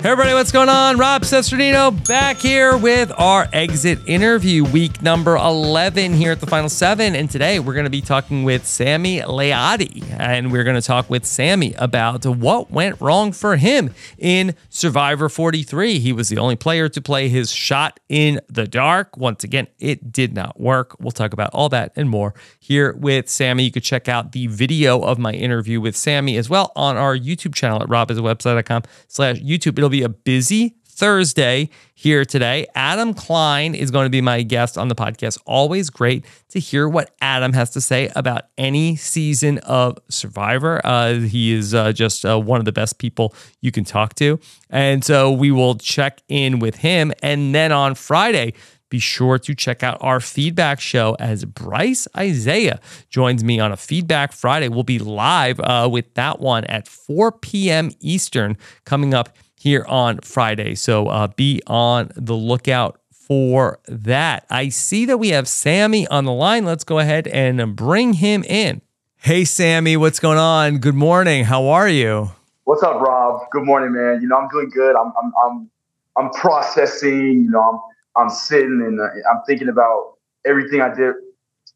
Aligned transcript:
Hey 0.00 0.10
everybody, 0.10 0.32
what's 0.32 0.52
going 0.52 0.68
on? 0.68 0.96
Rob 0.96 1.22
Cesternino 1.22 2.06
back 2.06 2.36
here 2.36 2.76
with 2.76 3.10
our 3.18 3.48
exit 3.52 3.98
interview, 4.06 4.62
week 4.62 5.02
number 5.02 5.34
11 5.34 6.12
here 6.12 6.30
at 6.30 6.38
the 6.38 6.46
Final 6.46 6.68
Seven. 6.68 7.16
And 7.16 7.28
today 7.28 7.58
we're 7.58 7.74
going 7.74 7.82
to 7.82 7.90
be 7.90 8.00
talking 8.00 8.44
with 8.44 8.64
Sammy 8.64 9.18
Layadi. 9.18 10.08
And 10.16 10.52
we're 10.52 10.62
going 10.62 10.80
to 10.80 10.86
talk 10.86 11.10
with 11.10 11.26
Sammy 11.26 11.74
about 11.78 12.24
what 12.24 12.70
went 12.70 13.00
wrong 13.00 13.32
for 13.32 13.56
him 13.56 13.92
in 14.18 14.54
Survivor 14.68 15.28
43. 15.28 15.98
He 15.98 16.12
was 16.12 16.28
the 16.28 16.38
only 16.38 16.54
player 16.54 16.88
to 16.88 17.02
play 17.02 17.28
his 17.28 17.50
shot 17.50 17.98
in 18.08 18.40
the 18.48 18.68
dark. 18.68 19.16
Once 19.16 19.42
again, 19.42 19.66
it 19.80 20.12
did 20.12 20.32
not 20.32 20.60
work. 20.60 20.94
We'll 21.00 21.10
talk 21.10 21.32
about 21.32 21.50
all 21.52 21.68
that 21.70 21.90
and 21.96 22.08
more 22.08 22.34
here 22.60 22.92
with 22.92 23.28
Sammy. 23.28 23.64
You 23.64 23.72
could 23.72 23.82
check 23.82 24.08
out 24.08 24.30
the 24.30 24.46
video 24.46 25.00
of 25.00 25.18
my 25.18 25.32
interview 25.32 25.80
with 25.80 25.96
Sammy 25.96 26.36
as 26.36 26.48
well 26.48 26.70
on 26.76 26.96
our 26.96 27.16
YouTube 27.18 27.56
channel 27.56 27.82
at 27.82 27.88
robhasawebsite.com 27.88 28.84
slash 29.08 29.38
YouTube. 29.40 29.76
It'll 29.76 29.87
be 29.90 30.02
a 30.02 30.08
busy 30.08 30.76
Thursday 30.98 31.70
here 31.94 32.24
today. 32.24 32.66
Adam 32.74 33.14
Klein 33.14 33.76
is 33.76 33.92
going 33.92 34.04
to 34.04 34.10
be 34.10 34.20
my 34.20 34.42
guest 34.42 34.76
on 34.76 34.88
the 34.88 34.96
podcast. 34.96 35.38
Always 35.46 35.90
great 35.90 36.24
to 36.48 36.58
hear 36.58 36.88
what 36.88 37.14
Adam 37.20 37.52
has 37.52 37.70
to 37.70 37.80
say 37.80 38.10
about 38.16 38.46
any 38.58 38.96
season 38.96 39.58
of 39.58 39.96
Survivor. 40.08 40.84
Uh, 40.84 41.14
he 41.14 41.52
is 41.52 41.72
uh, 41.72 41.92
just 41.92 42.24
uh, 42.24 42.38
one 42.40 42.58
of 42.58 42.64
the 42.64 42.72
best 42.72 42.98
people 42.98 43.32
you 43.60 43.70
can 43.70 43.84
talk 43.84 44.14
to. 44.16 44.40
And 44.70 45.04
so 45.04 45.30
we 45.30 45.52
will 45.52 45.76
check 45.76 46.20
in 46.28 46.58
with 46.58 46.76
him. 46.76 47.12
And 47.22 47.54
then 47.54 47.70
on 47.70 47.94
Friday, 47.94 48.54
be 48.90 48.98
sure 48.98 49.38
to 49.38 49.54
check 49.54 49.84
out 49.84 49.98
our 50.00 50.18
feedback 50.18 50.80
show 50.80 51.16
as 51.20 51.44
Brice 51.44 52.08
Izyah 52.16 52.80
joins 53.08 53.44
me 53.44 53.60
on 53.60 53.70
a 53.70 53.76
feedback 53.76 54.32
Friday. 54.32 54.68
We'll 54.68 54.82
be 54.82 54.98
live 54.98 55.60
uh, 55.60 55.88
with 55.92 56.14
that 56.14 56.40
one 56.40 56.64
at 56.64 56.88
4 56.88 57.32
p.m. 57.32 57.92
Eastern 58.00 58.56
coming 58.84 59.14
up 59.14 59.28
here 59.58 59.84
on 59.88 60.20
Friday. 60.20 60.74
So 60.74 61.08
uh, 61.08 61.28
be 61.28 61.60
on 61.66 62.12
the 62.14 62.34
lookout 62.34 63.00
for 63.12 63.80
that. 63.88 64.46
I 64.48 64.68
see 64.68 65.04
that 65.06 65.18
we 65.18 65.30
have 65.30 65.48
Sammy 65.48 66.06
on 66.08 66.24
the 66.24 66.32
line. 66.32 66.64
Let's 66.64 66.84
go 66.84 66.98
ahead 66.98 67.26
and 67.26 67.76
bring 67.76 68.14
him 68.14 68.44
in. 68.44 68.80
Hey, 69.16 69.44
Sammy, 69.44 69.96
what's 69.96 70.20
going 70.20 70.38
on? 70.38 70.78
Good 70.78 70.94
morning. 70.94 71.44
How 71.44 71.66
are 71.68 71.88
you? 71.88 72.30
What's 72.64 72.82
up, 72.82 73.00
Rob? 73.00 73.50
Good 73.50 73.64
morning, 73.64 73.92
man. 73.92 74.22
You 74.22 74.28
know, 74.28 74.36
I'm 74.36 74.48
doing 74.48 74.70
good. 74.70 74.94
I'm, 74.94 75.12
I'm, 75.20 75.32
I'm, 75.44 75.70
I'm 76.16 76.30
processing. 76.30 77.44
You 77.44 77.50
know, 77.50 77.60
I'm, 77.60 78.24
I'm 78.24 78.30
sitting 78.30 78.82
and 78.86 79.00
uh, 79.00 79.04
I'm 79.30 79.42
thinking 79.46 79.68
about 79.68 80.14
everything 80.46 80.80
I 80.80 80.94
did. 80.94 81.14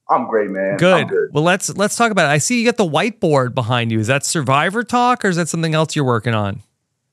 I'm 0.09 0.27
great, 0.29 0.51
man. 0.51 0.77
Good. 0.77 1.09
good. 1.09 1.31
Well, 1.33 1.45
let's 1.45 1.75
let's 1.77 1.97
talk 1.97 2.11
about 2.11 2.27
it. 2.27 2.33
I 2.33 2.39
see 2.39 2.61
you 2.61 2.65
got 2.65 2.77
the 2.77 2.89
whiteboard 2.89 3.55
behind 3.55 3.93
you. 3.93 3.99
Is 3.99 4.09
that 4.09 4.25
Survivor 4.25 4.85
talk, 4.85 5.25
or 5.25 5.29
is 5.29 5.37
that 5.37 5.49
something 5.49 5.75
else 5.75 5.97
you're 5.97 6.05
working 6.05 6.35
on? 6.35 6.61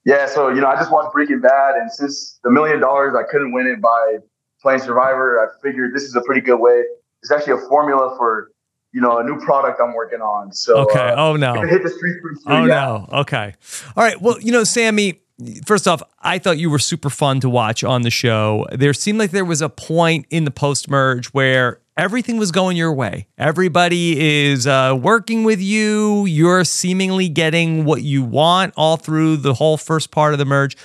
Yeah, 0.10 0.26
so 0.26 0.50
you 0.50 0.60
know, 0.60 0.68
I 0.68 0.76
just 0.76 0.92
watched 0.92 1.14
Breaking 1.14 1.40
Bad, 1.40 1.76
and 1.76 1.92
since 1.92 2.40
the 2.44 2.50
million 2.50 2.80
dollars, 2.80 3.14
I 3.16 3.30
couldn't 3.30 3.52
win 3.52 3.68
it 3.68 3.80
by 3.80 4.18
playing 4.60 4.80
Survivor. 4.80 5.40
I 5.40 5.62
figured 5.62 5.94
this 5.94 6.02
is 6.02 6.16
a 6.16 6.22
pretty 6.22 6.42
good 6.42 6.58
way. 6.58 6.82
It's 7.22 7.32
actually 7.32 7.54
a 7.54 7.68
formula 7.70 8.16
for 8.18 8.50
you 8.92 9.02
know 9.02 9.20
a 9.20 9.24
new 9.24 9.40
product 9.40 9.80
I'm 9.80 9.94
working 9.94 10.22
on. 10.22 10.52
So 10.52 10.78
okay. 10.90 11.10
Uh, 11.10 11.28
oh 11.28 11.36
no. 11.36 11.62
Hit 11.62 11.84
the 11.84 11.92
street 11.92 12.16
pretty 12.24 12.40
soon. 12.42 12.52
Oh 12.52 12.66
yeah. 12.66 12.74
no. 12.74 13.20
Okay. 13.20 13.54
All 13.96 14.04
right. 14.04 14.20
Well, 14.20 14.42
you 14.42 14.52
know, 14.52 14.64
Sami. 14.64 15.22
First 15.66 15.88
off, 15.88 16.02
I 16.22 16.38
thought 16.38 16.58
you 16.58 16.70
were 16.70 16.80
super 16.80 17.10
fun 17.10 17.40
to 17.42 17.50
watch 17.50 17.84
on 17.84 18.02
the 18.02 18.10
show. 18.10 18.66
There 18.72 18.94
seemed 18.94 19.20
like 19.20 19.32
there 19.32 19.46
was 19.46 19.62
a 19.62 19.70
point 19.70 20.26
in 20.30 20.44
the 20.44 20.52
post 20.52 20.90
merge 20.90 21.28
where 21.28 21.80
everything 21.96 22.38
was 22.38 22.52
going 22.52 22.76
your 22.76 22.94
way. 22.94 23.28
Everybody 23.38 24.48
is 24.48 24.68
uh, 24.68 24.98
working 25.00 25.44
with 25.44 25.62
you. 25.62 26.26
You're 26.26 26.64
seemingly 26.66 27.30
getting 27.30 27.86
what 27.86 28.02
you 28.02 28.24
want 28.24 28.74
all 28.76 28.98
through 28.98 29.38
the 29.38 29.54
whole 29.54 29.78
first 29.78 30.12
part 30.12 30.34
of 30.34 30.40
the 30.40 30.46
merge. 30.46 30.76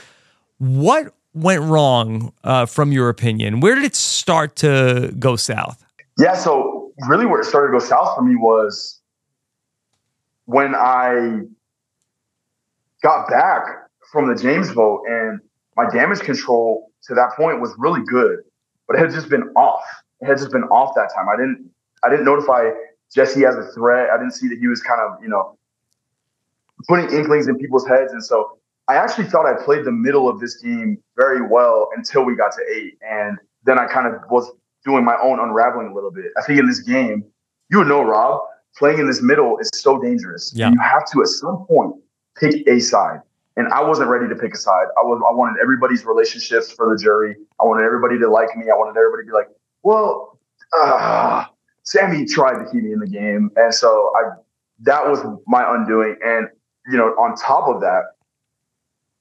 What 0.59 1.15
went 1.33 1.63
wrong 1.63 2.33
uh, 2.45 2.67
from 2.67 2.93
your 2.93 3.09
opinion? 3.09 3.61
Where 3.61 3.75
did 3.75 3.85
it 3.85 3.97
start 3.97 4.57
to 4.57 5.13
go 5.19 5.37
south? 5.37 5.85
Yeah, 6.19 6.37
so 6.37 6.93
really 7.09 7.27
where 7.27 7.41
it 7.41 7.47
started 7.47 7.73
to 7.73 7.79
go 7.81 7.85
south 7.85 8.15
for 8.17 8.23
me 8.23 8.37
was 8.37 9.01
when 10.45 10.75
I 10.75 11.41
got 13.03 13.29
back 13.29 13.84
from 14.15 14.29
the 14.29 14.41
James 14.41 14.71
vote 14.71 15.03
and 15.07 15.41
my 15.77 15.91
damage 15.91 16.21
control 16.21 16.93
to 17.03 17.15
that 17.15 17.33
point 17.37 17.61
was 17.61 17.75
really 17.77 18.01
good, 18.07 18.39
but 18.87 18.97
it 18.97 19.01
had 19.01 19.11
just 19.11 19.29
been 19.29 19.43
off. 19.57 19.85
It 20.21 20.27
had 20.27 20.39
just 20.39 20.53
been 20.53 20.63
off 20.65 20.95
that 20.95 21.11
time. 21.15 21.29
I 21.29 21.37
didn't 21.37 21.69
I 22.05 22.09
didn't 22.09 22.25
notify 22.25 22.71
Jesse 23.15 23.45
as 23.45 23.57
a 23.57 23.65
threat. 23.73 24.11
I 24.11 24.17
didn't 24.17 24.33
see 24.33 24.49
that 24.49 24.59
he 24.59 24.69
was 24.69 24.81
kind 24.81 25.01
of, 25.01 25.21
you 25.21 25.29
know, 25.29 25.59
putting 26.89 27.11
inklings 27.11 27.49
in 27.49 27.59
people's 27.59 27.87
heads. 27.87 28.13
And 28.13 28.25
so 28.25 28.59
I 28.89 28.95
actually 28.95 29.25
thought 29.25 29.47
I 29.47 29.55
played 29.65 29.85
the 29.85 29.93
middle 29.93 30.29
of 30.29 30.39
this 30.39 30.57
game 30.57 30.99
very 31.17 31.43
well 31.43 31.89
until 31.97 32.25
we 32.25 32.37
got 32.37 32.53
to 32.53 32.63
eight. 32.73 32.99
And 33.03 33.39
then 33.65 33.79
I 33.79 33.87
kind 33.87 34.07
of 34.07 34.21
was 34.31 34.51
doing 34.85 35.05
my 35.05 35.17
own 35.23 35.41
unraveling 35.41 35.89
a 35.89 35.95
little 35.95 36.11
bit. 36.11 36.27
I 36.39 36.43
think 36.43 36.61
in 36.61 36.67
this 36.67 36.81
game, 36.81 37.25
you 37.71 37.79
would 37.79 37.89
know, 37.89 38.03
Rob, 38.03 38.43
playing 38.77 38.99
in 38.99 39.07
this 39.07 39.23
middle 39.23 39.59
is 39.59 39.71
so 39.75 40.01
dangerous. 40.01 40.53
Yeah. 40.55 40.71
You 40.71 40.79
have 40.81 41.11
to, 41.13 41.23
at 41.23 41.29
some 41.29 41.65
point, 41.67 41.95
pick 42.39 42.67
a 42.69 42.79
side. 42.81 43.21
And 43.57 43.69
I 43.73 43.83
wasn't 43.83 44.11
ready 44.11 44.29
to 44.29 44.35
pick 44.35 44.53
a 44.53 44.57
side. 44.57 44.87
I 44.99 45.03
was 45.03 45.23
I 45.29 45.33
wanted 45.33 45.61
everybody's 45.63 46.05
relationships 46.05 46.73
for 46.73 46.91
the 46.91 47.01
jury. 47.01 47.37
I 47.61 47.65
wanted 47.65 47.85
everybody 47.85 48.19
to 48.19 48.29
like 48.29 48.57
me. 48.57 48.67
I 48.71 48.77
wanted 48.77 48.99
everybody 48.99 49.23
to 49.23 49.27
be 49.27 49.33
like, 49.33 49.49
well, 49.83 50.39
uh, 50.77 51.45
Sami 51.85 52.25
tried 52.25 52.65
to 52.65 52.71
keep 52.71 52.83
me 52.83 52.93
in 52.93 52.99
the 52.99 53.07
game. 53.07 53.51
And 53.57 53.73
so 53.73 54.13
I 54.17 54.35
that 54.81 55.09
was 55.09 55.21
my 55.47 55.65
undoing. 55.75 56.17
And, 56.25 56.49
you 56.87 56.97
know, 56.97 57.09
on 57.11 57.37
top 57.37 57.69
of 57.69 57.81
that, 57.81 58.03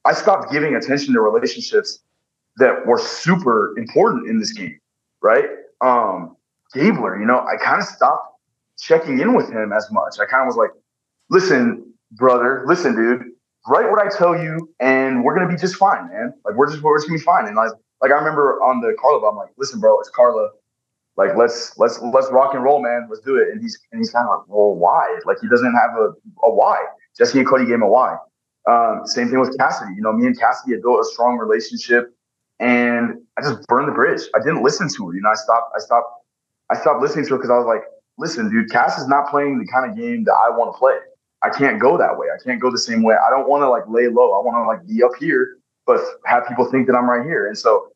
I 0.05 0.13
stopped 0.13 0.51
giving 0.51 0.75
attention 0.75 1.13
to 1.13 1.21
relationships 1.21 1.99
that 2.57 2.85
were 2.85 2.99
super 2.99 3.77
important 3.77 4.29
in 4.29 4.39
this 4.39 4.51
game, 4.51 4.79
right? 5.21 5.45
Um, 5.81 6.35
Gabler, 6.73 7.19
you 7.19 7.25
know, 7.25 7.39
I 7.39 7.55
kind 7.63 7.81
of 7.81 7.87
stopped 7.87 8.39
checking 8.77 9.19
in 9.19 9.33
with 9.33 9.49
him 9.49 9.71
as 9.71 9.87
much. 9.91 10.15
I 10.19 10.25
kind 10.25 10.41
of 10.41 10.47
was 10.47 10.57
like, 10.57 10.71
listen, 11.29 11.93
brother, 12.11 12.63
listen, 12.67 12.95
dude, 12.95 13.32
write 13.67 13.89
what 13.89 13.99
I 13.99 14.09
tell 14.09 14.41
you, 14.41 14.73
and 14.79 15.23
we're 15.23 15.35
gonna 15.35 15.49
be 15.49 15.57
just 15.57 15.75
fine, 15.75 16.09
man. 16.09 16.33
Like 16.45 16.55
we're 16.55 16.69
just 16.69 16.81
we're 16.81 16.97
just 16.97 17.07
gonna 17.07 17.19
be 17.19 17.23
fine. 17.23 17.47
And 17.47 17.55
like 17.55 17.71
like 18.01 18.11
I 18.11 18.15
remember 18.15 18.61
on 18.61 18.81
the 18.81 18.95
Karla, 18.99 19.29
I'm 19.29 19.35
like, 19.35 19.49
listen, 19.57 19.79
bro, 19.79 19.99
it's 19.99 20.09
Karla. 20.09 20.49
Like 21.15 21.35
let's 21.37 21.77
let's 21.77 21.99
let's 22.01 22.31
rock 22.31 22.53
and 22.53 22.63
roll, 22.63 22.81
man. 22.81 23.07
Let's 23.09 23.21
do 23.21 23.37
it. 23.37 23.49
And 23.49 23.61
he's 23.61 23.79
and 23.91 23.99
he's 23.99 24.11
kind 24.11 24.27
of 24.27 24.39
like, 24.39 24.47
well, 24.47 24.75
why? 24.75 25.19
Like 25.25 25.37
he 25.41 25.47
doesn't 25.47 25.73
have 25.73 25.91
a, 25.97 26.13
a 26.43 26.53
why. 26.53 26.77
Jesse 27.17 27.39
and 27.39 27.47
Cody 27.47 27.65
gave 27.65 27.75
him 27.75 27.83
a 27.83 27.87
why. 27.87 28.17
Um, 28.69 29.01
same 29.05 29.29
thing 29.29 29.39
with 29.39 29.57
Cassidy. 29.57 29.93
You 29.95 30.01
know, 30.01 30.13
me 30.13 30.25
and 30.25 30.39
Cassidy 30.39 30.73
had 30.73 30.81
built 30.81 30.99
a 30.99 31.05
strong 31.05 31.37
relationship, 31.37 32.13
and 32.59 33.21
I 33.37 33.41
just 33.41 33.67
burned 33.67 33.87
the 33.87 33.93
bridge. 33.93 34.21
I 34.35 34.39
didn't 34.39 34.63
listen 34.63 34.89
to 34.89 35.07
her. 35.07 35.13
You 35.13 35.21
know, 35.21 35.29
I 35.29 35.35
stopped. 35.35 35.71
I 35.75 35.79
stopped. 35.79 36.07
I 36.71 36.75
stopped 36.79 37.01
listening 37.01 37.25
to 37.25 37.31
her 37.31 37.37
because 37.37 37.51
I 37.51 37.57
was 37.57 37.67
like, 37.67 37.83
listen, 38.17 38.49
dude, 38.49 38.71
Cass 38.71 38.97
is 38.97 39.07
not 39.07 39.29
playing 39.29 39.59
the 39.59 39.67
kind 39.71 39.91
of 39.91 39.97
game 39.97 40.23
that 40.23 40.33
I 40.33 40.49
want 40.49 40.73
to 40.73 40.79
play. 40.79 40.97
I 41.43 41.49
can't 41.49 41.79
go 41.79 41.97
that 41.97 42.17
way. 42.17 42.27
I 42.33 42.41
can't 42.41 42.59
go 42.59 42.71
the 42.71 42.77
same 42.77 43.03
way. 43.03 43.15
I 43.15 43.29
don't 43.29 43.49
want 43.49 43.63
to 43.63 43.69
like 43.69 43.83
lay 43.87 44.07
low. 44.07 44.33
I 44.33 44.43
want 44.43 44.55
to 44.55 44.67
like 44.67 44.87
be 44.87 45.03
up 45.03 45.11
here, 45.19 45.57
but 45.85 45.99
have 46.25 46.47
people 46.47 46.69
think 46.71 46.87
that 46.87 46.95
I'm 46.95 47.09
right 47.09 47.25
here. 47.25 47.47
And 47.47 47.57
so, 47.57 47.89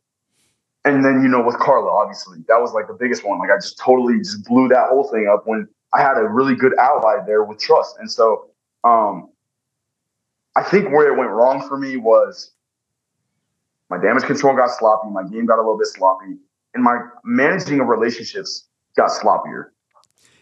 and 0.83 1.03
then 1.03 1.21
you 1.21 1.29
know 1.29 1.41
with 1.41 1.57
Karla, 1.57 1.89
obviously 1.89 2.39
that 2.47 2.59
was 2.59 2.73
like 2.73 2.87
the 2.87 2.93
biggest 2.93 3.25
one. 3.25 3.39
Like 3.39 3.49
I 3.49 3.55
just 3.55 3.79
totally 3.79 4.17
just 4.19 4.45
blew 4.45 4.67
that 4.67 4.89
whole 4.89 5.05
thing 5.05 5.29
up 5.31 5.47
when 5.47 5.67
I 5.93 6.01
had 6.01 6.17
a 6.17 6.27
really 6.27 6.55
good 6.55 6.77
ally 6.77 7.23
there 7.25 7.43
with 7.43 7.59
trust. 7.59 7.95
And 7.99 8.11
so, 8.11 8.49
um, 8.83 9.29
I 10.55 10.63
think 10.63 10.89
where 10.89 11.11
it 11.11 11.17
went 11.17 11.29
wrong 11.29 11.65
for 11.67 11.77
me 11.77 11.97
was 11.97 12.51
my 13.89 13.97
damage 13.97 14.23
control 14.23 14.55
got 14.55 14.69
sloppy, 14.71 15.09
my 15.09 15.23
game 15.23 15.45
got 15.45 15.55
a 15.55 15.61
little 15.61 15.77
bit 15.77 15.87
sloppy, 15.87 16.37
and 16.73 16.83
my 16.83 16.99
managing 17.23 17.79
of 17.79 17.87
relationships 17.87 18.67
got 18.97 19.09
sloppier. 19.09 19.69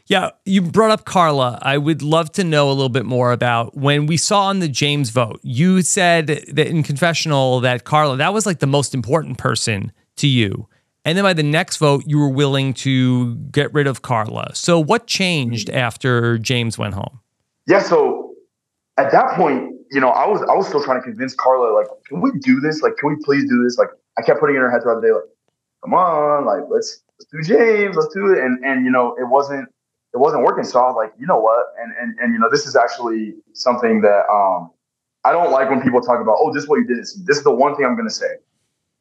Yeah, 0.07 0.31
you 0.45 0.61
brought 0.61 0.91
up 0.91 1.05
Karla. 1.05 1.57
I 1.63 1.79
would 1.79 2.03
love 2.03 2.31
to 2.33 2.43
know 2.43 2.69
a 2.69 2.73
little 2.73 2.89
bit 2.89 3.05
more 3.05 3.31
about 3.31 3.75
when 3.75 4.05
we 4.05 4.17
saw 4.17 4.43
on 4.43 4.59
the 4.59 4.67
James 4.67 5.09
vote. 5.09 5.39
You 5.41 5.81
said 5.81 6.27
that 6.27 6.67
in 6.67 6.83
confessional 6.83 7.59
that 7.61 7.85
Karla, 7.85 8.15
that 8.17 8.31
was 8.31 8.45
like 8.45 8.59
the 8.59 8.67
most 8.67 8.93
important 8.93 9.39
person 9.39 9.91
to 10.17 10.27
you. 10.27 10.67
And 11.05 11.17
then 11.17 11.23
by 11.23 11.33
the 11.33 11.43
next 11.43 11.77
vote, 11.77 12.03
you 12.05 12.19
were 12.19 12.29
willing 12.29 12.73
to 12.75 13.35
get 13.51 13.73
rid 13.73 13.87
of 13.87 14.03
Karla. 14.03 14.53
So 14.53 14.79
what 14.79 15.07
changed 15.07 15.71
after 15.71 16.37
James 16.37 16.77
went 16.77 16.93
home? 16.93 17.19
Yeah, 17.67 17.81
so 17.81 18.33
at 18.97 19.11
that 19.11 19.35
point, 19.35 19.73
you 19.91 19.99
know, 19.99 20.09
I 20.09 20.27
was 20.27 20.41
I 20.43 20.53
was 20.55 20.67
still 20.67 20.83
trying 20.83 20.99
to 20.99 21.03
convince 21.03 21.33
Karla, 21.33 21.73
like, 21.73 21.87
can 22.07 22.21
we 22.21 22.31
do 22.39 22.59
this? 22.59 22.81
Like, 22.81 22.97
can 22.97 23.09
we 23.09 23.15
please 23.23 23.47
do 23.49 23.63
this? 23.63 23.77
Like, 23.77 23.89
I 24.17 24.21
kept 24.21 24.39
putting 24.39 24.55
in 24.55 24.61
her 24.61 24.69
head 24.69 24.83
throughout 24.83 25.01
the 25.01 25.07
day, 25.07 25.13
like, 25.13 25.23
come 25.83 25.93
on, 25.93 26.45
like, 26.45 26.63
let's 26.69 27.01
let's 27.19 27.25
do 27.31 27.55
James, 27.55 27.95
let's 27.95 28.13
do 28.13 28.33
it. 28.33 28.39
And 28.39 28.63
and 28.63 28.85
you 28.85 28.91
know, 28.91 29.15
it 29.19 29.27
wasn't 29.27 29.69
it 30.15 30.19
wasn't 30.19 30.43
working. 30.43 30.63
So 30.63 30.79
I 30.79 30.87
was 30.87 30.95
like, 30.95 31.11
you 31.19 31.27
know 31.27 31.37
what? 31.37 31.65
And 31.77 31.91
and 31.99 32.17
and 32.19 32.33
you 32.33 32.39
know, 32.39 32.47
this 32.49 32.65
is 32.65 32.75
actually 32.75 33.35
something 33.51 34.01
that 34.01 34.23
um 34.31 34.71
I 35.25 35.33
don't 35.33 35.51
like 35.51 35.69
when 35.69 35.81
people 35.81 35.99
talk 35.99 36.21
about, 36.21 36.37
oh, 36.39 36.53
this 36.53 36.63
is 36.63 36.69
what 36.69 36.77
you 36.77 36.87
didn't 36.87 37.05
see. 37.05 37.21
This 37.25 37.37
is 37.37 37.43
the 37.43 37.51
one 37.51 37.75
thing 37.75 37.85
I'm 37.85 37.97
gonna 37.97 38.09
say 38.09 38.37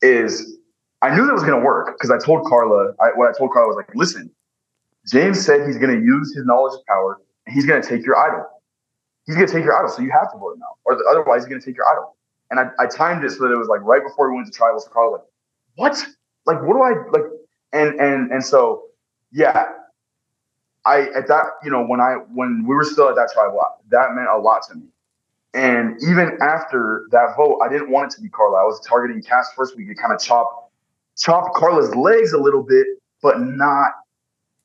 is 0.02 0.58
I 1.02 1.14
knew 1.14 1.24
that 1.24 1.32
was 1.32 1.44
gonna 1.44 1.64
work 1.64 1.94
because 1.96 2.10
I 2.10 2.18
told 2.18 2.44
Karla, 2.46 2.94
I, 3.00 3.10
what 3.14 3.32
I 3.32 3.38
told 3.38 3.52
Karla 3.52 3.68
was 3.68 3.76
like, 3.76 3.94
listen, 3.94 4.28
James 5.08 5.44
said 5.44 5.66
he's 5.66 5.78
gonna 5.78 6.00
use 6.00 6.34
his 6.34 6.44
knowledge 6.44 6.74
of 6.74 6.84
power 6.86 7.20
and 7.46 7.54
he's 7.54 7.64
gonna 7.64 7.82
take 7.82 8.04
your 8.04 8.16
idol. 8.16 8.44
He's 9.26 9.36
gonna 9.36 9.46
take 9.46 9.64
your 9.64 9.76
idol, 9.76 9.90
so 9.90 10.02
you 10.02 10.10
have 10.10 10.32
to 10.32 10.38
vote 10.38 10.56
him 10.56 10.62
out, 10.62 10.78
or 10.84 10.96
the, 10.96 11.04
otherwise 11.08 11.42
he's 11.42 11.48
gonna 11.48 11.62
take 11.62 11.76
your 11.76 11.88
idol. 11.92 12.16
And 12.50 12.58
I, 12.58 12.70
I 12.80 12.86
timed 12.86 13.24
it 13.24 13.30
so 13.30 13.44
that 13.44 13.52
it 13.52 13.56
was 13.56 13.68
like 13.68 13.82
right 13.82 14.02
before 14.02 14.30
we 14.30 14.36
went 14.36 14.52
to 14.52 14.58
tribals. 14.58 14.90
Karla 14.90 15.12
like, 15.12 15.20
what? 15.76 16.04
Like, 16.44 16.60
what 16.62 16.74
do 16.74 16.82
I 16.82 16.92
like? 17.12 17.30
And 17.72 18.00
and 18.00 18.32
and 18.32 18.44
so 18.44 18.86
yeah, 19.30 19.66
I 20.86 21.08
at 21.16 21.28
that 21.28 21.44
you 21.62 21.70
know 21.70 21.84
when 21.84 22.00
I 22.00 22.16
when 22.32 22.64
we 22.66 22.74
were 22.74 22.84
still 22.84 23.08
at 23.08 23.16
that 23.16 23.30
tribal, 23.32 23.60
that 23.90 24.14
meant 24.14 24.28
a 24.28 24.38
lot 24.38 24.62
to 24.68 24.76
me. 24.76 24.86
And 25.54 25.96
even 26.02 26.36
after 26.42 27.06
that 27.12 27.36
vote, 27.36 27.60
I 27.64 27.68
didn't 27.68 27.90
want 27.90 28.12
it 28.12 28.16
to 28.16 28.22
be 28.22 28.28
Karla. 28.28 28.58
I 28.60 28.64
was 28.64 28.84
targeting 28.86 29.22
Cass 29.22 29.52
first. 29.56 29.76
We 29.76 29.86
could 29.86 29.96
kind 29.96 30.12
of 30.12 30.20
chop 30.20 30.72
chop 31.16 31.54
Karla's 31.54 31.94
legs 31.94 32.32
a 32.32 32.38
little 32.38 32.62
bit, 32.62 32.86
but 33.22 33.40
not 33.40 33.92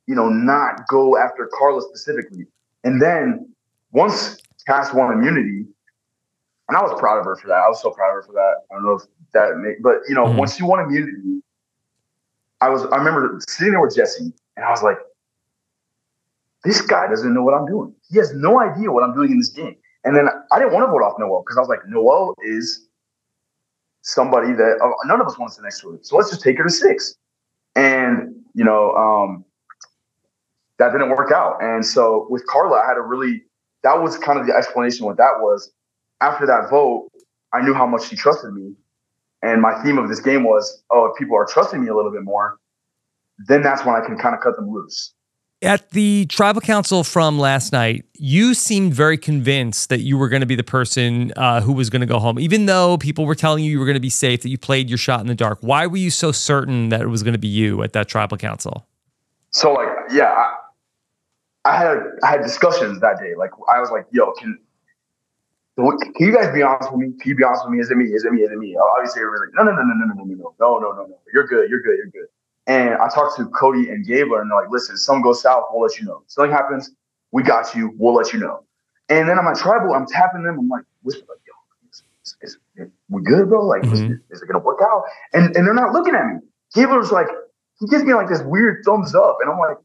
you 0.07 0.15
know 0.15 0.29
not 0.29 0.87
go 0.87 1.17
after 1.17 1.49
Karla 1.57 1.81
specifically. 1.81 2.47
And 2.83 3.01
then 3.01 3.53
once 3.91 4.37
Cass 4.67 4.93
won 4.93 5.13
immunity, 5.13 5.65
and 6.67 6.77
I 6.77 6.81
was 6.81 6.99
proud 6.99 7.19
of 7.19 7.25
her 7.25 7.35
for 7.35 7.47
that. 7.47 7.55
I 7.65 7.67
was 7.67 7.81
so 7.81 7.91
proud 7.91 8.09
of 8.09 8.15
her 8.15 8.23
for 8.23 8.33
that. 8.33 8.55
I 8.71 8.75
don't 8.75 8.85
know 8.85 8.93
if 8.93 9.03
that 9.33 9.57
made, 9.57 9.77
but 9.81 9.97
you 10.07 10.15
know, 10.15 10.25
mm-hmm. 10.25 10.37
once 10.37 10.55
she 10.55 10.63
won 10.63 10.79
immunity, 10.79 11.41
I 12.61 12.69
was 12.69 12.85
I 12.85 12.97
remember 12.97 13.39
sitting 13.47 13.73
there 13.73 13.81
with 13.81 13.95
Jesse, 13.95 14.33
and 14.57 14.65
I 14.65 14.69
was 14.69 14.83
like, 14.83 14.97
this 16.63 16.81
guy 16.81 17.07
doesn't 17.07 17.33
know 17.33 17.43
what 17.43 17.53
I'm 17.53 17.65
doing. 17.65 17.93
He 18.09 18.17
has 18.17 18.33
no 18.33 18.59
idea 18.59 18.91
what 18.91 19.03
I'm 19.03 19.13
doing 19.13 19.31
in 19.31 19.37
this 19.37 19.49
game. 19.49 19.75
And 20.03 20.15
then 20.15 20.27
I 20.51 20.59
didn't 20.59 20.73
want 20.73 20.83
to 20.85 20.91
vote 20.91 21.03
off 21.03 21.19
Noelle 21.19 21.43
because 21.45 21.57
I 21.57 21.61
was 21.61 21.69
like, 21.69 21.87
Noelle 21.87 22.33
is 22.43 22.87
somebody 24.01 24.53
that 24.53 24.79
uh, 24.83 24.89
none 25.05 25.21
of 25.21 25.27
us 25.27 25.37
wants 25.37 25.57
to 25.57 25.61
next 25.61 25.81
to. 25.81 25.99
So 26.01 26.15
let's 26.17 26.29
just 26.29 26.41
take 26.41 26.57
her 26.57 26.63
to 26.63 26.69
six. 26.69 27.15
And, 27.75 28.33
you 28.53 28.63
know, 28.63 28.91
um, 28.95 29.45
that 30.77 30.91
didn't 30.91 31.09
work 31.09 31.31
out. 31.31 31.61
And 31.61 31.85
so 31.85 32.27
with 32.29 32.45
Karla, 32.47 32.77
I 32.77 32.87
had 32.87 32.97
a 32.97 33.01
really, 33.01 33.43
that 33.83 34.01
was 34.01 34.17
kind 34.17 34.39
of 34.39 34.47
the 34.47 34.53
explanation 34.53 35.05
what 35.05 35.17
that 35.17 35.39
was. 35.39 35.71
After 36.21 36.45
that 36.45 36.69
vote, 36.69 37.09
I 37.53 37.61
knew 37.61 37.73
how 37.73 37.85
much 37.85 38.07
she 38.07 38.15
trusted 38.15 38.53
me. 38.53 38.73
And 39.41 39.61
my 39.61 39.81
theme 39.83 39.97
of 39.97 40.09
this 40.09 40.19
game 40.19 40.43
was, 40.43 40.83
oh, 40.91 41.05
if 41.05 41.17
people 41.17 41.35
are 41.35 41.45
trusting 41.45 41.81
me 41.81 41.87
a 41.87 41.95
little 41.95 42.11
bit 42.11 42.23
more, 42.23 42.57
then 43.47 43.61
that's 43.61 43.85
when 43.85 43.95
I 43.95 44.05
can 44.05 44.17
kind 44.17 44.35
of 44.35 44.41
cut 44.41 44.55
them 44.57 44.69
loose. 44.69 45.13
At 45.61 45.89
the 45.89 46.25
tribal 46.27 46.61
council 46.61 47.03
from 47.03 47.37
last 47.37 47.73
night, 47.73 48.05
you 48.13 48.53
seemed 48.53 48.93
very 48.93 49.17
convinced 49.17 49.89
that 49.89 49.99
you 49.99 50.17
were 50.17 50.29
going 50.29 50.39
to 50.39 50.45
be 50.45 50.55
the 50.55 50.63
person 50.63 51.33
uh, 51.35 51.59
who 51.59 51.73
was 51.73 51.89
going 51.89 51.99
to 51.99 52.05
go 52.05 52.17
home, 52.17 52.39
even 52.39 52.65
though 52.65 52.97
people 52.97 53.25
were 53.25 53.35
telling 53.35 53.65
you 53.65 53.71
you 53.71 53.79
were 53.79 53.85
going 53.85 53.95
to 53.95 53.99
be 53.99 54.09
safe, 54.09 54.41
that 54.43 54.49
you 54.49 54.57
played 54.57 54.87
your 54.87 54.97
shot 54.97 55.19
in 55.19 55.27
the 55.27 55.35
dark. 55.35 55.57
Why 55.59 55.85
were 55.85 55.97
you 55.97 56.11
so 56.11 56.31
certain 56.31 56.89
that 56.89 57.01
it 57.01 57.07
was 57.07 57.23
going 57.23 57.33
to 57.33 57.39
be 57.39 57.49
you 57.49 57.83
at 57.83 57.91
that 57.91 58.07
tribal 58.07 58.37
council? 58.37 58.87
So, 59.51 59.73
like, 59.73 59.89
yeah, 60.13 60.31
I, 60.31 60.55
I 61.65 61.75
had 61.75 61.97
I 62.23 62.27
had 62.27 62.41
discussions 62.41 63.01
that 63.01 63.19
day. 63.19 63.35
Like, 63.35 63.51
I 63.69 63.81
was 63.81 63.91
like, 63.91 64.05
"Yo, 64.11 64.31
can 64.39 64.57
can 65.75 66.09
you 66.19 66.33
guys 66.33 66.53
be 66.53 66.61
honest 66.61 66.89
with 66.89 67.01
me? 67.01 67.07
Can 67.19 67.31
you 67.31 67.35
be 67.35 67.43
honest 67.43 67.65
with 67.65 67.73
me? 67.73 67.79
Is 67.81 67.91
it 67.91 67.97
me? 67.97 68.05
Is 68.05 68.23
it 68.23 68.31
me? 68.31 68.43
Is 68.43 68.51
it 68.51 68.57
me?" 68.57 68.77
Obviously, 68.95 69.23
everybody's 69.23 69.53
like, 69.53 69.65
"No, 69.65 69.69
no, 69.69 69.75
no, 69.75 69.83
no, 69.83 69.93
no, 69.93 70.05
no, 70.05 70.23
no, 70.23 70.23
no, 70.23 70.55
no, 70.57 70.79
no, 70.79 70.91
no, 70.93 71.05
no. 71.07 71.19
You're 71.33 71.47
good. 71.47 71.69
You're 71.69 71.81
good. 71.81 71.97
You're 71.97 72.07
good." 72.07 72.29
And 72.69 72.93
I 72.93 73.09
talked 73.09 73.35
to 73.37 73.45
Cody 73.47 73.89
and 73.89 74.05
Gabler, 74.05 74.41
and 74.41 74.51
they're 74.51 74.61
like, 74.61 74.69
listen, 74.69 74.93
if 74.93 75.01
something 75.01 75.23
goes 75.23 75.41
south, 75.41 75.63
we'll 75.71 75.81
let 75.81 75.97
you 75.97 76.05
know. 76.05 76.21
If 76.23 76.31
something 76.31 76.51
happens, 76.51 76.91
we 77.31 77.41
got 77.41 77.73
you. 77.75 77.95
We'll 77.97 78.13
let 78.13 78.31
you 78.31 78.39
know. 78.39 78.63
And 79.09 79.27
then 79.27 79.39
I'm 79.39 79.47
on 79.47 79.55
tribal, 79.55 79.95
I'm 79.95 80.05
tapping 80.05 80.43
them. 80.43 80.59
I'm 80.59 80.69
like, 80.69 80.83
whisper, 81.01 81.25
like, 81.27 81.39
yo, 81.47 81.53
is, 81.89 82.03
is, 82.43 82.57
is, 82.75 82.89
we 83.09 83.23
good, 83.23 83.49
bro? 83.49 83.65
Like, 83.65 83.81
mm-hmm. 83.81 84.13
is, 84.13 84.19
is, 84.29 84.41
it 84.43 84.47
gonna 84.47 84.63
work 84.63 84.81
out? 84.83 85.01
And 85.33 85.55
and 85.55 85.65
they're 85.65 85.73
not 85.73 85.93
looking 85.93 86.13
at 86.13 86.27
me. 86.27 86.41
Gabler's 86.75 87.11
like, 87.11 87.25
he 87.79 87.87
gives 87.87 88.03
me 88.03 88.13
like 88.13 88.29
this 88.29 88.43
weird 88.43 88.83
thumbs 88.85 89.15
up, 89.15 89.37
and 89.41 89.51
I'm 89.51 89.57
like, 89.57 89.77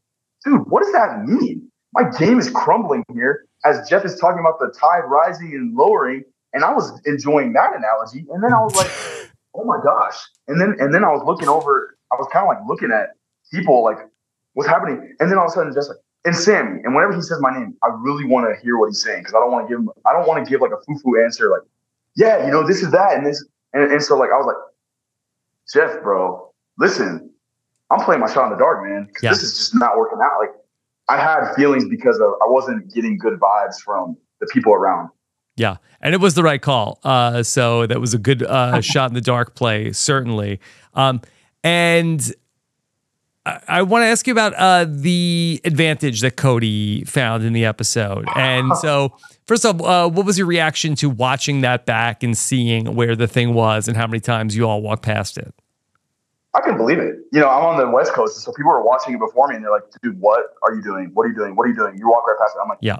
dude, 0.43 0.69
what 0.69 0.83
does 0.83 0.93
that 0.93 1.25
mean? 1.25 1.67
My 1.93 2.03
game 2.19 2.37
is 2.37 2.51
crumbling 2.51 3.03
here 3.11 3.47
as 3.65 3.89
Jeff 3.89 4.05
is 4.05 4.19
talking 4.19 4.41
about 4.41 4.59
the 4.59 4.71
tide 4.79 5.05
rising 5.07 5.55
and 5.55 5.75
lowering, 5.75 6.23
and 6.53 6.63
I 6.63 6.71
was 6.71 7.01
enjoying 7.07 7.53
that 7.53 7.75
analogy. 7.75 8.27
And 8.31 8.43
then 8.43 8.53
I 8.53 8.61
was 8.61 8.75
like, 8.75 8.91
oh 9.55 9.63
my 9.63 9.79
gosh. 9.83 10.17
And 10.47 10.61
then 10.61 10.75
and 10.79 10.93
then 10.93 11.03
I 11.03 11.09
was 11.09 11.23
looking 11.25 11.47
over 11.47 11.94
I 12.11 12.15
was 12.15 12.27
kind 12.31 12.43
of 12.43 12.49
like 12.49 12.67
looking 12.67 12.91
at 12.91 13.15
people 13.51 13.83
like 13.83 13.97
what's 14.53 14.69
happening, 14.69 15.15
and 15.19 15.31
then 15.31 15.37
all 15.37 15.45
of 15.45 15.51
a 15.51 15.53
sudden 15.53 15.73
just 15.73 15.89
like 15.89 15.97
and 16.25 16.35
Sammy, 16.35 16.81
and 16.83 16.95
whenever 16.95 17.13
he 17.13 17.21
says 17.21 17.37
my 17.39 17.53
name, 17.53 17.75
I 17.83 17.89
really 17.99 18.25
want 18.25 18.47
to 18.49 18.61
hear 18.61 18.77
what 18.77 18.87
he's 18.87 19.01
saying 19.01 19.19
because 19.19 19.35
I 19.35 19.39
don't 19.39 19.51
want 19.51 19.67
to 19.67 19.69
give 19.71 19.79
him, 19.79 19.89
I 20.07 20.11
don't 20.11 20.27
want 20.27 20.43
to 20.43 20.49
give 20.49 20.59
like 20.59 20.71
a 20.71 20.83
foo 20.83 20.99
foo 21.03 21.23
answer 21.23 21.51
like, 21.51 21.61
yeah, 22.15 22.43
you 22.45 22.51
know, 22.51 22.65
this 22.65 22.81
is 22.81 22.91
that 22.91 23.15
and 23.15 23.25
this, 23.25 23.45
and, 23.73 23.91
and 23.91 24.01
so 24.01 24.17
like 24.17 24.31
I 24.33 24.37
was 24.37 24.47
like, 24.47 24.55
Jeff, 25.71 26.01
bro, 26.01 26.51
listen, 26.79 27.29
I'm 27.91 28.03
playing 28.03 28.21
my 28.21 28.31
shot 28.31 28.45
in 28.45 28.51
the 28.51 28.57
dark, 28.57 28.83
man, 28.83 29.05
because 29.05 29.23
yeah. 29.23 29.29
this 29.29 29.43
is 29.43 29.55
just 29.55 29.75
not 29.75 29.97
working 29.97 30.17
out. 30.21 30.39
Like 30.39 30.49
I 31.07 31.17
had 31.17 31.53
feelings 31.53 31.87
because 31.87 32.19
of 32.19 32.33
I 32.41 32.47
wasn't 32.49 32.91
getting 32.93 33.19
good 33.19 33.39
vibes 33.39 33.79
from 33.83 34.17
the 34.41 34.47
people 34.47 34.73
around. 34.73 35.09
Yeah, 35.57 35.77
and 36.01 36.15
it 36.15 36.19
was 36.19 36.33
the 36.33 36.43
right 36.43 36.61
call. 36.61 36.99
Uh, 37.03 37.43
so 37.43 37.85
that 37.85 38.01
was 38.01 38.15
a 38.15 38.17
good 38.17 38.41
uh, 38.41 38.81
shot 38.81 39.11
in 39.11 39.13
the 39.13 39.21
dark 39.21 39.55
play, 39.55 39.93
certainly. 39.93 40.59
Um, 40.95 41.21
and 41.65 42.33
I, 43.45 43.59
I 43.67 43.81
want 43.81 44.03
to 44.03 44.07
ask 44.07 44.27
you 44.27 44.31
about 44.31 44.53
uh, 44.53 44.85
the 44.87 45.59
advantage 45.65 46.21
that 46.21 46.37
Cody 46.37 47.03
found 47.05 47.43
in 47.43 47.53
the 47.53 47.65
episode. 47.65 48.27
And 48.35 48.75
so, 48.77 49.17
first 49.45 49.65
off, 49.65 49.81
uh, 49.81 50.07
what 50.09 50.25
was 50.25 50.37
your 50.37 50.47
reaction 50.47 50.95
to 50.95 51.09
watching 51.09 51.61
that 51.61 51.85
back 51.85 52.23
and 52.23 52.37
seeing 52.37 52.95
where 52.95 53.15
the 53.15 53.27
thing 53.27 53.53
was 53.53 53.87
and 53.87 53.97
how 53.97 54.07
many 54.07 54.19
times 54.19 54.55
you 54.55 54.67
all 54.67 54.81
walked 54.81 55.03
past 55.03 55.37
it? 55.37 55.53
I 56.53 56.61
can 56.61 56.77
believe 56.77 56.99
it. 56.99 57.15
You 57.33 57.41
know, 57.41 57.49
I'm 57.49 57.65
on 57.65 57.77
the 57.77 57.89
West 57.89 58.13
Coast, 58.13 58.37
so 58.37 58.53
people 58.53 58.71
are 58.71 58.83
watching 58.83 59.15
it 59.15 59.19
before 59.19 59.49
me, 59.49 59.55
and 59.55 59.63
they're 59.63 59.71
like, 59.71 59.83
"Dude, 60.01 60.21
what 60.21 60.53
are 60.61 60.73
you 60.73 60.81
doing? 60.81 61.11
What 61.13 61.25
are 61.25 61.29
you 61.29 61.35
doing? 61.35 61.55
What 61.55 61.63
are 61.63 61.69
you 61.69 61.75
doing?" 61.75 61.97
You 61.97 62.07
walk 62.07 62.25
right 62.27 62.37
past 62.39 62.55
it. 62.55 62.61
I'm 62.63 62.69
like, 62.69 62.77
"Yeah." 62.81 62.99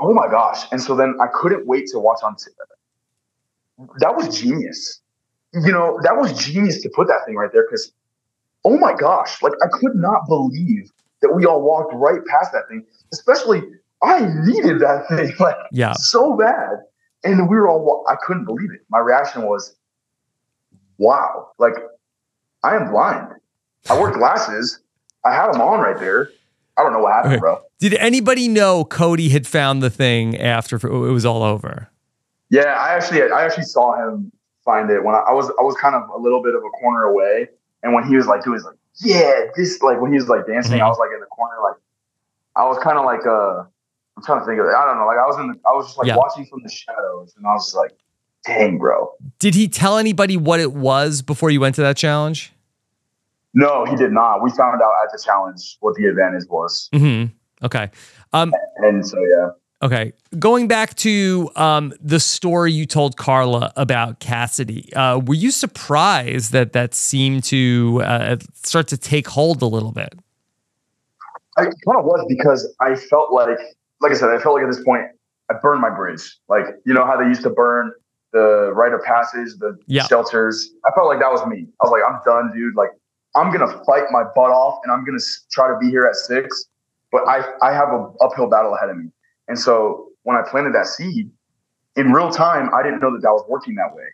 oh 0.00 0.14
my 0.14 0.28
gosh. 0.28 0.64
And 0.70 0.80
so 0.80 0.96
then 0.96 1.16
I 1.20 1.26
couldn't 1.26 1.66
wait 1.66 1.88
to 1.88 1.98
watch 1.98 2.20
on. 2.22 2.36
T- 2.36 2.50
that 3.98 4.16
was 4.16 4.40
genius. 4.40 5.00
You 5.54 5.72
know, 5.72 5.98
that 6.02 6.16
was 6.16 6.32
genius 6.44 6.82
to 6.82 6.90
put 6.94 7.08
that 7.08 7.20
thing 7.26 7.36
right 7.36 7.50
there 7.52 7.64
because, 7.68 7.92
oh 8.64 8.76
my 8.78 8.94
gosh, 8.94 9.40
like 9.42 9.52
I 9.62 9.66
could 9.80 9.94
not 9.94 10.26
believe 10.26 10.90
that 11.22 11.30
we 11.34 11.46
all 11.46 11.62
walked 11.62 11.92
right 11.94 12.20
past 12.26 12.52
that 12.52 12.68
thing. 12.68 12.84
Especially, 13.12 13.62
I 14.02 14.20
needed 14.44 14.80
that 14.80 15.06
thing 15.08 15.32
like 15.40 15.56
Yeah. 15.72 15.92
so 15.94 16.36
bad, 16.36 16.70
and 17.24 17.48
we 17.48 17.56
were 17.56 17.68
all. 17.68 18.04
I 18.08 18.16
couldn't 18.26 18.44
believe 18.44 18.70
it. 18.72 18.80
My 18.90 18.98
reaction 18.98 19.42
was, 19.42 19.74
"Wow!" 20.98 21.48
Like 21.58 21.74
I 22.62 22.76
am 22.76 22.90
blind. 22.90 23.28
I 23.88 23.98
wear 23.98 24.10
glasses. 24.12 24.80
I 25.24 25.32
had 25.34 25.52
them 25.52 25.60
on 25.60 25.80
right 25.80 25.98
there. 25.98 26.30
I 26.76 26.82
don't 26.82 26.92
know 26.92 27.00
what 27.00 27.12
happened, 27.12 27.34
Okay. 27.34 27.40
bro. 27.40 27.60
Did 27.80 27.94
anybody 27.94 28.48
know 28.48 28.84
Cody 28.84 29.30
had 29.30 29.46
found 29.46 29.82
the 29.82 29.90
thing 29.90 30.36
after 30.36 30.76
it 30.76 30.90
was 31.12 31.24
all 31.24 31.42
over? 31.42 31.88
Yeah, 32.50 32.64
I 32.78 32.94
actually 32.94 33.22
I 33.22 33.44
actually 33.44 33.64
saw 33.64 33.96
him 33.96 34.30
find 34.68 34.90
it 34.90 35.00
when 35.04 35.14
I, 35.14 35.22
I 35.30 35.32
was 35.32 35.46
I 35.60 35.62
was 35.62 35.74
kind 35.84 35.94
of 35.94 36.02
a 36.10 36.18
little 36.18 36.42
bit 36.42 36.54
of 36.54 36.62
a 36.62 36.72
corner 36.80 37.04
away, 37.04 37.48
and 37.82 37.94
when 37.94 38.04
he 38.06 38.14
was 38.16 38.26
like 38.26 38.44
doing 38.44 38.60
like 38.62 38.76
yeah 39.00 39.32
this 39.56 39.80
like 39.88 39.98
when 40.02 40.10
he 40.12 40.18
was 40.18 40.28
like 40.28 40.46
dancing, 40.46 40.78
Mhm. 40.78 40.82
I 40.86 40.88
was 40.88 40.98
like 40.98 41.10
in 41.14 41.20
the 41.20 41.26
corner 41.26 41.56
like 41.68 41.78
I 42.56 42.64
was 42.70 42.76
kind 42.86 42.98
of 42.98 43.04
like 43.12 43.24
uh 43.26 43.64
I'm 44.16 44.22
trying 44.24 44.40
to 44.40 44.46
think 44.46 44.58
of 44.60 44.66
it. 44.66 44.74
I 44.80 44.84
don't 44.84 44.98
know 44.98 45.06
like 45.06 45.16
I 45.24 45.26
was 45.26 45.38
in 45.38 45.46
the, 45.48 45.54
I 45.66 45.72
was 45.72 45.86
just 45.86 45.98
like 45.98 46.08
Yeah. 46.08 46.16
watching 46.16 46.44
from 46.46 46.60
the 46.62 46.68
shadows, 46.68 47.32
and 47.36 47.46
I 47.46 47.52
was 47.54 47.72
like, 47.74 47.92
dang, 48.44 48.76
bro. 48.78 49.10
Did 49.38 49.54
he 49.54 49.68
tell 49.68 49.96
anybody 49.96 50.36
what 50.36 50.60
it 50.60 50.72
was 50.72 51.22
before 51.22 51.50
you 51.50 51.60
went 51.60 51.74
to 51.76 51.82
that 51.82 51.96
challenge? 51.96 52.52
No, 53.54 53.84
he 53.86 53.96
did 53.96 54.12
not. 54.12 54.42
We 54.42 54.50
found 54.50 54.80
out 54.82 54.92
at 55.04 55.10
the 55.12 55.20
challenge 55.24 55.78
what 55.80 55.94
the 55.96 56.06
advantage 56.06 56.44
was, 56.48 56.88
Mm-hmm. 56.92 57.34
Okay. 57.66 57.90
Um, 58.32 58.52
and 58.78 59.06
so 59.06 59.16
yeah. 59.34 59.48
Okay. 59.80 60.12
Going 60.38 60.66
back 60.66 60.94
to 60.96 61.50
um, 61.54 61.92
the 62.00 62.18
story 62.18 62.72
you 62.72 62.84
told 62.84 63.16
Karla 63.16 63.72
about 63.76 64.18
Cassidy, 64.18 64.92
uh, 64.94 65.18
were 65.20 65.34
you 65.34 65.50
surprised 65.52 66.52
that 66.52 66.72
that 66.72 66.94
seemed 66.94 67.44
to 67.44 68.02
uh, 68.04 68.36
start 68.54 68.88
to 68.88 68.96
take 68.96 69.28
hold 69.28 69.62
a 69.62 69.66
little 69.66 69.92
bit? 69.92 70.14
I 71.56 71.64
kind 71.64 71.74
of 71.96 72.04
was 72.04 72.24
because 72.28 72.72
I 72.80 72.96
felt 72.96 73.32
like, 73.32 73.58
like 74.00 74.12
I 74.12 74.14
said, 74.16 74.30
I 74.30 74.38
felt 74.38 74.56
like 74.56 74.64
at 74.64 74.70
this 74.70 74.82
point 74.84 75.02
I 75.50 75.54
burned 75.62 75.80
my 75.80 75.90
bridge. 75.90 76.22
Like 76.48 76.64
you 76.84 76.92
know 76.92 77.04
how 77.06 77.16
they 77.16 77.26
used 77.26 77.42
to 77.42 77.50
burn 77.50 77.92
the 78.32 78.72
rite 78.74 78.92
of 78.92 79.02
passage, 79.02 79.54
the 79.58 79.78
Yeah. 79.86 80.02
shelters. 80.06 80.70
I 80.86 80.90
felt 80.94 81.06
like 81.06 81.20
that 81.20 81.30
was 81.32 81.44
me. 81.46 81.66
I 81.80 81.86
was 81.86 81.90
like, 81.92 82.02
I'm 82.06 82.20
done, 82.24 82.52
dude. 82.52 82.74
Like 82.76 82.90
I'm 83.36 83.52
gonna 83.52 83.72
fight 83.84 84.04
my 84.10 84.24
butt 84.34 84.50
off, 84.50 84.80
and 84.84 84.92
I'm 84.92 85.04
gonna 85.04 85.18
try 85.52 85.68
to 85.68 85.78
be 85.80 85.88
here 85.88 86.04
at 86.04 86.16
six. 86.16 86.66
But 87.12 87.26
I 87.28 87.44
I 87.62 87.72
have 87.72 87.88
an 87.90 88.12
uphill 88.20 88.48
battle 88.48 88.74
ahead 88.74 88.90
of 88.90 88.96
me, 88.98 89.10
and 89.48 89.58
so 89.58 90.08
when 90.22 90.36
I 90.36 90.42
planted 90.48 90.74
that 90.74 90.86
seed 90.86 91.30
in 91.96 92.12
real 92.12 92.30
time, 92.30 92.70
I 92.74 92.82
didn't 92.82 93.00
know 93.00 93.12
that 93.12 93.22
that 93.22 93.30
was 93.30 93.44
working 93.48 93.74
that 93.76 93.94
way. 93.94 94.04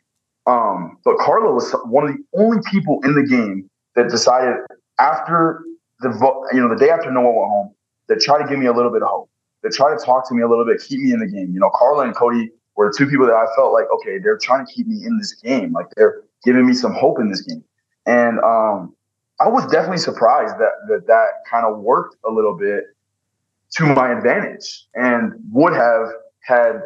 Um, 0.47 0.99
but 1.05 1.19
Karla 1.19 1.53
was 1.53 1.75
one 1.87 2.09
of 2.09 2.17
the 2.17 2.23
only 2.39 2.59
people 2.71 3.01
in 3.05 3.15
the 3.15 3.27
game 3.27 3.69
that 3.97 4.09
decided 4.09 4.57
after 4.99 5.65
the 6.01 6.11
you 6.53 6.61
know 6.61 6.69
the 6.69 6.77
day 6.77 6.91
after 6.91 7.11
Noah 7.11 7.25
went 7.25 7.49
home 7.49 7.75
that 8.09 8.21
tried 8.21 8.43
to 8.43 8.49
give 8.49 8.59
me 8.59 8.67
a 8.67 8.73
little 8.73 8.93
bit 8.93 9.03
of 9.03 9.09
hope, 9.09 9.31
that 9.63 9.73
tried 9.73 9.99
to 9.99 10.05
talk 10.05 10.29
to 10.29 10.35
me 10.35 10.43
a 10.43 10.49
little 10.49 10.65
bit, 10.65 10.83
keep 10.87 11.01
me 11.01 11.13
in 11.13 11.21
the 11.21 11.27
game. 11.27 11.53
You 11.53 11.61
know, 11.61 11.71
Karla 11.71 12.05
and 12.05 12.15
Cody 12.15 12.51
were 12.77 12.91
the 12.91 12.95
two 12.97 13.07
people 13.07 13.27
that 13.27 13.35
I 13.35 13.47
felt 13.57 13.73
like 13.73 13.87
okay, 13.97 14.19
they're 14.23 14.39
trying 14.39 14.67
to 14.67 14.73
keep 14.73 14.87
me 14.87 15.05
in 15.05 15.19
this 15.19 15.35
game, 15.35 15.73
like 15.73 15.87
they're 15.97 16.23
giving 16.45 16.67
me 16.67 16.75
some 16.75 16.93
hope 16.93 17.19
in 17.19 17.31
this 17.31 17.41
game, 17.41 17.65
and 18.07 18.39
um, 18.41 18.95
I 19.41 19.49
was 19.49 19.67
definitely 19.67 19.99
surprised 19.99 20.55
that 20.59 20.73
that 20.89 21.07
that 21.07 21.29
kind 21.51 21.67
of 21.67 21.79
worked 21.79 22.17
a 22.29 22.31
little 22.31 22.57
bit 22.57 22.85
to 23.77 23.87
my 23.87 24.13
advantage, 24.13 24.87
and 24.95 25.33
would 25.51 25.73
have 25.73 26.07
had 26.43 26.81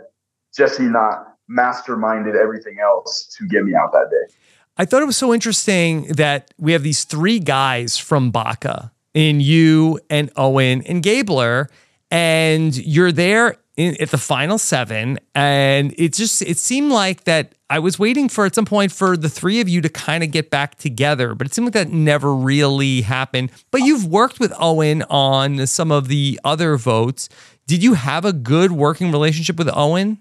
Jesse 0.57 0.85
not 0.85 1.35
masterminded 1.51 2.35
everything 2.35 2.79
else 2.83 3.35
to 3.39 3.47
get 3.47 3.65
me 3.65 3.75
out 3.75 3.93
that 3.93 4.09
day. 4.11 4.35
I 4.77 4.85
thought 4.85 5.03
it 5.03 5.07
was 5.07 5.17
so 5.17 5.35
interesting 5.35 6.05
that 6.05 6.53
we 6.59 6.73
have 6.73 6.83
these 6.83 7.05
three 7.05 7.41
guys 7.41 7.99
from 7.99 8.31
Baka 8.31 8.93
in 9.13 9.41
you 9.41 9.99
and 10.09 10.31
Owen 10.37 10.83
and 10.83 11.03
Gabler, 11.03 11.69
and 12.11 12.77
you're 12.77 13.13
there 13.13 13.57
in, 13.77 14.01
at 14.01 14.11
the 14.11 14.19
final 14.19 14.57
seven. 14.59 15.19
And 15.35 15.95
it 15.99 16.13
just 16.13 16.43
it 16.43 16.59
seemed 16.59 16.93
like 16.93 17.25
that 17.25 17.55
I 17.71 17.79
was 17.79 17.99
waiting 17.99 18.31
for 18.31 18.47
at 18.47 18.55
some 18.55 18.65
point 18.65 18.93
for 18.93 19.17
the 19.17 19.29
three 19.29 19.61
of 19.61 19.69
you 19.69 19.83
to 19.83 19.91
kind 19.91 20.25
of 20.25 20.31
get 20.31 20.49
back 20.49 20.77
together, 20.77 21.35
but 21.35 21.47
it 21.47 21.55
seemed 21.55 21.67
like 21.67 21.75
that 21.75 21.91
never 21.91 22.35
really 22.35 23.03
happened. 23.03 23.51
But 23.71 23.83
you've 23.83 24.07
worked 24.07 24.41
with 24.41 24.55
Owen 24.59 25.03
on 25.11 25.67
some 25.67 25.93
of 25.93 26.09
the 26.09 26.41
other 26.45 26.79
votes. 26.79 27.29
Did 27.67 27.83
you 27.83 27.93
have 27.95 28.25
a 28.25 28.33
good 28.33 28.73
working 28.73 29.13
relationship 29.13 29.57
with 29.57 29.69
Owen? 29.75 30.19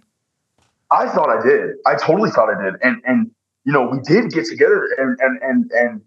I 0.92 1.08
thought 1.08 1.30
I 1.30 1.42
did. 1.42 1.76
I 1.86 1.96
totally 1.96 2.32
thought 2.32 2.50
I 2.50 2.62
did. 2.62 2.76
And 2.82 3.02
and 3.06 3.32
you 3.64 3.72
know, 3.72 3.88
we 3.90 4.00
did 4.00 4.32
get 4.32 4.46
together 4.46 4.88
and 4.98 5.18
and 5.22 5.42
and 5.42 5.72
and 5.72 6.02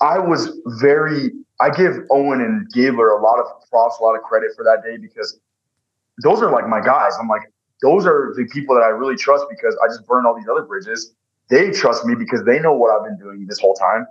I 0.00 0.18
was 0.18 0.58
very 0.80 1.30
I 1.60 1.70
give 1.70 1.96
Owen 2.10 2.40
and 2.40 2.70
Gabler 2.70 3.08
a 3.10 3.22
lot 3.22 3.38
of 3.38 3.46
props, 3.70 3.98
a 3.98 4.02
lot 4.02 4.14
of 4.14 4.22
credit 4.22 4.50
for 4.56 4.64
that 4.64 4.82
day 4.82 4.96
because 4.96 5.38
those 6.22 6.42
are 6.42 6.50
like 6.50 6.66
my 6.68 6.80
guys. 6.80 7.12
I'm 7.20 7.28
like, 7.28 7.50
those 7.82 8.06
are 8.06 8.32
the 8.36 8.44
people 8.52 8.74
that 8.74 8.82
I 8.82 8.88
really 8.88 9.16
trust 9.16 9.44
because 9.48 9.76
I 9.82 9.88
just 9.88 10.06
burned 10.06 10.26
all 10.26 10.34
these 10.34 10.48
other 10.50 10.62
bridges. 10.62 11.14
They 11.48 11.70
trust 11.70 12.04
me 12.04 12.14
because 12.14 12.44
they 12.44 12.58
know 12.60 12.72
what 12.72 12.90
I've 12.90 13.04
been 13.04 13.18
doing 13.18 13.46
this 13.46 13.58
whole 13.58 13.74
time. 13.74 14.06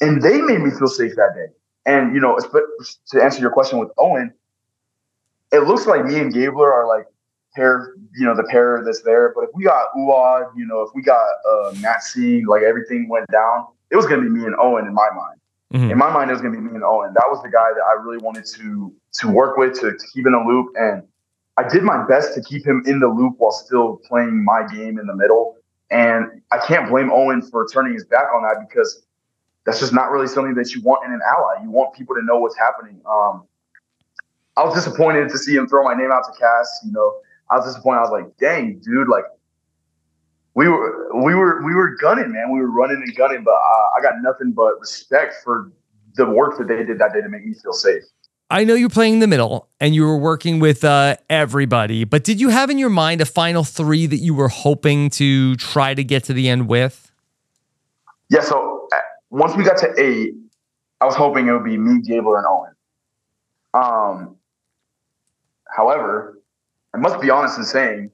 And 0.00 0.22
they 0.22 0.40
made 0.40 0.60
me 0.60 0.70
feel 0.70 0.88
safe 0.88 1.16
that 1.16 1.34
day. 1.34 1.52
And 1.86 2.14
you 2.14 2.20
know, 2.20 2.38
to 2.38 3.22
answer 3.22 3.40
your 3.40 3.50
question 3.50 3.78
with 3.78 3.90
Owen, 3.98 4.32
it 5.52 5.60
looks 5.60 5.86
like 5.86 6.04
me 6.04 6.18
and 6.20 6.32
Gabler 6.32 6.72
are 6.72 6.86
like 6.86 7.06
pair, 7.54 7.94
you 8.14 8.26
know, 8.26 8.36
the 8.36 8.44
pair 8.44 8.82
that's 8.84 9.02
there. 9.02 9.32
But 9.34 9.44
if 9.44 9.50
we 9.54 9.64
got 9.64 9.88
Uad, 9.96 10.50
you 10.56 10.66
know, 10.66 10.82
if 10.82 10.90
we 10.94 11.02
got 11.02 11.26
uh, 11.48 11.74
Matt 11.80 12.02
Singh, 12.02 12.46
like 12.46 12.62
everything 12.62 13.08
went 13.08 13.26
down, 13.30 13.66
it 13.90 13.96
was 13.96 14.06
going 14.06 14.22
to 14.22 14.28
be 14.28 14.34
me 14.34 14.44
and 14.44 14.54
Owen 14.60 14.86
in 14.86 14.94
my 14.94 15.08
mind. 15.14 15.40
Mhm. 15.72 15.92
In 15.92 15.98
my 15.98 16.10
mind, 16.10 16.30
it 16.30 16.34
was 16.34 16.40
going 16.40 16.54
to 16.54 16.60
be 16.60 16.64
me 16.64 16.74
and 16.74 16.84
Owen. 16.84 17.12
That 17.14 17.26
was 17.28 17.42
the 17.42 17.50
guy 17.50 17.70
that 17.74 17.82
I 17.82 18.00
really 18.02 18.18
wanted 18.18 18.46
to 18.46 18.94
to 19.14 19.28
work 19.28 19.56
with 19.56 19.74
to, 19.80 19.92
to 19.92 20.06
keep 20.12 20.26
in 20.26 20.32
a 20.32 20.46
loop, 20.46 20.68
and 20.76 21.02
I 21.58 21.68
did 21.68 21.82
my 21.82 22.06
best 22.06 22.34
to 22.34 22.40
keep 22.40 22.64
him 22.64 22.84
in 22.86 23.00
the 23.00 23.08
loop 23.08 23.34
while 23.38 23.50
still 23.50 24.00
playing 24.08 24.44
my 24.44 24.64
game 24.72 24.96
in 24.96 25.06
the 25.06 25.16
middle. 25.16 25.56
And 25.90 26.40
I 26.52 26.58
can't 26.58 26.88
blame 26.88 27.10
Owen 27.10 27.42
for 27.42 27.66
turning 27.66 27.94
his 27.94 28.04
back 28.04 28.26
on 28.32 28.42
that 28.44 28.64
because 28.68 29.04
that's 29.66 29.80
just 29.80 29.92
not 29.92 30.12
really 30.12 30.28
something 30.28 30.54
that 30.54 30.72
you 30.72 30.82
want 30.82 31.04
in 31.04 31.12
an 31.12 31.20
ally. 31.26 31.62
You 31.64 31.70
want 31.70 31.94
people 31.94 32.14
to 32.14 32.22
know 32.22 32.38
what's 32.38 32.56
happening. 32.56 33.00
Um, 33.10 33.44
I 34.56 34.64
was 34.64 34.74
disappointed 34.74 35.30
to 35.30 35.38
see 35.38 35.56
him 35.56 35.66
throw 35.66 35.82
my 35.82 35.94
name 35.94 36.12
out 36.12 36.22
to 36.32 36.38
Cass. 36.38 36.80
You 36.86 36.92
know, 36.92 37.20
I 37.50 37.56
was 37.56 37.66
disappointed. 37.66 37.98
I 37.98 38.02
was 38.02 38.10
like, 38.10 38.36
dang, 38.38 38.80
dude, 38.84 39.08
like 39.08 39.24
we 40.54 40.68
were 40.68 41.10
we 41.24 41.34
were 41.34 41.64
we 41.64 41.74
were 41.74 41.96
gunning, 41.96 42.30
man. 42.30 42.52
We 42.52 42.60
were 42.60 42.70
running 42.70 43.02
and 43.04 43.16
gunning, 43.16 43.42
but 43.42 43.54
uh, 43.54 43.98
I 43.98 44.02
got 44.02 44.14
nothing 44.20 44.52
but 44.52 44.78
respect 44.78 45.34
for 45.42 45.72
the 46.14 46.26
work 46.26 46.56
that 46.58 46.68
they 46.68 46.84
did 46.84 46.98
that 47.00 47.12
day 47.14 47.20
to 47.20 47.28
make 47.28 47.44
me 47.44 47.54
feel 47.54 47.72
safe. 47.72 48.04
I 48.50 48.64
know 48.64 48.74
you're 48.74 48.88
playing 48.88 49.14
in 49.14 49.18
the 49.18 49.26
middle 49.26 49.68
and 49.78 49.94
you 49.94 50.04
were 50.06 50.16
working 50.16 50.58
with 50.58 50.82
uh, 50.82 51.16
everybody, 51.28 52.04
but 52.04 52.24
did 52.24 52.40
you 52.40 52.48
have 52.48 52.70
in 52.70 52.78
your 52.78 52.88
mind 52.88 53.20
a 53.20 53.26
final 53.26 53.62
three 53.62 54.06
that 54.06 54.16
you 54.16 54.32
were 54.32 54.48
hoping 54.48 55.10
to 55.10 55.54
try 55.56 55.92
to 55.92 56.02
get 56.02 56.24
to 56.24 56.32
the 56.32 56.48
end 56.48 56.66
with? 56.66 57.12
Yeah. 58.30 58.40
So 58.40 58.88
uh, 58.92 58.96
once 59.30 59.54
we 59.54 59.64
got 59.64 59.76
to 59.78 59.92
eight, 59.98 60.34
I 61.00 61.04
was 61.04 61.14
hoping 61.14 61.46
it 61.46 61.52
would 61.52 61.64
be 61.64 61.76
me, 61.76 62.00
Gable, 62.00 62.36
and 62.36 62.46
Owen. 62.46 62.74
Um, 63.74 64.36
however, 65.68 66.40
I 66.94 66.98
must 66.98 67.20
be 67.20 67.28
honest 67.28 67.58
in 67.58 67.64
saying, 67.64 68.10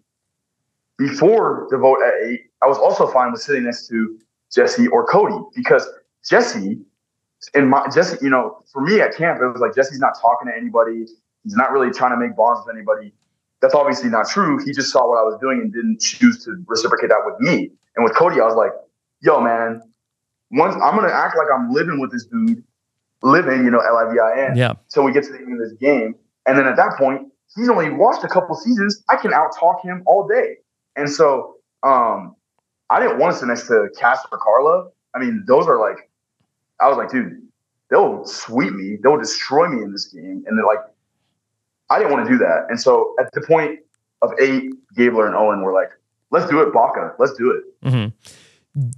before 0.99 1.69
the 1.71 1.79
vote 1.79 1.99
at 2.05 2.29
eight, 2.29 2.41
I 2.61 2.67
was 2.67 2.79
also 2.79 3.07
fine 3.07 3.31
with 3.31 3.41
sitting 3.41 3.65
next 3.65 3.89
to 3.89 4.19
Jesse 4.53 4.89
or 4.89 5.07
Cody 5.07 5.37
because 5.55 5.89
Jesse, 6.29 6.81
in 7.55 7.69
my 7.69 7.87
Jesse, 7.95 8.19
you 8.23 8.31
know, 8.31 8.63
for 8.73 8.81
me 8.83 9.01
at 9.01 9.17
camp, 9.17 9.41
it 9.43 9.47
was 9.47 9.61
like 9.61 9.75
Jesse's 9.75 9.99
not 9.99 10.15
talking 10.21 10.49
to 10.49 10.57
anybody. 10.57 11.07
He's 11.43 11.57
not 11.57 11.73
really 11.73 11.91
trying 11.91 12.13
to 12.13 12.17
make 12.17 12.37
bonds 12.37 12.63
with 12.65 12.75
anybody. 12.75 13.13
That's 13.61 13.75
obviously 13.75 14.11
not 14.11 14.29
true. 14.29 14.59
He 14.65 14.73
just 14.73 14.91
saw 14.91 15.09
what 15.09 15.19
I 15.19 15.23
was 15.23 15.39
doing 15.41 15.61
and 15.61 15.73
didn't 15.73 16.01
choose 16.01 16.45
to 16.45 16.63
reciprocate 16.67 17.11
that 17.11 17.21
with 17.25 17.41
me. 17.41 17.71
And 17.97 18.05
with 18.05 18.15
Cody, 18.15 18.41
I 18.41 18.45
was 18.45 18.55
like, 18.55 18.73
yo, 19.21 19.41
man, 19.41 19.83
once 20.51 20.75
I'm 20.75 20.97
gonna 20.97 21.09
act 21.13 21.37
like 21.37 21.49
I'm 21.55 21.73
living 21.73 22.01
with 22.01 22.13
this 22.13 22.27
dude, 22.27 22.63
living, 23.23 23.65
you 23.65 23.71
know, 23.71 23.81
L 23.81 23.97
I 23.97 24.13
V 24.13 24.19
I 24.19 24.47
N, 24.51 24.57
Yeah. 24.57 24.75
till 24.89 25.05
we 25.05 25.13
get 25.13 25.25
to 25.25 25.33
the 25.33 25.39
end 25.39 25.53
of 25.53 25.59
this 25.59 25.77
game. 25.79 26.15
And 26.47 26.59
then 26.59 26.67
at 26.67 26.77
that 26.77 26.97
point, 26.99 27.23
he's 27.57 27.69
only 27.69 27.91
watched 27.91 28.25
a 28.25 28.29
couple 28.29 28.55
seasons. 28.55 29.03
I 29.09 29.17
can 29.17 29.33
out 29.33 29.55
talk 29.59 29.83
him 29.83 30.03
all 30.07 30.29
day. 30.29 30.57
And 30.97 31.09
so 31.11 31.57
um, 31.83 32.37
I 32.91 33.01
didn't 33.01 33.19
want 33.19 33.33
to 33.33 33.39
sit 33.39 33.47
next 33.47 33.67
to 33.69 33.89
Cass 33.99 34.21
or 34.31 34.39
Karla. 34.39 34.89
I 35.15 35.19
mean, 35.21 35.45
those 35.47 35.67
are 35.67 35.79
like, 35.79 36.11
I 36.81 36.89
was 36.89 36.97
like, 36.97 37.11
dude, 37.11 37.41
they'll 37.91 38.25
sweep 38.25 38.73
me, 38.73 38.97
they'll 39.03 39.19
destroy 39.19 39.69
me 39.69 39.83
in 39.83 39.93
this 39.93 40.07
game. 40.07 40.45
And 40.47 40.59
they're 40.59 40.67
like, 40.67 40.81
I 41.91 41.99
didn't 41.99 42.13
want 42.13 42.27
to 42.27 42.33
do 42.33 42.39
that. 42.39 42.67
And 42.69 42.81
so 42.81 43.15
at 43.21 43.31
the 43.33 43.41
point 43.43 43.81
of 44.23 44.33
eight, 44.41 44.73
Gabler 44.97 45.27
and 45.27 45.37
Owen 45.37 45.63
were 45.63 45.73
like, 45.73 45.91
let's 46.31 46.51
do 46.51 46.61
it, 46.63 46.73
Baka, 46.73 47.15
let's 47.19 47.35
do 47.35 47.51
it. 47.51 47.89
hmm 47.89 48.07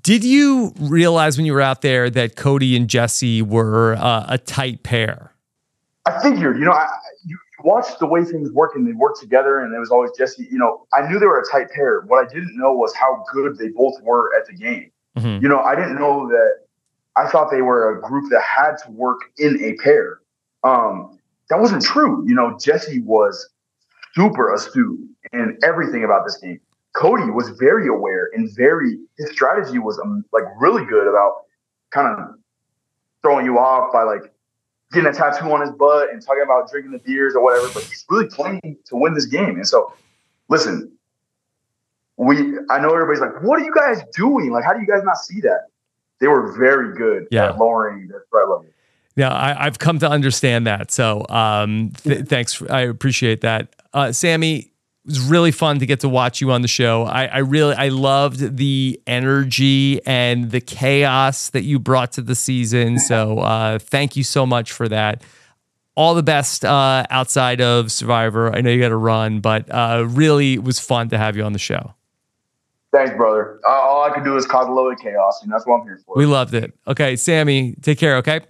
Did 0.03 0.25
you 0.25 0.73
realize 0.81 1.37
when 1.37 1.47
you 1.47 1.53
were 1.53 1.61
out 1.61 1.83
there 1.83 2.09
that 2.11 2.37
Cody 2.37 2.77
and 2.77 2.89
Jesse 2.89 3.43
were 3.43 3.95
uh, 3.95 4.27
a 4.29 4.39
tight 4.39 4.83
pair? 4.83 5.33
I 6.07 6.23
figured, 6.23 6.59
you 6.59 6.65
know, 6.65 6.73
I, 6.73 6.89
you, 7.25 7.37
watched 7.65 7.99
the 7.99 8.07
way 8.07 8.23
things 8.23 8.53
work 8.53 8.73
and 8.75 8.87
they 8.87 8.93
worked 8.93 9.21
together 9.21 9.61
and 9.61 9.75
it 9.75 9.79
was 9.79 9.91
always 9.91 10.11
Jesse, 10.17 10.47
you 10.51 10.59
know, 10.59 10.87
I 10.93 11.09
knew 11.09 11.19
they 11.19 11.27
were 11.27 11.41
a 11.41 11.51
tight 11.51 11.71
pair. 11.71 12.03
What 12.03 12.25
I 12.25 12.29
didn't 12.33 12.57
know 12.57 12.73
was 12.73 12.95
how 12.95 13.25
good 13.33 13.59
they 13.59 13.69
both 13.69 14.01
were 14.03 14.31
at 14.39 14.47
the 14.47 14.53
game. 14.53 14.91
Mhm. 15.19 15.43
You 15.43 15.49
know, 15.49 15.61
I 15.61 15.75
didn't 15.75 15.97
know 15.97 16.29
that 16.29 16.66
I 17.17 17.29
thought 17.29 17.51
they 17.51 17.63
were 17.63 17.99
a 17.99 18.03
group 18.03 18.31
that 18.31 18.43
had 18.43 18.77
to 18.85 18.91
work 18.91 19.21
in 19.39 19.63
a 19.63 19.75
pair. 19.83 20.21
Um, 20.65 21.19
that 21.49 21.61
wasn't 21.61 21.83
true. 21.83 22.27
You 22.29 22.35
know, 22.35 22.59
Jesse 22.61 23.01
was 23.01 23.49
super 24.15 24.53
astute 24.53 24.99
in 25.33 25.59
everything 25.65 26.05
about 26.05 26.25
this 26.27 26.37
game. 26.39 26.61
Cody 26.95 27.31
was 27.31 27.51
very 27.51 27.89
aware 27.89 28.31
and 28.35 28.51
very 28.57 28.99
his 29.19 29.31
strategy 29.31 29.79
was 29.79 29.99
um, 29.99 30.25
like 30.33 30.45
really 30.59 30.85
good 30.87 31.07
about 31.07 31.43
kind 31.91 32.19
of 32.19 32.35
throwing 33.23 33.45
you 33.45 33.59
off 33.59 33.93
by 33.93 34.03
like 34.03 34.33
getting 34.93 35.09
a 35.09 35.13
tattoo 35.13 35.51
on 35.53 35.61
his 35.61 35.71
butt 35.73 36.11
and 36.11 36.25
talking 36.25 36.43
about 36.43 36.71
drinking 36.71 36.93
the 36.93 36.99
beers 36.99 37.35
or 37.35 37.43
whatever. 37.45 37.69
But 37.75 37.85
he's 37.85 38.05
really 38.09 38.29
playing 38.29 38.79
to 38.87 38.97
win 38.97 39.15
this 39.15 39.27
game. 39.27 39.57
And 39.57 39.67
so, 39.67 39.93
listen, 40.49 40.91
we 42.17 42.37
I 42.71 42.81
know 42.81 42.89
everybody's 42.91 43.21
like, 43.21 43.43
what 43.43 43.61
are 43.61 43.65
you 43.65 43.75
guys 43.75 44.03
doing? 44.15 44.51
Like, 44.51 44.65
how 44.65 44.73
do 44.73 44.81
you 44.81 44.87
guys 44.87 45.03
not 45.05 45.19
see 45.19 45.41
that? 45.43 45.67
They 46.21 46.29
were 46.29 46.57
very 46.59 46.95
good 46.97 47.27
Yeah. 47.31 47.47
at 47.51 47.59
lowering 47.59 48.09
their 48.09 48.25
threat 48.31 48.49
level. 48.49 48.67
Yeah, 49.17 49.33
I, 49.33 49.67
I've 49.67 49.79
come 49.79 49.99
to 50.01 50.09
understand 50.09 50.67
that. 50.67 50.91
So 50.91 51.25
um, 51.29 51.93
th- 52.03 52.27
thanks. 52.27 52.53
For, 52.55 52.71
I 52.71 52.83
appreciate 52.83 53.41
that. 53.41 53.75
Uh, 53.95 54.13
Sammy, 54.13 54.57
it 54.59 54.71
was 55.07 55.21
really 55.21 55.53
fun 55.53 55.79
to 55.79 55.87
get 55.87 56.01
to 56.01 56.09
watch 56.09 56.41
you 56.43 56.53
on 56.53 56.61
the 56.63 56.69
show. 56.69 57.05
I, 57.05 57.25
I 57.27 57.39
really, 57.39 57.75
I 57.75 57.89
loved 57.89 58.57
the 58.59 59.01
energy 59.07 60.05
and 60.05 60.51
the 60.51 60.61
chaos 60.61 61.49
that 61.51 61.63
you 61.63 61.79
brought 61.79 62.13
to 62.13 62.23
the 62.23 62.35
season. 62.35 62.99
So 63.07 63.39
uh, 63.39 63.79
thank 63.79 64.17
you 64.17 64.23
so 64.25 64.45
much 64.45 64.73
for 64.73 64.89
that. 64.89 65.23
All 65.95 66.15
the 66.15 66.23
best 66.23 66.63
uh, 66.63 67.05
outside 67.09 67.63
of 67.63 67.91
Survivor. 67.91 68.55
I 68.55 68.61
know 68.61 68.69
you 68.71 68.81
got 68.81 68.89
to 68.91 68.97
run, 68.97 69.41
but 69.41 69.71
uh, 69.71 70.05
really 70.09 70.55
it 70.55 70.63
was 70.65 70.79
fun 70.79 71.09
to 71.09 71.17
have 71.17 71.37
you 71.39 71.45
on 71.45 71.55
the 71.55 71.59
show. 71.59 71.95
Thanks, 72.97 73.15
brother. 73.15 73.61
Uh, 73.63 73.69
all 73.69 74.05
I 74.05 74.15
can 74.15 74.25
do 74.25 74.37
is 74.37 74.47
cause 74.47 74.67
a 74.67 74.73
little 74.73 74.97
chaos, 74.97 75.43
and 75.43 75.53
that's 75.53 75.67
what 75.67 75.81
I'm 75.81 75.87
here 75.87 76.01
for. 76.07 76.15
We 76.17 76.25
loved 76.25 76.55
it. 76.55 76.73
Okay, 76.87 77.15
Sammy, 77.17 77.75
take 77.83 77.99
care. 77.99 78.17
Okay. 78.17 78.41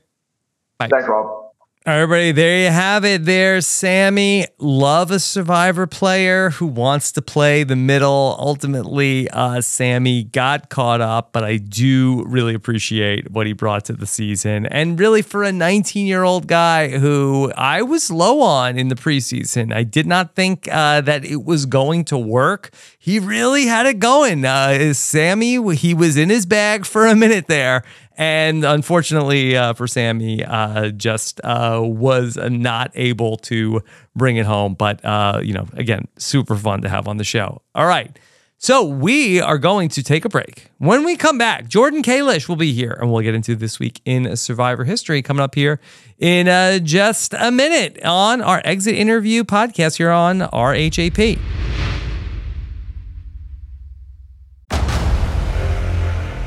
Bye. 0.79 0.87
Thanks, 0.89 1.09
Rob. 1.09 1.46
Everybody, 1.87 2.33
there 2.33 2.65
you 2.65 2.71
have 2.73 3.05
it. 3.05 3.27
There's 3.27 3.65
Sammy. 3.65 4.49
Love 4.59 5.13
a 5.13 5.21
survivor 5.21 5.87
player 5.87 6.51
who 6.51 6.67
wants 6.67 7.13
to 7.13 7.23
play 7.23 7.63
the 7.63 7.77
middle. 7.77 8.35
Ultimately, 8.41 9.31
uh, 9.31 9.61
Sammy 9.61 10.25
got 10.25 10.69
caught 10.69 11.01
up, 11.01 11.33
but 11.33 11.45
I 11.45 11.59
do 11.59 12.25
really 12.27 12.55
appreciate 12.55 13.31
what 13.31 13.47
he 13.47 13.53
brought 13.53 13.85
to 13.85 13.93
the 13.93 14.05
season. 14.05 14.67
And 14.67 14.99
really, 14.99 15.23
for 15.23 15.45
a 15.45 15.53
19 15.53 16.09
year 16.09 16.25
old 16.25 16.49
guy 16.49 16.89
who 16.89 17.53
I 17.57 17.83
was 17.83 18.11
low 18.11 18.41
on 18.41 18.77
in 18.77 18.89
the 18.89 18.97
preseason, 18.97 19.73
I 19.73 19.85
did 19.85 20.09
not 20.09 20.35
think 20.35 20.67
uh, 20.73 21.03
that 21.03 21.25
it 21.25 21.45
was 21.45 21.67
going 21.67 22.05
to 22.07 22.19
work. 22.19 22.71
He 22.99 23.21
really 23.21 23.67
had 23.67 23.87
it 23.87 24.01
going. 24.01 24.45
Uh, 24.45 24.93
Sammy, 24.93 25.77
he 25.77 25.95
was 25.95 26.17
in 26.17 26.31
his 26.31 26.47
bag 26.47 26.85
for 26.85 27.07
a 27.07 27.15
minute 27.15 27.47
there. 27.47 27.85
And 28.17 28.65
unfortunately 28.65 29.57
uh, 29.57 29.75
for 29.75 29.87
Sammy, 29.87 30.43
uh, 30.43 30.89
just 30.91 31.41
uh, 31.45 31.81
was 31.83 32.37
not 32.37 32.91
able 32.95 33.37
to 33.39 33.83
bring 34.15 34.37
it 34.37 34.47
home. 34.47 34.75
But, 34.75 35.05
uh, 35.05 35.41
you 35.43 35.53
know, 35.53 35.67
again, 35.75 36.09
super 36.17 36.57
fun 36.57 36.83
to 36.83 36.89
have 36.89 37.09
on 37.09 37.19
the 37.19 37.25
show. 37.25 37.63
All 37.75 37.87
right. 37.87 38.19
So 38.59 38.87
we 38.87 39.39
are 39.39 39.59
going 39.59 39.91
to 39.91 40.03
take 40.03 40.25
a 40.25 40.31
break. 40.31 40.71
When 40.79 41.05
we 41.05 41.17
come 41.17 41.37
back, 41.37 41.69
Jordan 41.69 42.03
Kalish 42.03 42.49
will 42.49 42.57
be 42.57 42.73
here 42.73 42.97
and 42.99 43.13
we'll 43.13 43.23
get 43.23 43.35
into 43.35 43.55
this 43.55 43.79
week 43.79 44.01
in 44.07 44.35
Survivor 44.35 44.85
history 44.85 45.21
coming 45.21 45.43
up 45.43 45.55
here 45.55 45.79
in 46.19 46.49
uh, 46.49 46.79
just 46.79 47.35
a 47.35 47.51
minute 47.51 48.03
on 48.03 48.41
our 48.41 48.63
exit 48.65 48.95
interview 48.95 49.45
podcast 49.45 49.99
here 49.99 50.11
on 50.11 50.41
RHAP. 50.41 51.39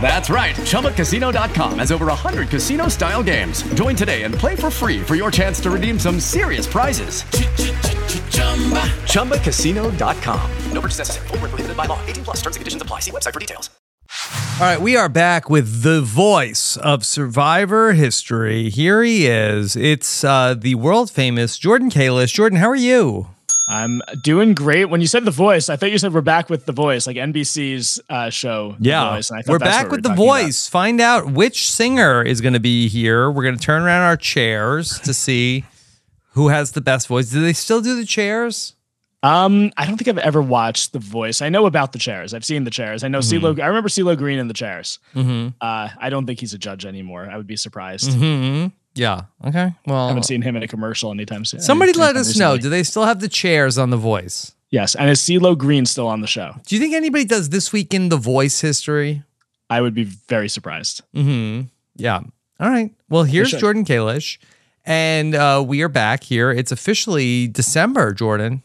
That's 0.00 0.30
right. 0.30 0.54
ChumbaCasino.com 0.54 1.80
has 1.80 1.90
over 1.90 2.06
100 2.06 2.48
casino 2.48 2.86
style 2.86 3.24
games. 3.24 3.62
Join 3.74 3.96
today 3.96 4.22
and 4.22 4.32
play 4.32 4.54
for 4.54 4.70
free 4.70 5.02
for 5.02 5.16
your 5.16 5.32
chance 5.32 5.58
to 5.60 5.70
redeem 5.70 5.98
some 5.98 6.20
serious 6.20 6.66
prizes. 6.68 7.24
ChumbaCasino.com. 9.10 10.50
No 10.70 10.80
purchase 10.80 10.98
necessary. 10.98 11.26
Full 11.28 11.38
prohibited 11.38 11.76
by 11.76 11.86
law. 11.86 11.98
18 12.06 12.24
plus 12.24 12.36
terms 12.36 12.54
and 12.56 12.60
conditions 12.60 12.82
apply. 12.82 13.00
See 13.00 13.10
website 13.10 13.34
for 13.34 13.40
details. 13.40 13.70
All 14.58 14.62
right, 14.66 14.80
we 14.80 14.96
are 14.96 15.10
back 15.10 15.50
with 15.50 15.82
the 15.82 16.00
voice 16.00 16.78
of 16.78 17.04
Survivor 17.04 17.92
history. 17.92 18.70
Here 18.70 19.02
he 19.02 19.26
is. 19.26 19.76
It's 19.76 20.24
uh, 20.24 20.54
the 20.54 20.76
world 20.76 21.10
famous 21.10 21.58
Jordan 21.58 21.90
Kalish. 21.90 22.32
Jordan, 22.32 22.58
how 22.58 22.70
are 22.70 22.76
you? 22.76 23.28
I'm 23.68 24.00
doing 24.22 24.54
great. 24.54 24.84
When 24.86 25.00
you 25.00 25.06
said 25.08 25.24
the 25.24 25.30
voice, 25.32 25.68
I 25.68 25.76
thought 25.76 25.90
you 25.90 25.98
said 25.98 26.14
we're 26.14 26.20
back 26.20 26.48
with 26.48 26.66
the 26.66 26.72
voice, 26.72 27.06
like 27.06 27.16
NBC's 27.16 28.00
uh, 28.08 28.30
show. 28.30 28.76
The 28.78 28.90
Yeah, 28.90 29.14
Voice, 29.16 29.30
and 29.30 29.40
I 29.40 29.42
we're 29.50 29.58
back 29.58 29.90
with 29.90 30.02
the 30.04 30.10
we 30.10 30.12
were 30.12 30.16
talking 30.26 30.44
voice. 30.46 30.68
Find 30.68 31.00
out 31.00 31.32
which 31.32 31.68
singer 31.68 32.22
is 32.22 32.40
going 32.40 32.54
to 32.54 32.60
be 32.60 32.86
here. 32.88 33.28
We're 33.30 33.42
going 33.42 33.56
to 33.56 33.62
turn 33.64 33.82
around 33.82 34.02
our 34.02 34.16
chairs 34.16 35.00
to 35.00 35.12
see 35.12 35.64
who 36.34 36.48
has 36.48 36.72
the 36.72 36.80
best 36.80 37.08
voice. 37.08 37.30
Do 37.30 37.40
they 37.40 37.52
still 37.54 37.80
do 37.80 37.96
the 37.96 38.04
chairs? 38.06 38.74
Um, 39.22 39.72
I 39.76 39.86
don't 39.86 39.96
think 39.96 40.06
I've 40.08 40.18
ever 40.18 40.40
watched 40.40 40.92
The 40.92 41.00
Voice. 41.00 41.42
I 41.42 41.48
know 41.48 41.66
about 41.66 41.90
the 41.92 41.98
chairs. 41.98 42.32
I've 42.34 42.44
seen 42.44 42.62
the 42.62 42.70
chairs. 42.70 43.02
I 43.02 43.08
know 43.08 43.18
Mhm. 43.18 43.40
CeeLo. 43.40 43.60
I 43.60 43.66
remember 43.66 43.88
CeeLo 43.88 44.16
Green 44.16 44.38
in 44.38 44.46
the 44.46 44.54
chairs. 44.54 45.00
Mhm. 45.16 45.54
Uh, 45.60 45.88
I 45.98 46.10
don't 46.10 46.26
think 46.26 46.38
he's 46.38 46.54
a 46.54 46.58
judge 46.58 46.84
anymore. 46.86 47.28
I 47.28 47.36
would 47.36 47.46
be 47.48 47.56
surprised. 47.56 48.12
hmm 48.12 48.66
Yeah. 48.96 49.22
Okay. 49.46 49.72
Well, 49.86 50.06
I 50.06 50.08
haven't 50.08 50.24
seen 50.24 50.42
him 50.42 50.56
in 50.56 50.62
a 50.64 50.68
commercial 50.68 51.10
anytime 51.12 51.44
soon. 51.44 51.60
somebody 51.60 51.92
let 51.92 52.16
us 52.16 52.36
know. 52.36 52.56
Do 52.58 52.68
they 52.68 52.82
still 52.82 53.04
have 53.04 53.20
the 53.20 53.28
chairs 53.28 53.78
on 53.78 53.90
the 53.90 53.96
voice? 53.96 54.52
Yes, 54.70 54.96
and 54.96 55.08
is 55.08 55.20
CeeLo 55.20 55.56
Green 55.56 55.86
still 55.86 56.08
on 56.08 56.22
the 56.22 56.26
show? 56.26 56.56
Do 56.66 56.74
you 56.74 56.80
think 56.80 56.92
anybody 56.94 57.24
does 57.24 57.50
this 57.50 57.72
week 57.72 57.94
in 57.94 58.08
the 58.08 58.16
voice 58.16 58.60
history? 58.60 59.22
I 59.70 59.80
would 59.80 59.94
be 59.94 60.04
very 60.04 60.48
surprised. 60.48 61.02
hmm 61.14 61.62
Yeah. 61.94 62.20
All 62.58 62.68
right. 62.70 62.90
Well, 63.08 63.22
here's 63.22 63.50
should. 63.50 63.60
Jordan 63.60 63.84
Kalish, 63.84 64.38
and 64.84 65.34
uh, 65.36 65.62
we 65.66 65.82
are 65.82 65.88
back 65.88 66.24
here. 66.24 66.50
It's 66.50 66.72
officially 66.72 67.46
December, 67.48 68.12
Jordan. 68.12 68.62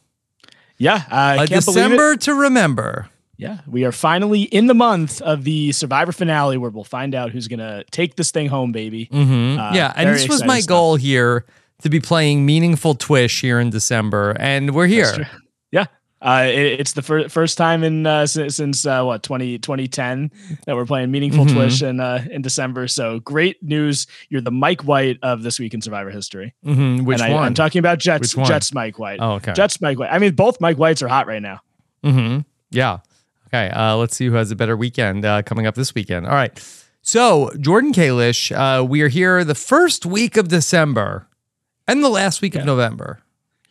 Yeah, 0.77 1.03
I 1.11 1.35
A 1.43 1.47
can't 1.47 1.49
believe 1.49 1.77
it. 1.77 1.89
December 1.89 2.15
to 2.17 2.33
remember. 2.33 3.09
Yeah, 3.41 3.57
we 3.67 3.83
are 3.85 3.91
finally 3.91 4.43
in 4.43 4.67
the 4.67 4.73
month 4.75 5.21
of 5.21 5.43
the 5.43 5.71
Survivor 5.71 6.11
finale 6.11 6.57
where 6.57 6.69
we'll 6.69 6.83
find 6.83 7.15
out 7.15 7.31
who's 7.31 7.47
gonna 7.47 7.83
take 7.91 8.15
this 8.15 8.31
thing 8.31 8.47
home, 8.47 8.71
baby. 8.71 9.07
Mhm. 9.11 9.57
Uh, 9.57 9.71
yeah, 9.73 9.91
and 9.95 10.07
this 10.09 10.27
was 10.29 10.43
my 10.45 10.59
stuff. 10.59 10.69
goal 10.69 10.95
here 10.95 11.45
to 11.81 11.89
be 11.89 11.99
playing 11.99 12.45
meaningful 12.45 12.93
Twish 12.93 13.41
here 13.41 13.59
in 13.59 13.71
December, 13.71 14.35
and 14.39 14.75
we're 14.75 14.85
here. 14.87 15.27
Yeah. 15.71 15.85
Uh, 16.21 16.43
it- 16.47 16.79
it's 16.79 16.91
the 16.93 17.01
fir- 17.01 17.27
first 17.29 17.57
time 17.57 17.83
in 17.83 18.05
uh, 18.05 18.27
since, 18.27 18.55
since 18.57 18.85
uh, 18.85 19.01
what 19.03 19.23
20, 19.23 19.57
2010 19.57 20.29
that 20.67 20.75
we're 20.75 20.85
playing 20.85 21.09
meaningful 21.09 21.45
Mhm. 21.45 21.53
Twish 21.55 21.81
in 21.81 21.99
uh, 21.99 22.23
in 22.29 22.43
December. 22.43 22.87
So 22.87 23.19
great 23.21 23.57
news! 23.63 24.05
You're 24.29 24.41
the 24.41 24.51
Mike 24.51 24.81
White 24.83 25.17
of 25.23 25.41
this 25.41 25.59
week 25.59 25.73
in 25.73 25.81
Survivor 25.81 26.11
history. 26.11 26.53
Mhm. 26.63 27.05
Which 27.05 27.19
and 27.19 27.31
I, 27.31 27.33
one? 27.33 27.43
I'm 27.45 27.53
talking 27.55 27.79
about 27.79 27.97
Jets. 27.97 28.35
Jets 28.35 28.71
Mike 28.71 28.99
White. 28.99 29.17
Oh, 29.19 29.31
okay. 29.37 29.53
Jets 29.53 29.81
Mike 29.81 29.97
White. 29.97 30.11
I 30.11 30.19
mean, 30.19 30.33
both 30.35 30.61
Mike 30.61 30.77
Whites 30.77 31.01
are 31.01 31.07
hot 31.07 31.25
right 31.25 31.41
now. 31.41 31.61
Mm-hmm. 32.05 32.41
Yeah. 32.69 32.99
Okay. 33.53 33.69
Uh, 33.69 33.97
let's 33.97 34.15
see 34.15 34.27
who 34.27 34.33
has 34.33 34.51
a 34.51 34.55
better 34.55 34.77
weekend 34.77 35.25
uh, 35.25 35.41
coming 35.41 35.67
up 35.67 35.75
this 35.75 35.93
weekend. 35.93 36.25
All 36.25 36.33
right. 36.33 36.57
So 37.01 37.51
Jordan 37.59 37.93
Kalish, 37.93 38.51
uh, 38.55 38.83
we 38.83 39.01
are 39.01 39.07
here 39.07 39.43
the 39.43 39.55
first 39.55 40.05
week 40.05 40.37
of 40.37 40.47
December 40.47 41.27
and 41.87 42.03
the 42.03 42.09
last 42.09 42.41
week 42.41 42.55
of 42.55 42.63
November. 42.63 43.19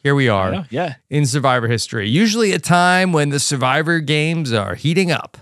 Here 0.02 0.14
we 0.14 0.28
are 0.28 0.66
yeah. 0.70 0.94
in 1.10 1.26
Survivor 1.26 1.68
history. 1.68 2.08
Usually 2.08 2.52
a 2.52 2.58
time 2.58 3.12
when 3.12 3.28
the 3.28 3.38
Survivor 3.38 4.00
games 4.00 4.52
are 4.52 4.74
heating 4.74 5.10
up. 5.10 5.36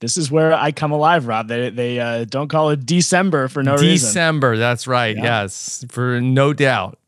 This 0.00 0.16
is 0.16 0.30
where 0.30 0.52
I 0.52 0.72
come 0.72 0.90
alive, 0.90 1.28
Rob. 1.28 1.46
They 1.46 1.70
they 1.70 2.00
uh, 2.00 2.24
don't 2.24 2.48
call 2.48 2.70
it 2.70 2.84
December 2.84 3.46
for 3.46 3.62
no 3.62 3.74
reason. 3.74 3.88
December. 3.88 4.56
That's 4.56 4.88
right. 4.88 5.16
Yeah. 5.16 5.42
Yes, 5.42 5.84
for 5.88 6.20
no 6.20 6.52
doubt. 6.52 6.98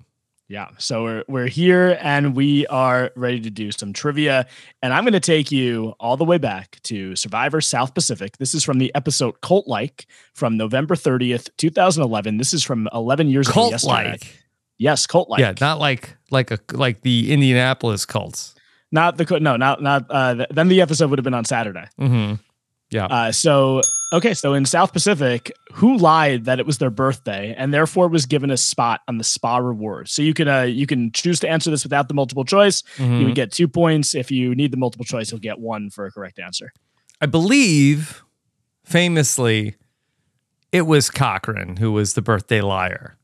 Yeah. 0.55 0.69
So 0.79 1.03
we're 1.03 1.25
we're 1.27 1.47
here 1.49 1.99
and 2.01 2.37
we 2.37 2.64
are 2.69 3.11
ready 3.17 3.40
to 3.40 3.51
do 3.51 3.73
some 3.73 3.93
trivia. 3.93 4.47
And 4.83 4.95
I'm 4.95 5.03
going 5.03 5.14
to 5.14 5.19
take 5.19 5.51
you 5.51 5.95
all 5.99 6.17
the 6.17 6.25
way 6.25 6.38
back 6.38 6.79
to 6.85 7.17
Survivor 7.17 7.61
South 7.61 7.93
Pacific. 7.93 8.37
This 8.38 8.55
is 8.55 8.62
from 8.62 8.79
the 8.79 8.95
episode 8.95 9.40
Cult 9.40 9.67
Like 9.67 10.07
from 10.33 10.57
November 10.57 10.95
30th, 10.95 11.51
2011. 11.57 12.37
This 12.37 12.55
is 12.55 12.62
from 12.62 12.88
11 12.95 13.31
years 13.31 13.49
ago. 13.49 13.69
Cult 13.69 13.83
like. 13.83 14.45
Yes, 14.79 15.09
cult 15.09 15.29
like. 15.29 15.40
Yeah, 15.40 15.55
not 15.61 15.81
like 15.81 16.17
like 16.31 16.53
a 16.53 16.61
like 16.73 17.01
the 17.01 17.33
Indianapolis 17.33 18.07
cults. 18.07 18.55
Not 18.93 19.17
the 19.17 19.40
no, 19.40 19.57
not 19.57 19.83
not 19.83 20.07
uh 20.09 20.47
then 20.51 20.69
the 20.69 20.81
episode 20.83 21.11
would 21.11 21.19
have 21.19 21.25
been 21.25 21.35
on 21.35 21.45
Saturday. 21.45 21.88
Mm-hmm. 22.01 22.35
Yeah. 22.94 23.07
Uh, 23.07 23.33
so 23.33 23.80
okay, 24.12 24.33
so 24.35 24.54
in 24.54 24.64
South 24.64 24.92
Pacific, 24.92 25.50
who 25.72 25.96
lied 25.96 26.44
that 26.44 26.61
it 26.61 26.66
was 26.66 26.78
their 26.78 26.90
birthday 26.90 27.52
and 27.59 27.74
therefore 27.74 28.07
was 28.07 28.24
given 28.26 28.52
a 28.52 28.57
spot 28.57 29.00
on 29.09 29.18
the 29.18 29.24
spa 29.24 29.57
reward? 29.57 30.09
So 30.09 30.22
you 30.22 30.33
can 30.33 30.46
uh, 30.46 30.62
you 30.62 30.87
can 30.87 31.11
choose 31.11 31.40
to 31.40 31.48
answer 31.48 31.70
this 31.72 31.83
without 31.83 32.07
the 32.07 32.14
multiple 32.14 32.44
choice. 32.44 32.85
You 32.98 33.04
Mhm. 33.04 33.24
would 33.24 33.35
get 33.35 33.50
two 33.50 33.66
points. 33.66 34.14
If 34.14 34.30
you 34.30 34.54
need 34.54 34.70
the 34.70 34.76
multiple 34.76 35.04
choice, 35.04 35.33
you'll 35.33 35.40
get 35.40 35.59
one 35.59 35.90
for 35.90 36.07
a 36.07 36.12
correct 36.12 36.38
answer. 36.38 36.72
I 37.20 37.26
believe, 37.26 38.22
famously, 38.85 39.74
it 40.70 40.83
was 40.83 41.11
Cochran 41.11 41.76
who 41.78 41.90
was 41.92 42.14
the 42.14 42.22
birthday 42.22 42.61
liar. 42.61 43.16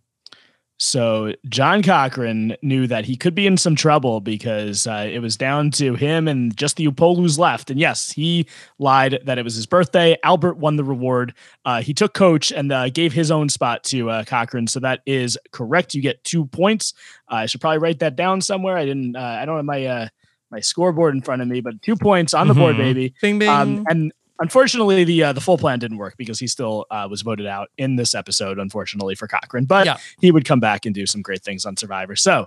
So 0.83 1.35
John 1.47 1.83
Cochran 1.83 2.57
knew 2.63 2.87
that 2.87 3.05
he 3.05 3.15
could 3.15 3.35
be 3.35 3.47
in 3.47 3.59
some 3.59 3.77
trouble 3.77 4.21
because 4.21 4.87
uh, 4.87 5.07
it 5.13 5.19
was 5.19 5.37
down 5.37 5.71
to 5.73 5.95
him 5.95 6.27
and 6.27 6.57
just 6.57 6.77
the 6.77 6.87
Upolus 6.87 7.39
left. 7.39 7.71
And 7.71 7.79
yes, 7.79 8.11
he 8.11 8.47
lied 8.79 9.19
that 9.27 9.37
it 9.37 9.43
was 9.45 9.55
his 9.55 9.67
birthday. 9.67 10.17
Albert 10.25 10.57
won 10.57 10.77
the 10.77 10.85
reward. 10.85 11.35
Uh, 11.67 11.83
he 11.83 11.93
took 11.93 12.15
coach 12.15 12.51
and 12.51 12.73
uh, 12.73 12.89
gave 12.89 13.13
his 13.13 13.31
own 13.31 13.51
spot 13.51 13.85
to 13.85 14.09
uh, 14.09 14.25
Cochran. 14.25 14.67
So 14.67 14.81
that 14.81 15.03
is 15.05 15.37
correct. 15.53 15.93
You 15.95 16.01
get 16.01 16.25
two 16.25 16.47
points. 16.47 16.95
Uh, 17.31 17.35
I 17.35 17.47
should 17.47 17.61
probably 17.61 17.79
write 17.79 17.99
that 17.99 18.17
down 18.17 18.41
somewhere. 18.41 18.79
I 18.79 18.87
didn't. 18.87 19.17
Uh, 19.17 19.21
I 19.21 19.45
don't 19.45 19.57
have 19.57 19.67
my 19.67 19.85
uh, 19.85 20.09
my 20.51 20.61
scoreboard 20.61 21.15
in 21.15 21.21
front 21.21 21.43
of 21.43 21.49
me, 21.49 21.61
but 21.61 21.81
two 21.83 21.95
points 21.95 22.33
on 22.33 22.49
the 22.49 22.55
board, 22.55 22.77
Mhm. 22.77 22.79
baby. 22.79 23.15
Bing, 23.21 23.39
bing. 23.39 23.51
Um, 23.51 23.85
and 23.89 24.13
unfortunately, 24.41 25.05
the 25.05 25.23
uh, 25.25 25.33
the 25.33 25.41
full 25.41 25.59
plan 25.59 25.79
didn't 25.79 25.99
work 25.99 26.17
because 26.17 26.39
he 26.39 26.47
still 26.47 26.87
uh, 26.91 27.07
was 27.11 27.23
voted 27.23 27.47
out 27.47 27.69
in 27.79 27.97
this 27.97 28.15
episode. 28.15 28.59
Unfortunately 28.59 29.15
for 29.15 29.29
Cochran, 29.29 29.65
but 29.67 29.87
Yeah. 29.87 29.99
he 30.21 30.31
would 30.31 30.45
come 30.45 30.61
back 30.61 30.87
and 30.87 30.95
do 30.95 31.07
some 31.07 31.23
great 31.23 31.43
things 31.43 31.65
on 31.67 31.77
Survivor. 31.77 32.17
So 32.17 32.47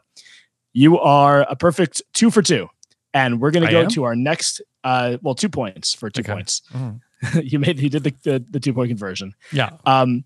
you 0.73 0.99
are 0.99 1.41
a 1.49 1.55
perfect 1.55 2.01
two 2.13 2.29
for 2.31 2.41
two, 2.41 2.67
and 3.13 3.39
we're 3.39 3.51
going 3.51 3.65
to 3.65 3.71
go 3.71 3.81
am? 3.83 3.89
to 3.89 4.03
our 4.03 4.15
next. 4.15 4.61
Uh, 4.83 5.17
well, 5.21 5.35
two 5.35 5.49
points 5.49 5.93
for 5.93 6.09
two 6.09 6.21
Okay. 6.21 6.33
points. 6.33 6.61
Mhm. 6.73 6.99
you 7.51 7.57
made 7.57 7.79
you 7.79 7.89
did 7.89 8.03
the 8.03 8.13
the, 8.23 8.43
the 8.51 8.59
two 8.59 8.73
point 8.73 8.89
conversion. 8.89 9.33
Yeah. 9.53 9.69
Um, 9.85 10.25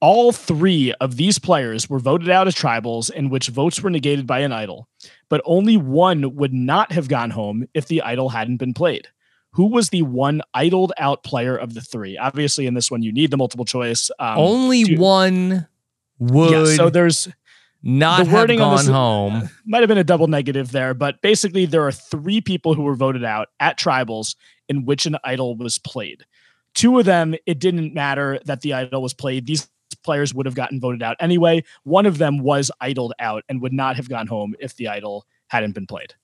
all 0.00 0.32
three 0.32 0.92
of 1.00 1.16
these 1.16 1.38
players 1.38 1.88
were 1.88 1.98
voted 1.98 2.28
out 2.28 2.46
as 2.46 2.54
tribals 2.54 3.10
in 3.10 3.30
which 3.30 3.48
votes 3.48 3.80
were 3.80 3.88
negated 3.90 4.26
by 4.26 4.40
an 4.40 4.52
idol, 4.52 4.88
but 5.30 5.40
only 5.44 5.76
one 5.78 6.34
would 6.34 6.52
not 6.52 6.92
have 6.92 7.08
gone 7.08 7.30
home 7.30 7.66
if 7.74 7.86
the 7.86 8.02
idol 8.02 8.28
hadn't 8.28 8.58
been 8.58 8.74
played. 8.74 9.08
Who 9.54 9.66
was 9.66 9.90
the 9.90 10.02
one 10.02 10.42
idled 10.52 10.92
out 10.98 11.22
player 11.22 11.56
of 11.56 11.74
the 11.74 11.80
three? 11.80 12.16
Obviously, 12.18 12.66
in 12.66 12.74
this 12.74 12.90
one, 12.90 13.02
you 13.02 13.12
need 13.12 13.30
the 13.30 13.36
multiple 13.36 13.64
choice. 13.64 14.10
Um, 14.18 14.38
Only 14.38 14.84
to- 14.84 14.96
one 14.96 15.68
would 16.18 16.50
Yeah, 16.68 16.76
so 16.76 16.90
there's 16.90 17.28
not 17.82 18.18
the 18.18 18.24
have 18.24 18.32
wording 18.32 18.60
on 18.60 18.70
gone 18.70 18.76
this- 18.78 18.88
home. 18.88 19.50
might 19.66 19.80
have 19.80 19.88
been 19.88 19.98
a 19.98 20.04
double 20.04 20.26
negative 20.26 20.72
there, 20.72 20.92
but 20.94 21.20
basically 21.22 21.66
there 21.66 21.86
are 21.86 21.92
three 21.92 22.40
people 22.40 22.74
who 22.74 22.82
were 22.82 22.94
voted 22.96 23.24
out 23.24 23.48
at 23.60 23.78
tribals 23.78 24.34
in 24.68 24.84
which 24.86 25.06
an 25.06 25.16
idol 25.24 25.56
was 25.56 25.78
played. 25.78 26.24
Two 26.74 26.98
of 26.98 27.04
them, 27.04 27.34
it 27.46 27.60
didn't 27.60 27.94
matter 27.94 28.40
that 28.46 28.62
the 28.62 28.72
idol 28.72 29.02
was 29.02 29.14
played. 29.14 29.46
These 29.46 29.68
players 30.02 30.34
would 30.34 30.46
have 30.46 30.54
gotten 30.56 30.80
voted 30.80 31.02
out 31.02 31.16
anyway. 31.20 31.62
One 31.84 32.06
of 32.06 32.18
them 32.18 32.38
was 32.38 32.70
idled 32.80 33.12
out 33.20 33.44
and 33.48 33.60
would 33.62 33.72
not 33.72 33.94
have 33.96 34.08
gone 34.08 34.26
home 34.26 34.54
if 34.58 34.74
the 34.74 34.88
idol 34.88 35.26
hadn't 35.46 35.72
been 35.72 35.86
played. 35.86 36.14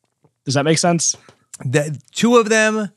Does 0.44 0.54
that 0.54 0.64
make 0.64 0.78
sense? 0.78 1.16
The 1.64 1.96
two 2.12 2.36
of 2.38 2.48
them, 2.48 2.90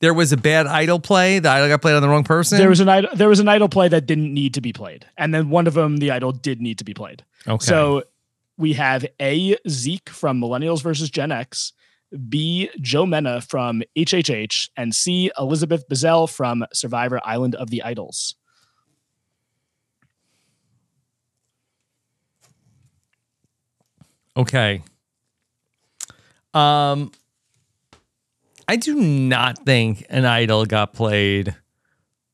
there 0.00 0.14
was 0.14 0.32
a 0.32 0.36
bad 0.36 0.66
idol 0.66 1.00
play. 1.00 1.38
The 1.38 1.48
idol 1.48 1.68
got 1.68 1.82
played 1.82 1.94
on 1.94 2.02
the 2.02 2.08
wrong 2.08 2.24
person. 2.24 2.58
There 2.58 2.68
was 2.68 2.80
an 2.80 2.88
idol, 2.88 3.10
there 3.14 3.28
was 3.28 3.40
an 3.40 3.48
idol 3.48 3.68
play 3.68 3.88
that 3.88 4.06
didn't 4.06 4.32
need 4.32 4.54
to 4.54 4.60
be 4.60 4.72
played, 4.72 5.06
and 5.16 5.34
then 5.34 5.50
one 5.50 5.66
of 5.66 5.74
them, 5.74 5.98
the 5.98 6.10
idol, 6.10 6.32
did 6.32 6.60
need 6.60 6.78
to 6.78 6.84
be 6.84 6.94
played. 6.94 7.24
Okay. 7.46 7.64
So 7.64 8.04
we 8.56 8.74
have 8.74 9.04
A 9.20 9.56
Zeke 9.68 10.08
from 10.08 10.40
Millennials 10.40 10.82
versus 10.82 11.10
Gen 11.10 11.32
X, 11.32 11.72
B 12.28 12.70
Joe 12.80 13.06
Mena 13.06 13.40
from 13.40 13.82
HHH, 13.96 14.70
and 14.76 14.94
C 14.94 15.30
Elizabeth 15.38 15.88
Beisel 15.88 16.30
from 16.30 16.64
Survivor 16.72 17.20
Island 17.24 17.54
of 17.54 17.70
the 17.70 17.82
Idols. 17.82 18.34
Okay. 24.36 24.82
Um, 26.54 27.10
I 28.68 28.76
do 28.76 28.94
not 28.94 29.64
think 29.64 30.04
an 30.10 30.26
idol 30.26 30.66
got 30.66 30.92
played 30.92 31.56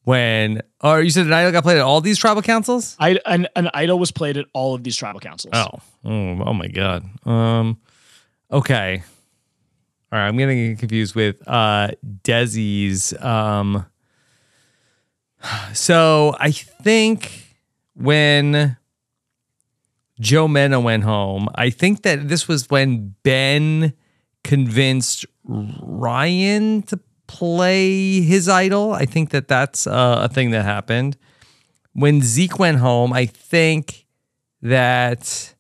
when, 0.03 0.63
or 0.83 1.01
you 1.01 1.11
said 1.11 1.27
an 1.27 1.33
idol 1.33 1.53
got 1.53 1.63
played 1.63 1.79
at 1.79 1.85
all 1.85 2.01
these 2.01 2.19
tribal 2.19 2.43
councils. 2.43 2.97
I, 2.99 3.21
an, 3.25 3.47
an 3.55 3.71
idol 3.73 4.01
was 4.01 4.11
played 4.11 4.37
at 4.37 4.47
all 4.53 4.75
of 4.75 4.83
these 4.83 4.97
tribal 4.97 5.21
councils. 5.21 5.53
Oh, 5.55 5.79
oh, 6.05 6.43
oh 6.45 6.53
my 6.53 6.67
god. 6.67 7.05
Um, 7.25 7.81
okay. 8.51 9.05
All 10.13 10.19
right, 10.19 10.27
I'm 10.27 10.37
getting 10.37 10.77
confused 10.77 11.15
with 11.15 11.37
uh 11.47 11.91
Desi's. 12.23 13.15
Um, 13.23 13.87
so 15.73 16.37
I 16.39 16.51
think 16.51 17.57
when 17.95 18.77
Joe 20.21 20.49
Mena 20.49 20.81
went 20.81 21.05
home, 21.05 21.49
I 21.55 21.71
think 21.71 22.03
that 22.03 22.29
this 22.29 22.49
was 22.49 22.69
when 22.71 23.15
Ben 23.23 23.95
convinced 24.43 25.27
Ryan 25.45 26.83
to 26.83 26.99
play 27.27 28.21
his 28.21 28.49
idol. 28.49 28.93
I 28.93 29.07
think 29.07 29.31
that 29.31 29.49
that's 29.49 29.87
uh, 29.87 30.21
a 30.23 30.29
thing 30.29 30.51
that 30.51 30.65
happened. 30.65 31.17
When 31.93 32.23
Zeke 32.23 32.59
went 32.59 32.79
home, 32.79 33.13
I 33.13 33.27
think 33.27 34.07
that 34.63 35.55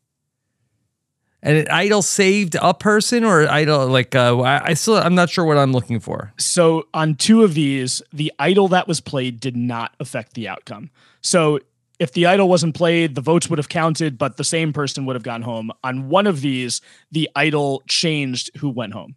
an 1.42 1.68
idol 1.68 2.02
saved 2.02 2.56
a 2.60 2.72
person 2.72 3.22
or 3.22 3.46
idol 3.48 3.86
like 3.86 4.14
uh, 4.14 4.40
I, 4.40 4.68
I 4.68 4.74
still 4.74 4.96
I'm 4.96 5.14
not 5.14 5.30
sure 5.30 5.44
what 5.44 5.58
I'm 5.58 5.72
looking 5.72 6.00
for. 6.00 6.32
So 6.38 6.88
on 6.94 7.14
two 7.14 7.44
of 7.44 7.54
these, 7.54 8.02
the 8.12 8.32
idol 8.38 8.68
that 8.68 8.88
was 8.88 9.00
played 9.00 9.40
did 9.40 9.56
not 9.56 9.94
affect 10.00 10.34
the 10.34 10.48
outcome. 10.48 10.90
So 11.20 11.60
if 11.98 12.12
the 12.12 12.26
idol 12.26 12.48
wasn't 12.48 12.74
played, 12.74 13.14
the 13.14 13.20
votes 13.20 13.48
would 13.48 13.58
have 13.58 13.68
counted, 13.68 14.18
but 14.18 14.36
the 14.36 14.44
same 14.44 14.72
person 14.72 15.06
would 15.06 15.14
have 15.14 15.22
gone 15.22 15.42
home. 15.42 15.70
On 15.84 16.08
one 16.08 16.26
of 16.26 16.40
these, 16.40 16.80
the 17.12 17.30
idol 17.36 17.82
changed 17.86 18.50
who 18.58 18.70
went 18.70 18.94
home. 18.94 19.14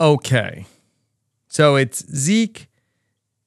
Okay. 0.00 0.66
So 1.48 1.76
it's 1.76 2.04
Zeke, 2.14 2.68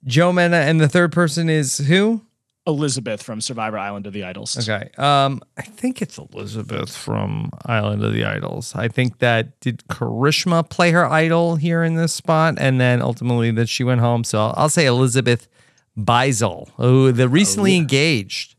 Joe 0.06 0.32
Mena, 0.32 0.58
and 0.58 0.80
the 0.80 0.88
third 0.88 1.12
person 1.12 1.50
is 1.50 1.78
who? 1.80 2.22
Elizabeth 2.66 3.24
from 3.24 3.40
Survivor 3.40 3.78
Island 3.78 4.08
of 4.08 4.14
the 4.14 4.26
Idols. 4.26 4.58
Okay. 4.68 4.90
Um, 4.98 5.42
I 5.58 5.62
think 5.62 6.02
it's 6.02 6.18
Elizabeth 6.18 6.96
from 6.96 7.50
Island 7.66 8.04
of 8.04 8.12
the 8.12 8.26
Idols. 8.26 8.74
I 8.76 8.90
think 8.90 9.20
that 9.20 9.58
did 9.62 9.84
Karishma 9.90 10.70
play 10.70 10.92
her 10.92 11.06
idol 11.06 11.56
here 11.56 11.82
in 11.84 11.96
this 11.96 12.14
spot, 12.14 12.56
and 12.58 12.80
then 12.80 13.02
ultimately 13.02 13.52
that 13.52 13.70
she 13.70 13.86
went 13.86 14.02
home. 14.02 14.26
So 14.26 14.54
I'll, 14.58 14.68
say 14.68 14.86
Elizabeth 14.86 15.48
Beisel, 15.98 16.70
who 16.76 17.14
the 17.14 17.30
recently 17.30 17.72
Oh, 17.72 17.76
yeah. 17.76 17.80
engaged. 17.82 18.56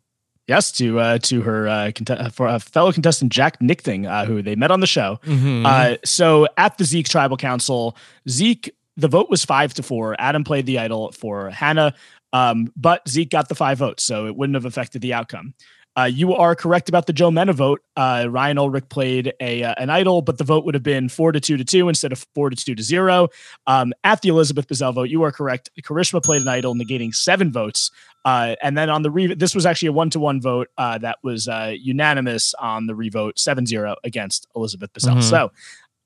Yes, 0.48 0.72
to 0.72 0.98
uh, 0.98 1.18
to 1.18 1.42
her 1.42 1.68
uh, 1.68 1.92
cont- 1.94 2.34
for 2.34 2.46
a 2.48 2.58
fellow 2.58 2.90
contestant 2.90 3.30
Jack 3.30 3.60
Nichting, 3.60 4.10
uh, 4.10 4.24
who 4.24 4.40
they 4.42 4.56
met 4.56 4.70
on 4.70 4.80
the 4.80 4.86
show. 4.86 5.20
Mhm. 5.24 5.66
Uh, 5.66 5.98
so 6.04 6.48
at 6.56 6.78
the 6.78 6.84
Zeke 6.84 7.06
Tribal 7.08 7.36
Council, 7.36 7.94
Zeke, 8.28 8.70
the 8.96 9.08
vote 9.08 9.28
was 9.28 9.44
five 9.44 9.74
to 9.74 9.82
four. 9.82 10.16
Adam 10.18 10.44
played 10.44 10.64
the 10.64 10.78
idol 10.78 11.12
for 11.12 11.50
Hannah, 11.50 11.92
um, 12.32 12.72
but 12.76 13.06
Zeke 13.06 13.28
got 13.30 13.50
the 13.50 13.54
five 13.54 13.76
votes, 13.78 14.02
so 14.04 14.26
it 14.26 14.36
wouldn't 14.36 14.54
have 14.54 14.64
affected 14.64 15.02
the 15.02 15.12
outcome. 15.12 15.52
Uh, 15.98 16.04
you 16.04 16.32
are 16.32 16.54
correct 16.54 16.88
about 16.88 17.06
the 17.08 17.12
Joe 17.12 17.28
Mena 17.28 17.52
vote. 17.52 17.80
Uh, 17.96 18.26
Ryan 18.30 18.56
Ulrich 18.58 18.88
played 18.88 19.32
a 19.40 19.64
uh, 19.64 19.74
an 19.78 19.90
idol, 19.90 20.22
but 20.22 20.38
the 20.38 20.44
vote 20.44 20.64
would 20.64 20.74
have 20.74 20.82
been 20.84 21.08
four 21.08 21.32
to 21.32 21.40
two 21.40 21.56
to 21.56 21.64
two 21.64 21.88
instead 21.88 22.12
of 22.12 22.24
four 22.36 22.50
to 22.50 22.56
two 22.56 22.76
to 22.76 22.82
zero. 22.84 23.28
Um, 23.66 23.92
at 24.04 24.22
the 24.22 24.28
Elizabeth 24.28 24.68
Beisel 24.68 24.94
vote, 24.94 25.08
you 25.08 25.24
are 25.24 25.32
correct. 25.32 25.70
Karishma 25.82 26.22
played 26.22 26.40
an 26.42 26.46
idol, 26.48 26.74
negating 26.76 27.12
seven 27.12 27.50
votes. 27.50 27.90
Uh, 28.24 28.56
and 28.62 28.76
then 28.76 28.90
on 28.90 29.02
the 29.02 29.10
re, 29.10 29.32
this 29.34 29.54
was 29.54 29.64
actually 29.64 29.88
a 29.88 29.92
one 29.92 30.10
to 30.10 30.18
one 30.20 30.40
vote 30.40 30.68
uh, 30.76 30.98
that 30.98 31.18
was 31.22 31.48
uh, 31.48 31.74
unanimous 31.80 32.52
on 32.54 32.86
the 32.86 32.94
revote 32.94 33.36
7-0 33.36 33.94
against 34.04 34.46
Elizabeth 34.54 34.92
Beisel. 34.92 35.16
Mhm. 35.16 35.22
So 35.22 35.50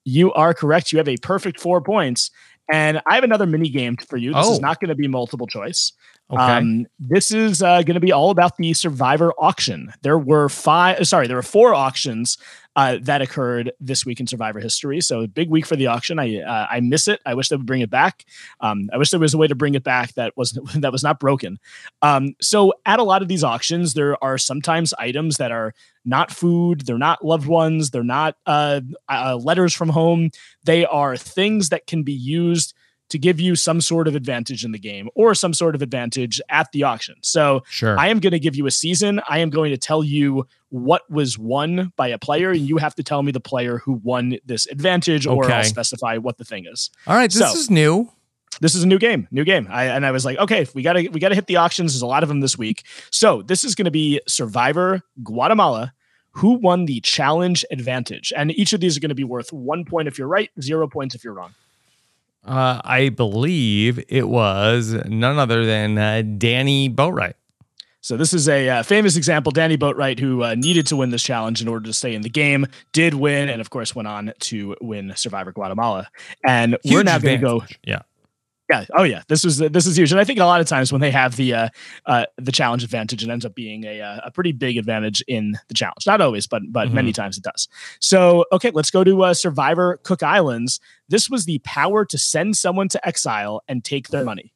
you 0.05 0.33
are 0.35 0.55
correct. 0.55 0.93
You 0.93 0.99
have 0.99 1.09
a 1.09 1.17
perfect 1.17 1.59
four 1.61 1.81
points. 1.81 2.31
And 2.71 3.03
I 3.07 3.17
have 3.17 3.25
another 3.25 3.45
mini 3.47 3.69
game 3.69 3.97
for 3.97 4.17
you. 4.17 4.33
This 4.33 4.47
Oh. 4.47 4.53
is 4.53 4.61
not 4.61 4.81
going 4.81 4.89
to 4.89 4.95
be 4.95 5.09
multiple 5.09 5.47
choice. 5.49 5.93
Okay. 6.31 6.41
Um, 6.41 6.87
this 6.99 7.33
is 7.33 7.61
uh, 7.63 7.83
going 7.83 7.95
to 7.95 8.01
be 8.01 8.13
all 8.13 8.31
about 8.31 8.57
the 8.57 8.73
Survivor 8.73 9.33
auction. 9.37 9.93
There 10.03 10.17
were 10.17 10.49
five, 10.49 11.07
sorry, 11.07 11.27
there 11.27 11.37
were 11.37 11.43
four 11.43 11.75
auctions 11.75 12.39
uh, 12.77 12.99
that 13.03 13.21
occurred 13.21 13.73
this 13.81 14.07
week 14.07 14.21
in 14.21 14.27
Survivor 14.27 14.61
history. 14.61 15.01
So 15.01 15.27
big 15.27 15.51
week 15.51 15.67
for 15.67 15.77
the 15.77 15.89
auction. 15.89 16.19
I 16.19 16.41
uh, 16.41 16.67
I 16.71 16.81
miss 16.81 17.09
it. 17.09 17.21
I 17.27 17.35
wish 17.35 17.49
they 17.49 17.57
would 17.57 17.67
bring 17.67 17.83
it 17.83 17.91
back. 17.91 18.25
Um, 18.61 18.89
I 18.93 18.97
wish 18.97 19.11
there 19.11 19.21
was 19.21 19.35
a 19.35 19.39
way 19.39 19.47
to 19.47 19.55
bring 19.55 19.75
it 19.75 19.85
back 19.85 20.15
that 20.15 20.37
wasn't 20.37 20.73
that 20.81 20.93
was 20.93 21.03
not 21.03 21.21
broken. 21.21 21.59
Um, 22.01 22.35
so 22.41 22.73
at 22.87 22.99
a 22.99 23.05
lot 23.05 23.23
of 23.23 23.29
these 23.29 23.45
auctions, 23.45 23.95
there 23.95 24.23
are 24.23 24.39
sometimes 24.39 24.95
items 24.99 25.37
that 25.37 25.53
are 25.53 25.75
not 26.05 26.31
food. 26.31 26.87
They're 26.87 26.99
not 26.99 27.25
loved 27.25 27.47
ones. 27.47 27.91
They're 27.91 28.03
not 28.03 28.37
uh, 28.47 28.81
uh, 29.09 29.37
letters 29.37 29.75
from 29.75 29.91
home. 29.91 30.31
They 30.65 30.85
are 30.85 31.17
things 31.17 31.69
that 31.69 31.87
can 31.87 32.03
be 32.03 32.13
used 32.13 32.75
to 33.13 33.19
give 33.19 33.41
you 33.41 33.55
some 33.57 33.81
sort 33.81 34.09
of 34.09 34.15
advantage 34.15 34.65
in 34.65 34.73
the 34.73 34.79
game 34.79 35.09
or 35.15 35.35
some 35.35 35.55
sort 35.55 35.75
of 35.75 35.81
advantage 35.83 36.41
at 36.51 36.71
the 36.73 36.83
auction. 36.83 37.15
So 37.23 37.63
Sure. 37.71 37.99
I 37.99 38.09
am 38.09 38.19
going 38.21 38.33
to 38.33 38.39
give 38.41 38.57
you 38.57 38.67
a 38.67 38.71
season. 38.71 39.21
I 39.29 39.39
am 39.39 39.49
going 39.49 39.71
to 39.71 39.79
tell 39.79 40.03
you 40.05 40.47
what 40.71 41.03
was 41.11 41.39
won 41.39 41.93
by 41.97 42.09
a 42.09 42.19
player, 42.19 42.51
and 42.51 42.61
you 42.69 42.79
have 42.79 42.95
to 42.97 43.03
tell 43.03 43.23
me 43.23 43.31
the 43.31 43.41
player 43.41 43.79
who 43.79 43.93
won 44.03 44.37
this 44.45 44.67
advantage, 44.67 45.27
or 45.27 45.45
Okay. 45.45 45.55
I'll 45.55 45.65
specify 45.65 46.17
what 46.19 46.39
the 46.39 46.45
thing 46.45 46.67
is. 46.67 46.91
All 47.07 47.15
right, 47.15 47.31
this 47.31 47.39
So- 47.53 47.59
is 47.59 47.71
new. 47.71 48.11
This 48.61 48.75
is 48.75 48.83
a 48.83 48.87
new 48.87 48.99
game, 48.99 49.27
new 49.31 49.45
game. 49.45 49.67
I, 49.71 49.85
and 49.87 50.05
I 50.07 50.11
was 50.11 50.25
like, 50.25 50.39
okay, 50.39 50.67
we 50.75 50.83
gotta 50.83 51.09
we 51.11 51.19
gotta 51.21 51.35
hit 51.35 51.47
the 51.47 51.57
auctions. 51.57 51.95
There's 51.95 52.03
a 52.03 52.07
lot 52.07 52.23
of 52.23 52.29
them 52.29 52.41
this 52.41 52.57
week. 52.59 52.85
So 53.11 53.43
this 53.43 53.65
is 53.65 53.75
going 53.75 53.87
to 53.87 53.91
be 53.91 54.21
Survivor 54.29 55.01
Guatemala. 55.23 55.95
Who 56.37 56.55
won 56.55 56.85
the 56.85 57.01
challenge 57.01 57.65
advantage? 57.71 58.33
And 58.37 58.51
each 58.53 58.73
of 58.73 58.81
these 58.81 58.97
are 58.97 59.01
going 59.01 59.09
to 59.09 59.15
be 59.15 59.25
worth 59.25 59.53
one 59.53 59.85
point 59.85 60.07
if 60.07 60.17
you're 60.19 60.29
right, 60.29 60.51
zero 60.61 60.87
points 60.87 61.15
if 61.15 61.25
you're 61.25 61.33
wrong. 61.35 61.55
Uh, 62.45 62.81
I 62.85 63.09
believe 63.09 64.05
it 64.09 64.29
was 64.29 64.93
none 65.07 65.39
other 65.39 65.65
than 65.65 65.97
uh, 65.97 66.23
Danny 66.39 66.89
Boatwright. 66.91 67.35
So 68.01 68.17
this 68.17 68.35
is 68.35 68.49
a 68.49 68.69
uh, 68.69 68.83
famous 68.83 69.17
example. 69.17 69.53
Danny 69.53 69.79
Boatwright, 69.79 70.19
who 70.19 70.43
uh, 70.43 70.57
needed 70.57 70.89
to 70.89 70.97
win 70.97 71.11
this 71.11 71.23
challenge 71.23 71.63
in 71.63 71.69
order 71.69 71.87
to 71.87 71.93
stay 71.93 72.17
in 72.17 72.23
the 72.23 72.29
game, 72.29 72.67
did 72.93 73.15
win, 73.15 73.49
and 73.49 73.61
of 73.61 73.71
course 73.71 73.95
went 73.95 74.09
on 74.09 74.33
to 74.41 74.75
win 74.81 75.13
Survivor 75.15 75.53
Guatemala. 75.53 76.09
And 76.45 76.77
we're 76.85 77.05
now 77.05 77.21
going 77.21 77.39
to 77.41 77.47
go. 77.47 77.65
Yeah. 77.85 78.03
Yeah. 78.73 78.87
Oh 78.95 79.03
yeah. 79.03 79.23
This 79.29 79.45
was 79.45 79.59
this 79.59 79.87
is 79.87 79.99
huge, 79.99 80.13
and 80.13 80.21
I 80.21 80.25
think 80.25 80.39
a 80.39 80.45
lot 80.45 80.61
of 80.61 80.67
times 80.67 80.93
when 80.93 81.01
they 81.01 81.11
have 81.11 81.37
the 81.37 81.55
uh, 81.55 81.69
uh, 82.07 82.25
the 82.39 82.53
challenge 82.53 82.83
advantage, 82.83 83.23
it 83.23 83.29
ends 83.29 83.45
up 83.45 83.55
being 83.55 83.85
a 83.85 84.01
uh, 84.01 84.21
a 84.25 84.31
pretty 84.31 84.53
big 84.53 84.79
advantage 84.79 85.23
in 85.29 85.59
the 85.69 85.75
challenge. 85.75 86.07
Not 86.07 86.21
always, 86.21 86.47
but 86.47 86.63
but 86.69 86.91
many 86.91 87.13
times 87.13 87.37
it 87.37 87.45
does. 87.45 87.69
So 88.01 88.47
okay, 88.51 88.71
let's 88.71 88.91
go 88.91 89.05
to 89.05 89.25
uh, 89.25 89.35
Survivor 89.35 90.01
Cook 90.03 90.23
Islands. 90.23 90.81
This 91.09 91.29
was 91.29 91.45
the 91.45 91.59
power 91.59 92.07
to 92.07 92.17
send 92.17 92.57
someone 92.57 92.89
to 92.89 93.07
exile 93.07 93.63
and 93.69 93.85
take 93.85 94.09
their 94.09 94.25
money. 94.25 94.53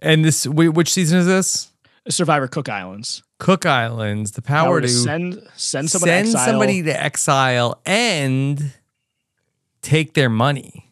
And 0.00 0.24
this, 0.24 0.46
which 0.46 0.92
season 0.92 1.18
is 1.18 1.26
this? 1.26 1.72
Survivor 2.08 2.48
Cook 2.48 2.68
Islands. 2.68 3.22
Cook 3.38 3.66
Islands, 3.66 4.32
the 4.32 4.42
power, 4.42 4.80
to, 4.80 4.88
send 4.88 5.42
send 5.56 5.90
someone 5.90 6.08
send 6.08 6.26
to 6.26 6.30
exile. 6.30 6.46
somebody 6.46 6.82
to 6.84 7.02
exile 7.02 7.80
and 7.84 8.72
take 9.82 10.14
their 10.14 10.30
money. 10.30 10.85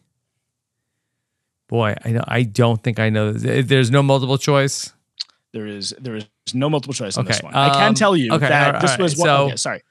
Boy, 1.75 1.93
I 2.05 2.11
don't, 2.13 2.25
I 2.29 2.43
don't 2.43 2.81
think 2.81 2.99
I 2.99 3.09
know. 3.09 3.33
There's 3.33 3.91
no 3.91 4.01
multiple 4.01 4.37
choice. 4.37 4.93
There 5.51 5.67
is 5.67 5.93
there 5.99 6.15
is 6.15 6.25
no 6.53 6.69
multiple 6.69 6.93
choice 6.93 7.17
on 7.17 7.25
this 7.25 7.43
one. 7.43 7.53
I 7.53 7.69
can 7.69 7.89
um, 7.89 7.93
tell 7.95 8.15
you 8.15 8.31
okay, 8.31 8.47
that 8.47 8.79
this 8.79 8.97
was 8.97 9.17
one. 9.17 9.27
so- 9.27 9.45
okay, 9.47 9.55
sorry. 9.57 9.81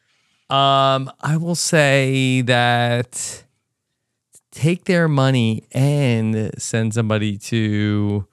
Um, 0.49 1.13
I 1.21 1.37
will 1.37 1.55
say 1.55 2.41
that 2.43 3.45
take 4.51 4.85
their 4.85 5.09
money 5.09 5.65
and 5.73 6.51
send 6.57 6.95
somebody 6.95 7.37
to 7.53 8.27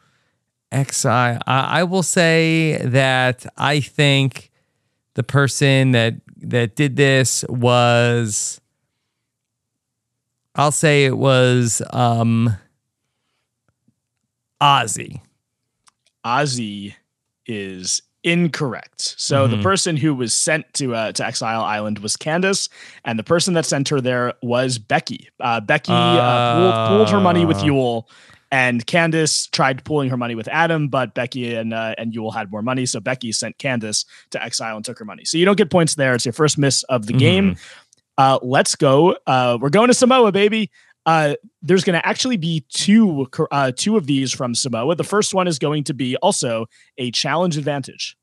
exile. 0.72 1.40
I, 1.46 1.82
I 1.82 1.84
will 1.84 2.04
say 2.04 2.78
that 2.86 3.46
I 3.58 3.82
think 3.82 4.50
the 5.16 5.24
person 5.24 5.92
that 5.92 6.14
that 6.38 6.78
did 6.78 6.96
this 6.96 7.44
was 7.50 8.62
I'll 10.56 10.72
say 10.72 11.04
it 11.06 11.18
was 11.18 11.82
um 11.92 12.58
Ozzy. 14.62 15.20
Ozzy 16.26 16.94
is 17.48 18.02
incorrect. 18.24 19.16
So 19.18 19.48
the 19.48 19.58
Mhm. 19.58 19.64
person 19.64 19.98
who 19.98 20.14
was 20.14 20.34
sent 20.34 20.72
to 20.76 20.94
uh, 20.94 21.12
to 21.14 21.26
Exile 21.26 21.62
Island 21.64 22.00
was 22.00 22.16
Candice, 22.16 22.70
and 23.04 23.18
the 23.18 23.24
person 23.24 23.56
that 23.56 23.66
sent 23.66 23.90
her 23.90 24.00
there 24.00 24.34
was 24.44 24.78
Becky. 24.78 25.28
Uh, 25.40 25.60
Becky 25.60 25.92
uh, 25.92 26.54
pooled, 26.56 26.88
pooled 26.88 27.10
her 27.10 27.20
money 27.20 27.46
with. 27.46 27.58
Yul. 27.58 28.04
And 28.54 28.86
Candice 28.86 29.50
tried 29.52 29.82
pooling 29.86 30.10
her 30.10 30.18
money 30.18 30.36
with 30.36 30.50
Adam, 30.50 30.90
but 30.90 31.14
Becky 31.16 31.56
and 31.56 31.74
uh, 31.74 31.96
and 31.98 32.14
Yul 32.14 32.34
had 32.34 32.52
more 32.52 32.62
money, 32.62 32.86
so 32.86 33.00
Becky 33.00 33.32
sent 33.32 33.58
Candice 33.58 34.06
to 34.32 34.44
exile 34.44 34.76
and 34.76 34.84
took 34.86 35.00
her 35.00 35.06
money. 35.06 35.24
So 35.26 35.38
you 35.38 35.46
don't 35.46 35.58
get 35.58 35.70
points 35.72 35.96
there. 35.96 36.14
It's 36.16 36.26
your 36.26 36.34
first 36.34 36.58
miss 36.58 36.84
of 36.84 37.06
the 37.08 37.14
game. 37.14 37.56
Uh, 38.18 38.40
let's 38.44 38.76
go. 38.76 39.16
Uh, 39.26 39.58
we're 39.60 39.70
going 39.70 39.88
to 39.88 39.94
Samoa, 39.94 40.32
baby. 40.34 40.70
Uh, 41.06 41.36
there's 41.62 41.84
going 41.84 42.00
to 42.00 42.06
actually 42.06 42.38
be 42.38 42.64
two 42.70 43.28
uh, 43.52 43.72
two 43.76 43.98
of 43.98 44.06
these 44.06 44.32
from 44.32 44.54
Samoa. 44.54 44.96
The 44.96 45.04
first 45.04 45.34
one 45.34 45.48
is 45.48 45.58
going 45.58 45.84
to 45.86 45.94
be 45.94 46.16
also 46.18 46.68
a 46.98 47.12
challenge 47.12 47.58
advantage. 47.58 48.16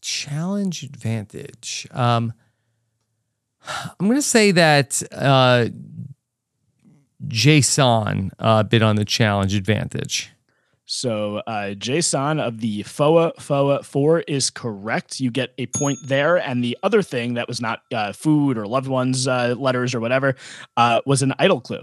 challenge 0.00 0.82
advantage. 0.82 1.88
Um, 1.90 2.32
I'm 3.66 4.06
going 4.06 4.18
to 4.18 4.22
say 4.22 4.50
that 4.52 5.02
uh, 5.10 5.68
Jason 7.26 8.30
uh, 8.38 8.64
on 8.82 8.96
the 8.96 9.04
challenge 9.04 9.54
advantage. 9.54 10.33
So 10.86 11.38
uh, 11.46 11.74
Jason 11.74 12.40
of 12.40 12.60
the 12.60 12.82
FOA 12.82 13.34
FOA 13.36 13.84
four 13.84 14.20
is 14.20 14.50
correct. 14.50 15.18
You 15.18 15.30
get 15.30 15.54
a 15.56 15.66
point 15.66 15.98
there, 16.04 16.36
and 16.36 16.62
the 16.62 16.76
other 16.82 17.02
thing 17.02 17.34
that 17.34 17.48
was 17.48 17.60
not 17.60 17.82
uh, 17.92 18.12
food 18.12 18.58
or 18.58 18.66
loved 18.66 18.88
ones 18.88 19.26
uh, 19.26 19.54
letters 19.56 19.94
or 19.94 20.00
whatever 20.00 20.36
uh, 20.76 21.00
was 21.06 21.22
an 21.22 21.34
idol 21.38 21.60
clue. 21.60 21.82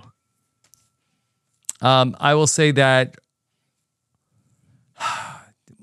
Um, 1.81 2.15
I 2.19 2.35
will 2.35 2.47
say 2.47 2.71
that. 2.71 3.15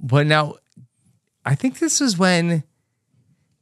But 0.01 0.29
now, 0.29 0.55
I 1.45 1.57
think 1.57 1.81
this 1.81 2.01
is 2.01 2.17
when. 2.17 2.63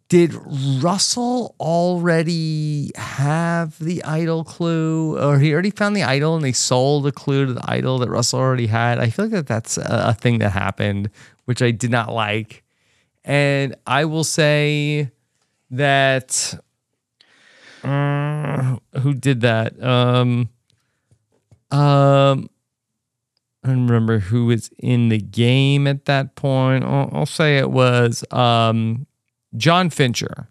Did 0.08 0.34
Russell 0.80 1.56
already 1.58 2.92
have 2.94 3.76
the 3.80 4.04
idol 4.04 4.44
clue, 4.44 5.18
or 5.18 5.40
he 5.40 5.52
already 5.52 5.70
found 5.70 5.96
the 5.96 6.04
idol 6.04 6.36
and 6.36 6.44
they 6.44 6.52
sold 6.52 7.08
a 7.08 7.12
clue 7.12 7.46
to 7.46 7.52
the 7.52 7.64
idol 7.64 7.98
that 7.98 8.08
Russell 8.08 8.38
already 8.38 8.68
had? 8.68 9.00
I 9.00 9.10
feel 9.10 9.24
like 9.24 9.32
that 9.32 9.46
that's 9.48 9.78
a, 9.78 10.14
thing 10.14 10.38
that 10.38 10.50
happened, 10.50 11.10
which 11.46 11.60
I 11.60 11.72
did 11.72 11.90
not 11.90 12.12
like. 12.12 12.62
And 13.24 13.74
I 13.84 14.04
will 14.04 14.22
say 14.22 15.10
that 15.70 16.54
uh, 17.82 18.76
who 19.00 19.12
did 19.12 19.40
that? 19.40 19.82
Um, 19.82 20.50
um, 21.72 22.48
I 23.64 23.68
don't 23.68 23.86
remember 23.86 24.20
who 24.20 24.46
was 24.46 24.70
in 24.78 25.08
the 25.08 25.18
game 25.18 25.88
at 25.88 26.04
that 26.04 26.36
point. 26.36 26.84
I'll, 26.84 27.10
I'll 27.12 27.26
say 27.26 27.58
it 27.58 27.70
was 27.70 28.24
um, 28.30 29.08
John 29.56 29.90
Fincher. 29.90 30.48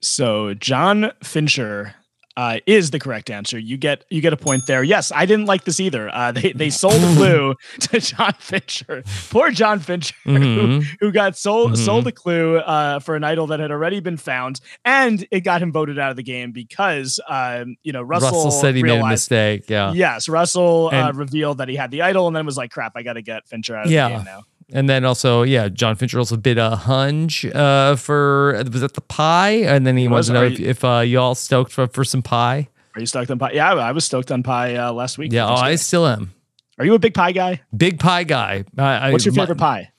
So 0.00 0.54
John 0.54 1.12
Fincher 1.22 1.94
uh, 2.34 2.58
is 2.66 2.90
the 2.92 2.98
correct 2.98 3.28
answer. 3.30 3.58
You 3.58 3.76
get 3.76 4.04
you 4.10 4.22
get 4.22 4.32
a 4.32 4.38
point 4.38 4.62
there. 4.66 4.82
Yes, 4.82 5.12
I 5.14 5.26
didn't 5.26 5.44
like 5.44 5.64
this 5.64 5.78
either. 5.78 6.08
Uh, 6.12 6.32
they 6.32 6.52
they 6.52 6.70
sold 6.70 6.94
a 6.94 7.14
clue 7.14 7.54
to 7.80 8.00
John 8.00 8.32
Fincher. 8.40 9.04
Poor 9.30 9.50
John 9.50 9.78
Fincher, 9.80 10.14
who, 10.24 10.32
Mhm. 10.38 10.86
who 10.98 11.12
got 11.12 11.36
sold 11.36 11.72
Mhm. 11.72 11.76
sold 11.76 12.06
a 12.06 12.12
clue 12.12 12.56
uh, 12.56 13.00
for 13.00 13.16
an 13.16 13.22
idol 13.22 13.46
that 13.48 13.60
had 13.60 13.70
already 13.70 14.00
been 14.00 14.16
found, 14.16 14.60
and 14.84 15.26
it 15.30 15.40
got 15.40 15.60
him 15.62 15.72
voted 15.72 15.98
out 15.98 16.10
of 16.10 16.16
the 16.16 16.22
game 16.22 16.52
because 16.52 17.20
um, 17.28 17.76
you 17.82 17.92
know 17.92 18.00
Russell, 18.02 18.30
Russell, 18.30 18.50
said 18.50 18.74
he 18.76 18.82
made 18.82 18.98
a 18.98 19.06
mistake. 19.06 19.68
Yeah. 19.68 19.92
Yes, 19.92 20.26
Russell 20.28 20.88
uh, 20.90 21.08
And- 21.10 21.18
revealed 21.18 21.58
that 21.58 21.68
he 21.68 21.76
had 21.76 21.90
the 21.90 22.00
idol, 22.02 22.26
and 22.28 22.34
then 22.34 22.46
was 22.46 22.56
like, 22.56 22.70
"Crap, 22.70 22.92
I 22.96 23.02
got 23.02 23.12
to 23.12 23.22
get 23.22 23.46
Fincher 23.46 23.76
out 23.76 23.84
of 23.84 23.90
the 23.90 23.94
game 23.96 24.24
now." 24.24 24.44
And 24.70 24.88
then 24.88 25.04
also, 25.04 25.42
yeah, 25.42 25.68
John 25.68 25.96
Fincher 25.96 26.18
also 26.18 26.36
bid 26.36 26.58
a 26.58 26.76
hunch 26.76 27.44
uh, 27.46 27.96
for 27.96 28.62
was 28.72 28.80
that 28.80 28.94
the 28.94 29.00
pie? 29.00 29.50
And 29.64 29.86
then 29.86 29.96
he 29.96 30.08
wants 30.08 30.28
to 30.28 30.34
know 30.34 30.44
if, 30.44 30.58
you- 30.58 30.66
if 30.68 30.84
uh, 30.84 31.00
y'all 31.00 31.34
stoked 31.34 31.72
for, 31.72 31.86
for 31.88 32.04
some 32.04 32.22
pie. 32.22 32.68
Are 32.94 33.00
you 33.00 33.06
stoked 33.06 33.30
on 33.30 33.38
pie? 33.38 33.52
Yeah, 33.54 33.72
I 33.74 33.92
was 33.92 34.04
stoked 34.04 34.30
on 34.30 34.42
pie 34.42 34.76
uh, 34.76 34.92
last 34.92 35.18
week. 35.18 35.32
Yeah, 35.32 35.46
oh, 35.48 35.54
I 35.54 35.76
still 35.76 36.06
am. 36.06 36.32
Are 36.78 36.84
you 36.84 36.94
a 36.94 36.98
big 36.98 37.14
pie 37.14 37.32
guy? 37.32 37.60
Big 37.76 37.98
pie 37.98 38.24
guy. 38.24 38.64
I, 38.78 39.10
What's 39.12 39.24
your 39.24 39.34
my- 39.34 39.42
favorite 39.42 39.58
pie? 39.58 39.90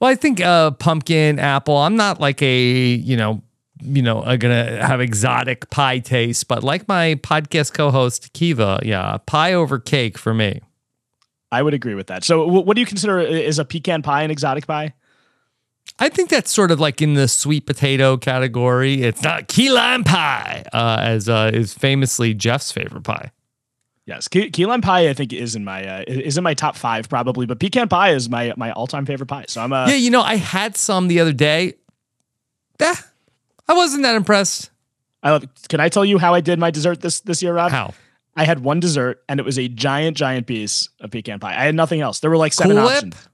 Well, 0.00 0.10
I 0.10 0.14
think 0.14 0.40
uh, 0.40 0.70
pumpkin, 0.72 1.38
apple. 1.40 1.76
I'm 1.76 1.96
not 1.96 2.20
like 2.20 2.40
a 2.40 2.62
you 2.94 3.16
know, 3.16 3.42
you 3.82 4.00
know, 4.02 4.20
uh, 4.20 4.36
gonna 4.36 4.84
have 4.86 5.00
exotic 5.00 5.70
pie 5.70 5.98
taste, 5.98 6.46
but 6.46 6.62
like 6.62 6.86
my 6.86 7.16
podcast 7.16 7.74
co-host 7.74 8.32
Kiva, 8.32 8.78
yeah, 8.84 9.16
pie 9.26 9.54
over 9.54 9.78
cake 9.80 10.16
for 10.16 10.32
me. 10.34 10.60
I 11.50 11.62
would 11.62 11.74
agree 11.74 11.94
with 11.94 12.08
that. 12.08 12.24
So, 12.24 12.44
wh- 12.48 12.66
what 12.66 12.74
do 12.74 12.80
you 12.80 12.86
consider 12.86 13.18
is 13.20 13.58
a 13.58 13.64
pecan 13.64 14.02
pie 14.02 14.22
an 14.22 14.30
exotic 14.30 14.66
pie? 14.66 14.94
I 15.98 16.08
think 16.08 16.28
that's 16.28 16.52
sort 16.52 16.70
of 16.70 16.78
like 16.78 17.00
in 17.00 17.14
the 17.14 17.26
sweet 17.28 17.66
potato 17.66 18.16
category. 18.16 19.02
It's 19.02 19.22
not 19.22 19.48
key 19.48 19.70
lime 19.70 20.04
pie, 20.04 20.64
uh, 20.72 20.98
as 21.00 21.28
uh, 21.28 21.50
is 21.52 21.72
famously 21.72 22.34
Jeff's 22.34 22.70
favorite 22.70 23.04
pie. 23.04 23.32
Yes, 24.04 24.28
key, 24.28 24.50
key 24.50 24.64
lime 24.66 24.80
pie 24.80 25.08
I 25.08 25.12
think 25.12 25.32
is 25.32 25.54
in 25.54 25.64
my 25.64 25.86
uh, 25.86 26.04
is 26.06 26.38
in 26.38 26.44
my 26.44 26.54
top 26.54 26.76
five 26.76 27.08
probably, 27.08 27.46
but 27.46 27.58
pecan 27.60 27.88
pie 27.88 28.10
is 28.10 28.28
my 28.28 28.52
my 28.56 28.70
all 28.72 28.86
time 28.86 29.06
favorite 29.06 29.26
pie. 29.26 29.44
So 29.48 29.62
I'm 29.62 29.72
a 29.72 29.86
yeah, 29.88 29.94
you 29.96 30.10
know, 30.10 30.22
I 30.22 30.36
had 30.36 30.76
some 30.76 31.08
the 31.08 31.20
other 31.20 31.32
day. 31.32 31.74
Eh, 32.80 32.94
I 33.66 33.72
wasn't 33.74 34.02
that 34.04 34.14
impressed. 34.14 34.70
I 35.22 35.32
love. 35.32 35.44
Can 35.68 35.80
I 35.80 35.88
tell 35.88 36.04
you 36.04 36.18
how 36.18 36.32
I 36.32 36.40
did 36.40 36.58
my 36.58 36.70
dessert 36.70 37.00
this 37.00 37.20
this 37.20 37.42
year, 37.42 37.52
Rob? 37.54 37.70
How? 37.72 37.92
I 38.38 38.44
had 38.44 38.60
one 38.60 38.80
dessert 38.80 39.22
and 39.28 39.40
it 39.40 39.42
was 39.44 39.58
a 39.58 39.68
giant, 39.68 40.16
giant 40.16 40.46
piece 40.46 40.88
of 41.00 41.10
pecan 41.10 41.40
pie. 41.40 41.52
I 41.60 41.64
had 41.64 41.74
nothing 41.74 42.00
else. 42.00 42.20
There 42.20 42.30
were 42.30 42.36
like 42.36 42.52
seven 42.52 42.76
Cool 42.76 42.86
Whip? 42.86 42.94
options. 42.96 43.28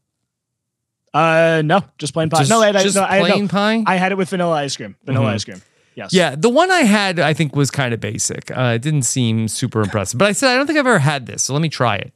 Uh, 1.12 1.62
no, 1.64 1.82
just 1.98 2.12
plain 2.12 2.28
pie. 2.28 2.38
Just- 2.38 2.50
no, 2.50 2.60
I, 2.60 2.72
just 2.72 2.96
no, 2.96 3.02
I, 3.04 3.20
no, 3.20 3.26
plain 3.26 3.48
pie? 3.48 3.84
I 3.86 3.96
had 3.96 4.10
it 4.12 4.16
with 4.18 4.30
vanilla 4.30 4.54
ice 4.56 4.76
cream. 4.76 4.96
Vanilla 5.04 5.26
Mhm. 5.30 5.34
ice 5.34 5.44
cream. 5.44 5.62
Yes. 5.94 6.12
Yeah, 6.12 6.34
the 6.36 6.48
one 6.48 6.72
I 6.72 6.80
had, 6.80 7.20
I 7.20 7.34
think, 7.34 7.54
was 7.54 7.70
kind 7.70 7.94
of 7.94 8.00
basic. 8.00 8.50
Uh, 8.50 8.72
it 8.74 8.82
didn't 8.82 9.02
seem 9.02 9.46
super 9.46 9.80
impressive. 9.80 10.18
But 10.18 10.26
I 10.26 10.32
said, 10.32 10.50
I 10.52 10.56
don't 10.56 10.66
think 10.66 10.76
I've 10.78 10.86
ever 10.88 10.98
had 10.98 11.26
this, 11.26 11.44
so 11.44 11.52
let 11.52 11.62
me 11.62 11.68
try 11.68 11.94
it. 11.96 12.12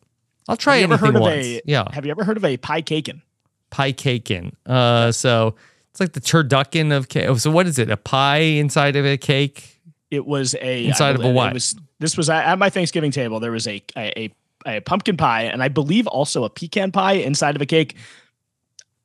I'll 0.48 0.57
try 0.57 0.79
Have 0.79 0.88
you 0.90 0.94
ever 0.94 1.07
heard 1.07 1.14
of 1.14 1.20
once. 1.22 1.44
a? 1.46 1.62
yeah, 1.64 1.85
Have 1.92 2.05
you 2.05 2.11
ever 2.11 2.24
heard 2.24 2.37
of 2.37 2.44
a 2.44 2.57
pie 2.57 2.81
cakin? 2.81 3.22
pie 3.70 3.92
cakin. 3.92 4.57
Uh, 4.66 5.12
so 5.12 5.55
it's 5.90 6.01
like 6.01 6.14
the 6.14 6.20
turducken 6.20 6.90
of 6.96 7.09
cake. 7.09 7.38
So 7.38 7.51
what 7.53 7.66
is 7.68 7.79
it? 7.79 7.88
A 7.90 7.96
pie 7.98 8.38
inside 8.38 8.96
of 8.96 9.05
a 9.07 9.16
cake? 9.18 9.78
It 10.11 10.27
was 10.27 10.55
a 10.61 10.87
Inside 10.87 11.11
I 11.11 11.14
of 11.18 11.25
a 11.25 11.31
what? 11.31 11.53
Was 11.55 11.75
this 12.01 12.16
was 12.16 12.31
at 12.31 12.59
my 12.59 12.71
Thanksgiving 12.71 13.11
table. 13.11 13.40
There 13.40 13.53
was 13.53 13.66
a 13.66 13.83
a, 13.97 14.18
a 14.25 14.33
a 14.66 14.81
pumpkin 14.81 15.16
pie 15.16 15.42
and 15.44 15.62
I 15.62 15.68
believe 15.68 16.07
also 16.07 16.44
a 16.44 16.51
pecan 16.51 16.90
pie 16.92 17.12
inside 17.14 17.57
of 17.57 17.62
a 17.62 17.66
cake. 17.66 17.94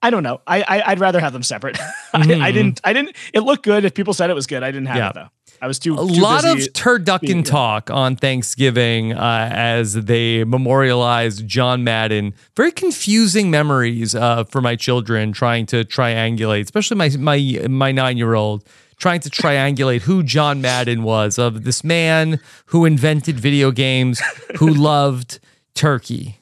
I 0.01 0.09
don't 0.09 0.23
know. 0.23 0.41
I, 0.45 0.61
I 0.63 0.91
I'd 0.91 0.99
rather 0.99 1.19
have 1.19 1.31
them 1.33 1.43
separate. 1.43 1.77
I, 2.13 2.19
I 2.19 2.21
Mhm. 2.23 2.53
didn't. 2.53 2.81
I 2.83 2.93
didn't. 2.93 3.15
It 3.33 3.41
looked 3.41 3.63
good. 3.63 3.85
If 3.85 3.93
people 3.93 4.13
said 4.13 4.29
it 4.29 4.33
was 4.33 4.47
good, 4.47 4.63
I 4.63 4.71
didn't 4.71 4.87
have 4.87 4.97
Yeah. 4.97 5.09
it 5.09 5.13
though. 5.15 5.29
I 5.61 5.67
was 5.67 5.79
too 5.79 5.93
A 5.93 5.97
too 5.97 6.03
lot 6.21 6.43
busy 6.43 6.67
of 6.67 6.73
turducken 6.73 7.45
talk 7.45 7.89
on 7.89 8.17
Thanksgiving 8.17 9.13
uh, 9.13 9.49
as 9.53 9.93
they 9.93 10.43
memorialized 10.43 11.47
John 11.47 11.85
Madden. 11.85 12.33
Very 12.57 12.71
confusing 12.73 13.49
memories 13.49 14.13
uh, 14.13 14.43
for 14.43 14.59
my 14.61 14.75
children 14.75 15.31
trying 15.31 15.65
to 15.67 15.85
triangulate, 15.85 16.63
especially 16.63 16.97
my 16.97 17.09
my 17.17 17.67
my 17.69 17.91
nine 17.93 18.17
year 18.17 18.33
old 18.33 18.65
trying 18.97 19.19
to 19.21 19.29
triangulate 19.29 20.01
who 20.01 20.23
John 20.23 20.61
Madden 20.61 21.03
was 21.03 21.37
of 21.37 21.63
this 21.63 21.83
man 21.83 22.39
who 22.67 22.85
invented 22.85 23.39
video 23.39 23.71
games, 23.71 24.21
who 24.57 24.69
loved 24.73 25.39
turkey. 25.73 26.39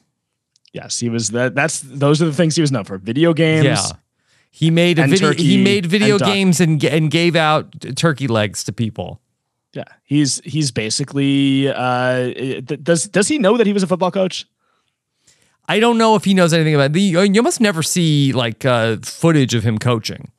Yes, 0.72 1.00
he 1.00 1.08
was. 1.08 1.28
That. 1.30 1.54
That's 1.54 1.80
those 1.80 2.22
are 2.22 2.26
the 2.26 2.32
things 2.32 2.56
he 2.56 2.62
was 2.62 2.72
known 2.72 2.84
for. 2.84 2.98
Video 2.98 3.34
games. 3.34 3.64
Yeah. 3.64 3.82
He 4.50 4.70
made 4.70 4.98
a 4.98 5.06
video. 5.06 5.32
he 5.32 5.62
made 5.62 5.86
video 5.86 6.16
and 6.16 6.24
games 6.24 6.60
and 6.60 6.82
and 6.84 7.10
gave 7.10 7.36
out 7.36 7.74
turkey 7.96 8.28
legs 8.28 8.64
to 8.64 8.72
people. 8.72 9.20
Yeah. 9.72 9.84
He's 10.04 10.40
he's 10.44 10.70
basically. 10.70 11.68
Uh, 11.68 12.60
does 12.82 13.04
does 13.04 13.28
he 13.28 13.38
know 13.38 13.56
that 13.56 13.66
he 13.66 13.72
was 13.72 13.82
a 13.82 13.86
football 13.86 14.10
coach? 14.10 14.46
I 15.68 15.80
don't 15.80 15.96
know 15.96 16.16
if 16.16 16.24
he 16.24 16.34
knows 16.34 16.52
anything 16.52 16.74
about 16.74 16.92
the. 16.92 17.00
You 17.00 17.42
must 17.42 17.60
never 17.60 17.82
see 17.82 18.32
like 18.32 18.64
uh, 18.64 18.96
footage 19.02 19.54
of 19.54 19.62
him 19.62 19.78
coaching. 19.78 20.30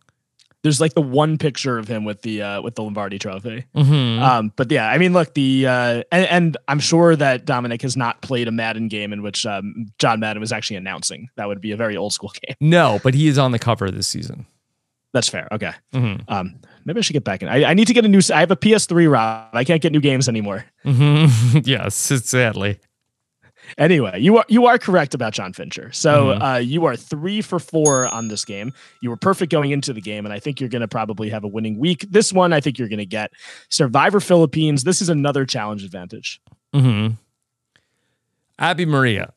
There's 0.64 0.80
like 0.82 0.94
the 0.94 1.02
one 1.02 1.38
picture 1.38 1.78
of 1.78 1.88
him 1.90 2.06
with 2.06 2.22
the 2.22 2.42
uh, 2.42 2.62
with 2.62 2.76
the 2.76 2.84
Lombardi 2.84 3.20
Trophy. 3.20 3.66
Mhm. 3.76 4.20
Um, 4.22 4.54
but 4.56 4.72
yeah, 4.72 4.90
I 4.90 4.98
mean, 4.98 5.12
look, 5.14 5.34
the 5.34 5.68
uh, 5.68 6.04
and, 6.12 6.26
and 6.28 6.58
I'm 6.70 6.80
sure 6.80 7.16
that 7.18 7.44
Dominic 7.46 7.82
has 7.82 7.98
not 7.98 8.22
played 8.22 8.48
a 8.48 8.52
Madden 8.52 8.88
game 8.88 9.12
in 9.12 9.22
which 9.22 9.46
um, 9.46 9.88
John 10.00 10.22
Madden 10.22 10.40
was 10.40 10.52
actually 10.54 10.78
announcing. 10.78 11.28
That 11.36 11.48
would 11.50 11.60
be 11.62 11.72
a 11.72 11.78
very 11.78 11.98
old 11.98 12.14
school 12.14 12.32
game. 12.48 12.56
No, 12.62 13.00
but 13.04 13.14
he 13.14 13.28
is 13.28 13.38
on 13.38 13.52
the 13.52 13.60
cover 13.60 13.92
this 13.92 14.08
season. 14.08 14.46
That's 15.12 15.28
fair. 15.30 15.48
Okay. 15.52 15.74
Mhm. 15.94 16.24
Um, 16.30 16.56
maybe 16.86 16.98
I 16.98 17.02
should 17.02 17.14
get 17.14 17.24
back 17.24 17.44
in. 17.44 17.50
I, 17.50 17.66
I 17.66 17.74
need 17.74 17.86
to 17.88 17.94
get 17.94 18.06
a 18.06 18.08
new. 18.08 18.22
I 18.34 18.40
have 18.40 18.50
a 18.52 18.56
PS3, 18.56 19.12
Rob. 19.12 19.50
I 19.54 19.64
can't 19.66 19.82
get 19.82 19.92
new 19.92 20.02
games 20.02 20.28
anymore. 20.30 20.66
Mm-hmm. 20.86 21.60
yes, 21.66 21.94
sadly. 21.96 22.80
Anyway, 23.78 24.20
you 24.22 24.38
are 24.38 24.46
you 24.48 24.66
are 24.66 24.78
correct 24.78 25.14
about 25.14 25.34
John 25.34 25.52
Fincher. 25.54 25.92
So 25.92 26.28
Mhm. 26.28 26.56
uh, 26.56 26.58
you 26.60 26.86
are 26.86 26.96
three 26.96 27.42
for 27.42 27.60
four 27.60 28.08
on 28.08 28.28
this 28.28 28.46
game. 28.46 28.72
You 29.02 29.10
were 29.10 29.18
perfect 29.18 29.52
going 29.52 29.72
into 29.72 29.94
the 29.94 30.02
game, 30.02 30.26
and 30.26 30.34
I 30.34 30.40
think 30.40 30.60
you're 30.60 30.70
going 30.70 30.82
to 30.82 30.88
probably 30.88 31.30
have 31.30 31.44
a 31.44 31.48
winning 31.48 31.78
week. 31.80 32.06
This 32.10 32.32
one, 32.32 32.54
I 32.54 32.60
think 32.60 32.78
you're 32.78 32.88
going 32.90 33.00
to 33.00 33.06
get 33.06 33.32
Survivor 33.70 34.20
Philippines. 34.20 34.84
This 34.84 35.02
is 35.02 35.10
another 35.10 35.46
challenge 35.46 35.84
advantage. 35.84 36.40
hmm 36.74 37.08
Abi-Maria. 38.60 39.34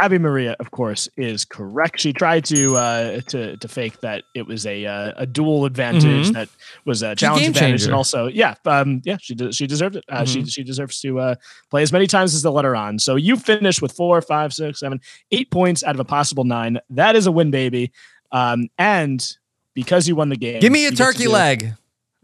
Abi-Maria, 0.00 0.54
of 0.60 0.70
course, 0.70 1.08
is 1.16 1.44
correct. 1.44 1.98
She 2.00 2.12
tried 2.12 2.44
to 2.46 2.76
uh, 2.76 3.20
to 3.28 3.56
to 3.56 3.68
fake 3.68 4.00
that 4.00 4.22
it 4.34 4.46
was 4.46 4.64
a 4.66 4.86
uh, 4.86 5.12
a 5.16 5.26
dual 5.26 5.64
advantage 5.64 6.28
Mhm. 6.28 6.32
that 6.34 6.48
was 6.84 7.02
a 7.02 7.16
challenge 7.16 7.48
advantage, 7.48 7.80
changer. 7.80 7.84
and 7.86 7.94
also, 7.94 8.28
yeah, 8.28 8.54
um, 8.64 9.02
yeah, 9.04 9.16
she 9.20 9.34
de- 9.34 9.52
she 9.52 9.66
deserved 9.66 9.96
it. 9.96 10.04
Uh, 10.08 10.24
She 10.24 10.42
Mhm. 10.42 10.52
she 10.52 10.62
deserves 10.62 11.00
to 11.00 11.18
uh, 11.18 11.34
play 11.70 11.82
as 11.82 11.92
many 11.92 12.06
times 12.06 12.32
as 12.34 12.42
they 12.42 12.48
let 12.48 12.64
her 12.64 12.76
on. 12.76 12.98
So 13.00 13.16
you 13.16 13.36
finished 13.36 13.82
with 13.82 13.92
four, 13.92 14.20
five, 14.22 14.52
six, 14.54 14.80
seven, 14.80 15.00
eight 15.32 15.50
points 15.50 15.82
out 15.82 15.94
of 15.96 16.00
a 16.00 16.04
possible 16.04 16.44
nine. 16.44 16.78
That 16.90 17.16
is 17.16 17.26
a 17.26 17.32
win, 17.32 17.50
baby. 17.50 17.90
Um, 18.30 18.68
and 18.78 19.26
because 19.74 20.06
you 20.06 20.14
won 20.14 20.28
the 20.28 20.36
game, 20.36 20.60
Give 20.60 20.70
me 20.72 20.80
a 20.80 20.82
you 20.84 20.90
get 20.90 20.96
to 20.98 21.02
turkey 21.12 21.26
leg. 21.28 21.72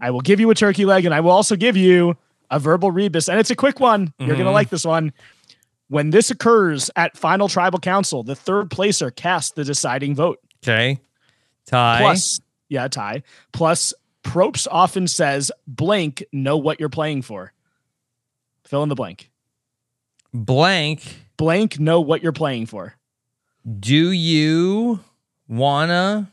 I 0.00 0.10
will 0.10 0.20
give 0.20 0.38
you 0.38 0.50
a 0.50 0.54
turkey 0.54 0.84
leg, 0.84 1.06
and 1.06 1.14
I 1.14 1.20
will 1.20 1.30
also 1.30 1.56
give 1.56 1.76
you 1.76 2.16
a 2.50 2.58
verbal 2.60 2.90
rebus, 2.92 3.28
and 3.28 3.40
it's 3.40 3.50
a 3.50 3.56
quick 3.56 3.80
one. 3.80 4.12
You're 4.18 4.36
gonna 4.36 4.50
Mhm. 4.50 4.52
like 4.52 4.70
this 4.70 4.84
one. 4.84 5.12
When 5.88 6.10
this 6.10 6.30
occurs 6.30 6.90
at 6.96 7.16
final 7.16 7.48
tribal 7.48 7.78
council, 7.78 8.22
the 8.22 8.34
third 8.34 8.70
placer 8.70 9.10
casts 9.10 9.52
the 9.52 9.64
deciding 9.64 10.14
vote. 10.14 10.40
Okay. 10.62 11.00
Tie. 11.66 12.00
Plus, 12.00 12.40
yeah, 12.68 12.88
tie. 12.88 13.22
Plus, 13.52 13.94
Probst 14.22 14.66
often 14.70 15.06
says, 15.06 15.52
blank, 15.66 16.24
know 16.32 16.56
what 16.56 16.80
you're 16.80 16.88
playing 16.88 17.22
for. 17.22 17.52
Fill 18.64 18.82
in 18.82 18.88
the 18.88 18.94
blank. 18.94 19.30
Blank. 20.32 21.20
Blank, 21.36 21.78
know 21.78 22.00
what 22.00 22.22
you're 22.22 22.32
playing 22.32 22.66
for. 22.66 22.94
Do 23.78 24.10
you 24.10 25.00
wanna? 25.48 26.30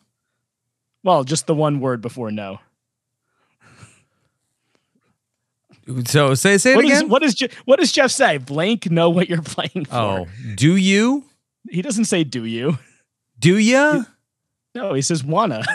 Well, 1.04 1.24
just 1.24 1.48
the 1.48 1.56
one 1.56 1.80
word 1.80 2.02
before 2.02 2.32
no. 2.32 2.60
So 6.06 6.34
say 6.36 6.58
say 6.58 6.74
it 6.74 6.76
What, 6.76 6.86
is, 6.86 7.00
again. 7.00 7.10
what, 7.10 7.24
is, 7.24 7.34
Je- 7.36 7.50
what 7.66 7.80
does 7.80 7.92
Jeff 7.92 8.12
say? 8.12 8.38
Blank, 8.38 8.90
know 8.92 9.10
what 9.10 9.28
you're 9.30 9.42
playing 9.42 9.86
for. 9.86 9.96
oh, 9.96 10.28
do 10.56 10.76
you? 10.76 11.26
He 11.70 11.82
doesn't 11.82 12.06
say, 12.06 12.24
do 12.24 12.46
you? 12.46 12.78
Do 13.40 13.58
ya? 13.58 14.04
No, 14.76 14.94
he 14.94 15.02
says, 15.02 15.24
wanna. 15.24 15.64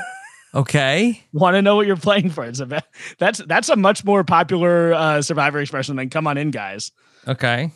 Okay. 0.55 1.23
want 1.35 1.55
to 1.55 1.61
know 1.61 1.77
what 1.77 1.87
you're 1.87 1.97
playing 1.99 2.31
for. 2.31 2.43
It's 2.45 2.61
a, 2.61 2.83
that's 3.19 3.41
that's 3.41 3.69
a 3.69 3.77
much 3.77 4.05
more 4.07 4.25
popular 4.25 4.95
uh, 4.95 5.21
Survivor 5.21 5.59
expression 5.61 5.97
than 5.97 6.09
"Come 6.09 6.27
on 6.27 6.39
in, 6.39 6.51
guys." 6.51 6.93
Okay. 7.29 7.73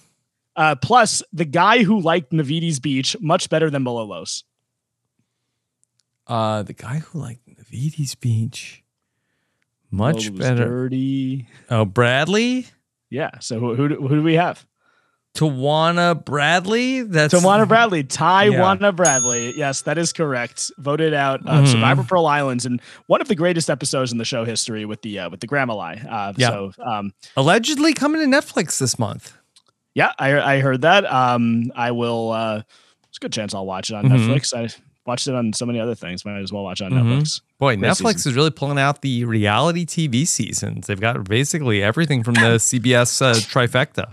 Uh, 0.57 0.77
plus, 0.77 1.22
the 1.31 1.45
guy 1.45 1.83
who 1.83 2.01
liked 2.01 2.33
Navidi's 2.33 2.81
beach 2.81 3.16
much 3.20 3.51
better 3.51 3.68
than 3.68 3.85
Malolos. 3.85 4.45
Uh, 6.26 6.62
the 6.62 6.72
guy 6.72 7.01
who 7.01 7.18
liked 7.18 7.47
Navidi's 7.47 8.14
Beach. 8.14 8.83
Much 9.91 10.34
better. 10.34 10.64
Dirty. 10.66 11.49
Oh, 11.68 11.84
Bradley. 11.84 12.66
Yeah. 13.11 13.30
So 13.41 13.59
who 13.59 13.74
who 13.74 13.88
do, 13.88 13.97
who 13.97 14.16
do 14.16 14.22
we 14.22 14.34
have? 14.34 14.64
Tijuana 15.34 16.24
Bradley. 16.24 17.03
That's 17.03 17.32
Tijuana 17.32 17.66
Bradley. 17.66 18.03
Tijuana 18.05 18.80
Yeah. 18.80 18.91
Bradley. 18.91 19.57
Yes, 19.57 19.82
that 19.82 19.97
is 19.97 20.12
correct. 20.12 20.70
Voted 20.78 21.14
out 21.14 21.41
uh, 21.47 21.62
Mhm. 21.62 21.68
Survivor 21.68 22.03
Pearl 22.03 22.26
Islands 22.26 22.66
and 22.66 22.80
one 23.07 23.20
of 23.20 23.28
the 23.28 23.36
greatest 23.36 23.70
episodes 23.70 24.11
in 24.12 24.18
the 24.18 24.24
show 24.24 24.45
history 24.45 24.84
with 24.84 25.03
the 25.03 25.20
uh, 25.20 25.30
with 25.30 25.41
the 25.41 25.47
grandma 25.47 25.74
lie. 25.76 25.95
Uh, 26.09 26.32
Yeah. 26.36 26.49
So 26.51 26.72
um, 26.84 27.12
allegedly 27.36 27.95
coming 27.95 28.20
to 28.20 28.36
Netflix 28.36 28.78
this 28.78 28.99
month. 28.99 29.32
yeah, 29.95 30.12
I 30.18 30.57
I 30.57 30.61
heard 30.61 30.82
that. 30.82 31.11
Um, 31.11 31.70
I 31.76 31.93
will. 31.93 32.30
Uh, 32.32 32.55
there's 32.55 33.16
a 33.16 33.20
good 33.20 33.32
chance 33.32 33.55
I'll 33.55 33.66
watch 33.66 33.91
it 33.91 33.95
on 33.95 34.05
Mhm. 34.07 34.11
Netflix. 34.28 34.53
I 34.53 34.68
watched 35.07 35.26
it 35.28 35.34
on 35.34 35.53
so 35.53 35.66
many 35.66 35.80
other 35.80 35.94
things. 35.94 36.24
Might 36.24 36.38
as 36.40 36.53
well 36.53 36.62
watch 36.62 36.80
on 36.82 36.90
Mhm. 36.92 37.20
Netflix. 37.22 37.40
Boy, 37.59 37.76
Great 37.76 37.90
Netflix 37.90 38.14
season. 38.16 38.30
is 38.32 38.36
really 38.36 38.51
pulling 38.51 38.78
out 38.78 39.03
the 39.03 39.24
reality 39.24 39.84
TV 39.84 40.24
seasons. 40.26 40.86
They've 40.86 41.01
got 41.01 41.22
basically 41.28 41.82
everything 41.82 42.22
from 42.22 42.34
the 42.34 42.59
CBS 42.59 43.20
uh, 43.22 43.34
trifecta. 43.34 44.12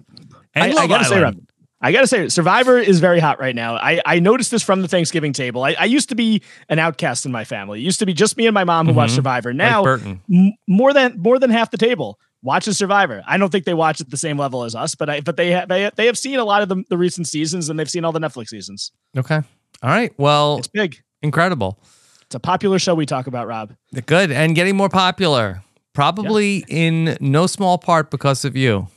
And 0.55 0.73
I, 0.77 0.83
I 0.83 0.87
gotta 0.87 1.05
say, 1.05 1.15
Island. 1.17 1.35
Rob, 1.37 1.43
I 1.81 1.91
gotta 1.91 2.07
say, 2.07 2.27
Survivor 2.29 2.77
is 2.79 2.99
very 2.99 3.19
hot 3.19 3.39
right 3.39 3.53
now. 3.55 3.75
I, 3.75 4.01
I 4.05 4.19
noticed 4.19 4.49
this 4.49 4.63
from 4.63 4.81
the 4.81 4.87
Thanksgiving 4.87 5.31
table. 5.33 5.63
I, 5.63 5.75
I 5.79 5.85
used 5.85 6.09
to 6.09 6.15
be 6.15 6.41
an 6.69 6.79
outcast 6.79 7.25
in 7.25 7.31
my 7.31 7.43
family. 7.43 7.79
It 7.79 7.83
used 7.83 7.99
to 7.99 8.05
be 8.07 8.13
just 8.13 8.35
me 8.37 8.47
and 8.47 8.53
my 8.55 8.63
mom 8.63 8.87
who 8.87 8.93
watched 8.93 9.11
Mhm. 9.13 9.17
Survivor. 9.17 9.53
Now, 9.53 9.83
Burton. 9.83 10.21
m- 10.33 10.53
more 10.67 10.93
than 10.93 11.21
more 11.21 11.37
than 11.37 11.51
half 11.51 11.69
the 11.69 11.77
table 11.77 12.17
watches 12.41 12.77
Survivor. 12.77 13.21
I 13.27 13.37
don't 13.37 13.51
think 13.51 13.65
they 13.65 13.73
watch 13.75 14.01
at 14.01 14.09
the 14.09 14.17
same 14.17 14.37
level 14.39 14.63
as 14.63 14.73
us, 14.73 14.95
but 14.95 15.09
I 15.09 15.21
but 15.21 15.37
they 15.37 15.53
ha- 15.53 15.65
they 15.67 15.91
they 15.95 16.07
have 16.07 16.17
seen 16.17 16.39
a 16.39 16.45
lot 16.45 16.63
of 16.63 16.69
the, 16.69 16.83
the 16.89 16.97
recent 16.97 17.27
seasons 17.27 17.69
and 17.69 17.77
they've 17.79 17.89
seen 17.89 18.03
all 18.05 18.11
the 18.11 18.19
Netflix 18.19 18.47
seasons. 18.47 18.91
Okay. 19.15 19.41
All 19.83 19.89
right. 19.89 20.11
Well, 20.17 20.57
It's 20.57 20.67
big. 20.67 21.01
incredible. 21.21 21.79
It's 22.23 22.35
a 22.35 22.39
popular 22.39 22.77
show 22.79 22.93
we 22.95 23.05
talk 23.05 23.27
about, 23.27 23.47
Rob. 23.47 23.73
Good. 24.05 24.31
And 24.31 24.55
getting 24.55 24.75
more 24.75 24.89
popular. 24.89 25.63
Probably 25.93 26.63
in 26.67 27.17
no 27.21 27.47
small 27.47 27.77
part 27.77 28.11
because 28.11 28.43
of 28.45 28.55
you. 28.55 28.87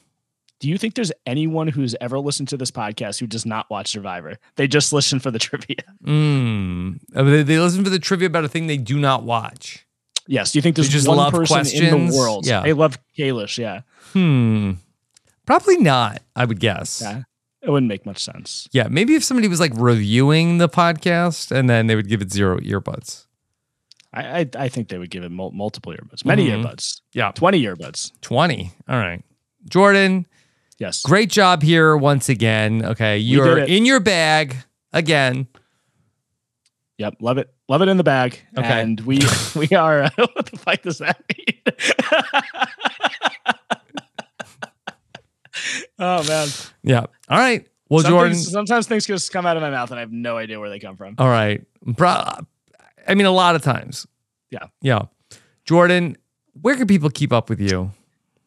Do 0.59 0.69
you 0.69 0.77
think 0.77 0.95
there's 0.95 1.13
anyone 1.25 1.69
who's 1.69 1.95
ever 2.03 2.19
listened 2.19 2.49
to 2.49 2.57
this 2.59 2.71
podcast 2.71 3.19
who 3.19 3.27
does 3.27 3.47
not 3.47 3.71
watch 3.71 3.89
Survivor? 3.89 4.37
They 4.57 4.69
just 4.69 4.93
listen 4.93 5.19
for 5.21 5.31
the 5.31 5.39
trivia. 5.47 5.77
Mm. 6.05 7.01
They, 7.13 7.59
listen 7.59 7.83
for 7.85 7.89
the 7.91 7.99
trivia 7.99 8.27
about 8.27 8.45
a 8.45 8.49
thing 8.49 8.67
they 8.67 8.77
do 8.77 8.99
not 8.99 9.23
watch. 9.23 9.87
Yes. 10.27 10.53
Do 10.53 10.59
you 10.59 10.63
think 10.63 10.77
They 10.77 10.83
there's 10.83 10.93
just 10.93 11.09
one 11.09 11.33
person 11.33 11.67
in 11.67 12.09
the 12.11 12.15
world? 12.17 12.47
Yeah. 12.47 12.61
They 12.63 12.75
love 12.75 12.99
Kalish. 13.19 13.57
Yeah. 13.57 13.81
Hmm. 14.13 14.73
Probably 15.47 15.79
not, 15.79 16.21
I 16.37 16.45
would 16.45 16.61
guess. 16.61 17.01
Yeah. 17.03 17.23
It 17.63 17.69
wouldn't 17.71 17.89
make 17.89 18.07
much 18.07 18.23
sense. 18.25 18.69
Yeah, 18.73 18.89
maybe 18.91 19.15
if 19.15 19.23
somebody 19.25 19.47
was 19.49 19.61
like 19.61 19.73
reviewing 19.75 20.59
the 20.59 20.69
podcast 20.69 21.51
and 21.55 21.69
then 21.69 21.87
they 21.89 21.95
would 21.97 22.09
give 22.09 22.23
it 22.23 22.33
zero 22.33 22.59
earbuds. 22.61 23.27
I 24.15 24.41
I, 24.41 24.47
I 24.59 24.69
think 24.69 24.89
they 24.89 24.99
would 24.99 25.11
give 25.11 25.23
it 25.25 25.31
mul- 25.31 25.53
multiple 25.53 25.93
earbuds, 25.93 26.25
many 26.25 26.49
Mhm. 26.49 26.65
earbuds. 26.65 27.01
Yeah. 27.13 27.33
20 27.33 27.63
earbuds. 27.63 28.13
20. 28.23 28.73
All 28.89 28.97
right. 28.99 29.23
Jordan, 29.69 30.27
Yes. 30.79 31.03
great 31.03 31.29
job 31.31 31.63
here 31.63 31.97
once 31.97 32.29
again. 32.31 32.83
Okay. 32.85 33.19
You're 33.19 33.59
in 33.59 33.85
your 33.85 34.01
bag 34.01 34.57
again. 34.95 35.47
Yep. 36.97 37.17
Love 37.21 37.39
it. 37.39 37.53
Love 37.69 37.83
it 37.83 37.89
in 37.89 37.99
the 37.99 38.05
bag. 38.05 38.41
Okay. 38.57 38.81
And 38.81 38.99
we 39.03 39.21
we 39.57 39.69
are 39.77 40.11
what 40.17 40.47
the 40.51 40.57
fuck 40.59 40.81
does 40.83 40.99
that 40.99 41.23
mean? 41.37 41.61
oh 45.99 46.27
man. 46.27 46.49
Yeah. 46.83 47.01
All 47.29 47.39
right. 47.39 47.67
Well, 47.89 48.01
Some 48.03 48.11
Jordan. 48.13 48.35
things- 48.35 48.51
sometimes 48.51 48.87
things 48.87 49.07
just 49.07 49.33
come 49.33 49.47
out 49.47 49.57
of 49.57 49.63
my 49.63 49.71
mouth 49.71 49.91
and 49.91 49.99
I 49.99 50.01
have 50.01 50.13
no 50.13 50.37
idea 50.37 50.61
where 50.61 50.71
they 50.71 50.79
come 50.79 50.97
from. 50.97 51.15
All 51.19 51.29
right. 51.29 51.63
Bro, 51.83 52.25
I 53.09 53.15
mean, 53.15 53.27
a 53.27 53.31
lot 53.33 53.57
of 53.57 53.63
times. 53.63 54.07
Yeah. 54.51 54.67
Yeah. 54.81 55.03
Jordan, 55.65 56.17
where 56.61 56.77
can 56.77 56.87
people 56.87 57.11
keep 57.11 57.33
up 57.33 57.49
with 57.49 57.61
you? 57.61 57.91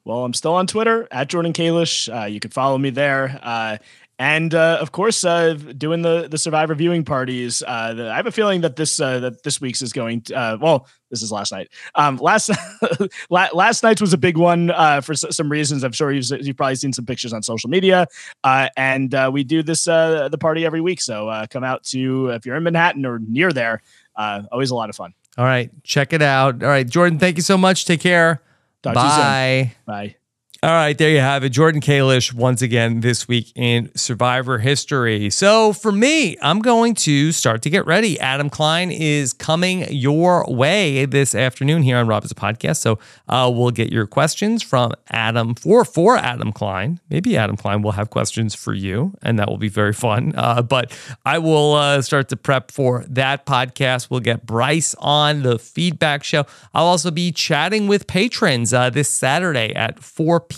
Well, 0.05 0.25
I'm 0.25 0.33
still 0.33 0.53
on 0.55 0.67
Twitter 0.67 1.07
at 1.11 1.29
Jordan 1.29 1.53
Kalish. 1.53 2.13
Uh, 2.13 2.25
you 2.25 2.39
can 2.41 2.51
follow 2.51 2.77
me 2.77 2.89
there. 2.89 3.39
Uh, 3.41 3.77
and 4.19 4.53
uh, 4.53 4.77
of 4.79 4.91
course, 4.91 5.23
uh, 5.25 5.53
doing 5.53 6.01
the 6.01 6.27
the 6.29 6.37
Survivor 6.37 6.75
viewing 6.75 7.03
parties. 7.03 7.63
Uh, 7.65 7.93
the, 7.93 8.09
I 8.09 8.15
have 8.15 8.27
a 8.27 8.31
feeling 8.31 8.61
that 8.61 8.75
this 8.75 8.99
uh, 8.99 9.19
that 9.19 9.43
this 9.43 9.59
week's 9.59 9.81
is 9.81 9.91
going. 9.91 10.21
To, 10.21 10.35
uh, 10.35 10.57
well, 10.61 10.87
this 11.09 11.21
is 11.21 11.31
last 11.31 11.51
night. 11.51 11.69
Um, 11.95 12.17
last 12.17 12.51
la- 13.29 13.49
last 13.53 13.83
night's 13.83 14.01
was 14.01 14.13
a 14.13 14.17
big 14.17 14.37
one 14.37 14.71
uh, 14.71 15.01
for 15.01 15.15
some 15.15 15.49
reasons. 15.51 15.83
I'm 15.83 15.91
sure 15.91 16.11
you've 16.11 16.29
you've 16.41 16.57
probably 16.57 16.75
seen 16.75 16.93
some 16.93 17.05
pictures 17.05 17.33
on 17.33 17.41
social 17.41 17.69
media. 17.69 18.07
Uh, 18.43 18.69
and 18.77 19.13
uh, 19.15 19.29
we 19.33 19.43
do 19.43 19.63
this 19.63 19.87
uh, 19.87 20.29
the 20.29 20.37
party 20.37 20.65
every 20.65 20.81
week. 20.81 21.01
So 21.01 21.29
uh, 21.29 21.47
come 21.47 21.63
out 21.63 21.83
to 21.85 22.29
if 22.29 22.45
you're 22.45 22.55
in 22.55 22.63
Manhattan 22.63 23.05
or 23.05 23.19
near 23.19 23.51
there. 23.51 23.81
Uh, 24.15 24.43
always 24.51 24.69
a 24.71 24.75
lot 24.75 24.89
of 24.89 24.95
fun. 24.95 25.13
All 25.37 25.45
right. 25.45 25.71
Check 25.83 26.13
it 26.13 26.21
out. 26.21 26.61
All 26.63 26.69
right. 26.69 26.87
Jordan, 26.87 27.17
thank 27.17 27.37
you 27.37 27.43
so 27.43 27.57
much. 27.57 27.85
Take 27.85 28.01
care. 28.01 28.41
Talk 28.83 28.93
to 28.93 28.99
you 28.99 29.09
soon. 29.09 29.19
Bye. 29.21 29.75
Bye. 29.85 30.15
All 30.63 30.69
right, 30.69 30.97
there 30.97 31.09
you 31.09 31.19
have 31.19 31.43
it. 31.43 31.49
Jordan 31.49 31.81
Kalish 31.81 32.31
once 32.31 32.61
again 32.61 33.01
this 33.01 33.27
week 33.27 33.51
in 33.53 33.91
Survivor 33.97 34.59
history. 34.59 35.29
So 35.29 35.73
for 35.73 35.91
me, 35.91 36.37
I'm 36.41 36.59
going 36.59 36.95
to 36.95 37.33
start 37.33 37.61
to 37.63 37.69
get 37.69 37.85
ready. 37.85 38.17
Adam 38.21 38.49
Klein 38.49 38.89
is 38.89 39.33
coming 39.33 39.85
your 39.91 40.45
way 40.47 41.03
this 41.03 41.35
afternoon 41.35 41.83
here 41.83 41.97
on 41.97 42.07
Rob 42.07 42.23
Has 42.23 42.31
a 42.31 42.35
Podcast. 42.35 42.77
So 42.77 42.97
uh, 43.27 43.51
we'll 43.53 43.71
get 43.71 43.91
your 43.91 44.07
questions 44.07 44.63
from 44.63 44.93
Adam 45.09 45.53
for 45.53 45.83
for 45.83 46.15
Adam 46.15 46.53
Klein. 46.53 47.01
Maybe 47.09 47.35
Adam 47.35 47.57
Klein 47.57 47.81
will 47.81 47.91
have 47.91 48.09
questions 48.09 48.55
for 48.55 48.73
you, 48.73 49.17
and 49.21 49.37
that 49.39 49.49
will 49.49 49.57
be 49.57 49.67
very 49.67 49.91
fun. 49.91 50.31
Uh, 50.33 50.61
but 50.61 50.97
I 51.25 51.39
will 51.39 51.73
uh, 51.73 52.01
start 52.01 52.29
to 52.29 52.37
prep 52.37 52.71
for 52.71 53.03
that 53.09 53.45
podcast. 53.45 54.09
We'll 54.09 54.21
get 54.21 54.45
Brice 54.45 54.95
on 54.99 55.43
the 55.43 55.59
feedback 55.59 56.23
show. 56.23 56.45
I'll 56.73 56.85
also 56.85 57.11
be 57.11 57.33
chatting 57.33 57.87
with 57.87 58.07
patrons 58.07 58.73
uh, 58.73 58.89
this 58.89 59.09
Saturday 59.09 59.75
at 59.75 60.01
4 60.01 60.39
p.m. 60.39 60.52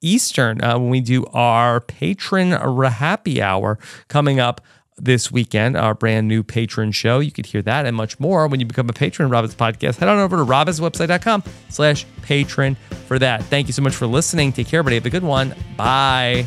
Eastern 0.00 0.62
uh, 0.62 0.78
when 0.78 0.90
we 0.90 1.00
do 1.00 1.24
our 1.32 1.80
patron 1.80 2.52
happy 2.90 3.40
hour 3.40 3.78
coming 4.08 4.38
up 4.38 4.60
this 4.96 5.32
weekend, 5.32 5.76
our 5.76 5.94
brand 5.94 6.28
new 6.28 6.42
patron 6.42 6.92
show. 6.92 7.18
You 7.18 7.32
could 7.32 7.46
hear 7.46 7.62
that 7.62 7.86
and 7.86 7.96
much 7.96 8.20
more 8.20 8.46
when 8.46 8.60
you 8.60 8.66
become 8.66 8.88
a 8.88 8.92
patron 8.92 9.26
of 9.26 9.32
Rob 9.32 9.44
Has 9.44 9.54
a 9.54 9.56
Podcast. 9.56 9.98
Head 9.98 10.08
on 10.08 10.18
over 10.18 10.36
to 10.36 10.44
robhasawebsite.com 10.44 11.42
slash 11.68 12.06
patron 12.22 12.76
for 13.06 13.18
that. 13.18 13.42
Thank 13.44 13.66
you 13.66 13.72
so 13.72 13.82
much 13.82 13.94
for 13.94 14.06
listening. 14.06 14.52
Take 14.52 14.68
care, 14.68 14.78
everybody. 14.78 14.96
Have 14.96 15.06
a 15.06 15.10
good 15.10 15.24
one. 15.24 15.54
Bye. 15.76 16.46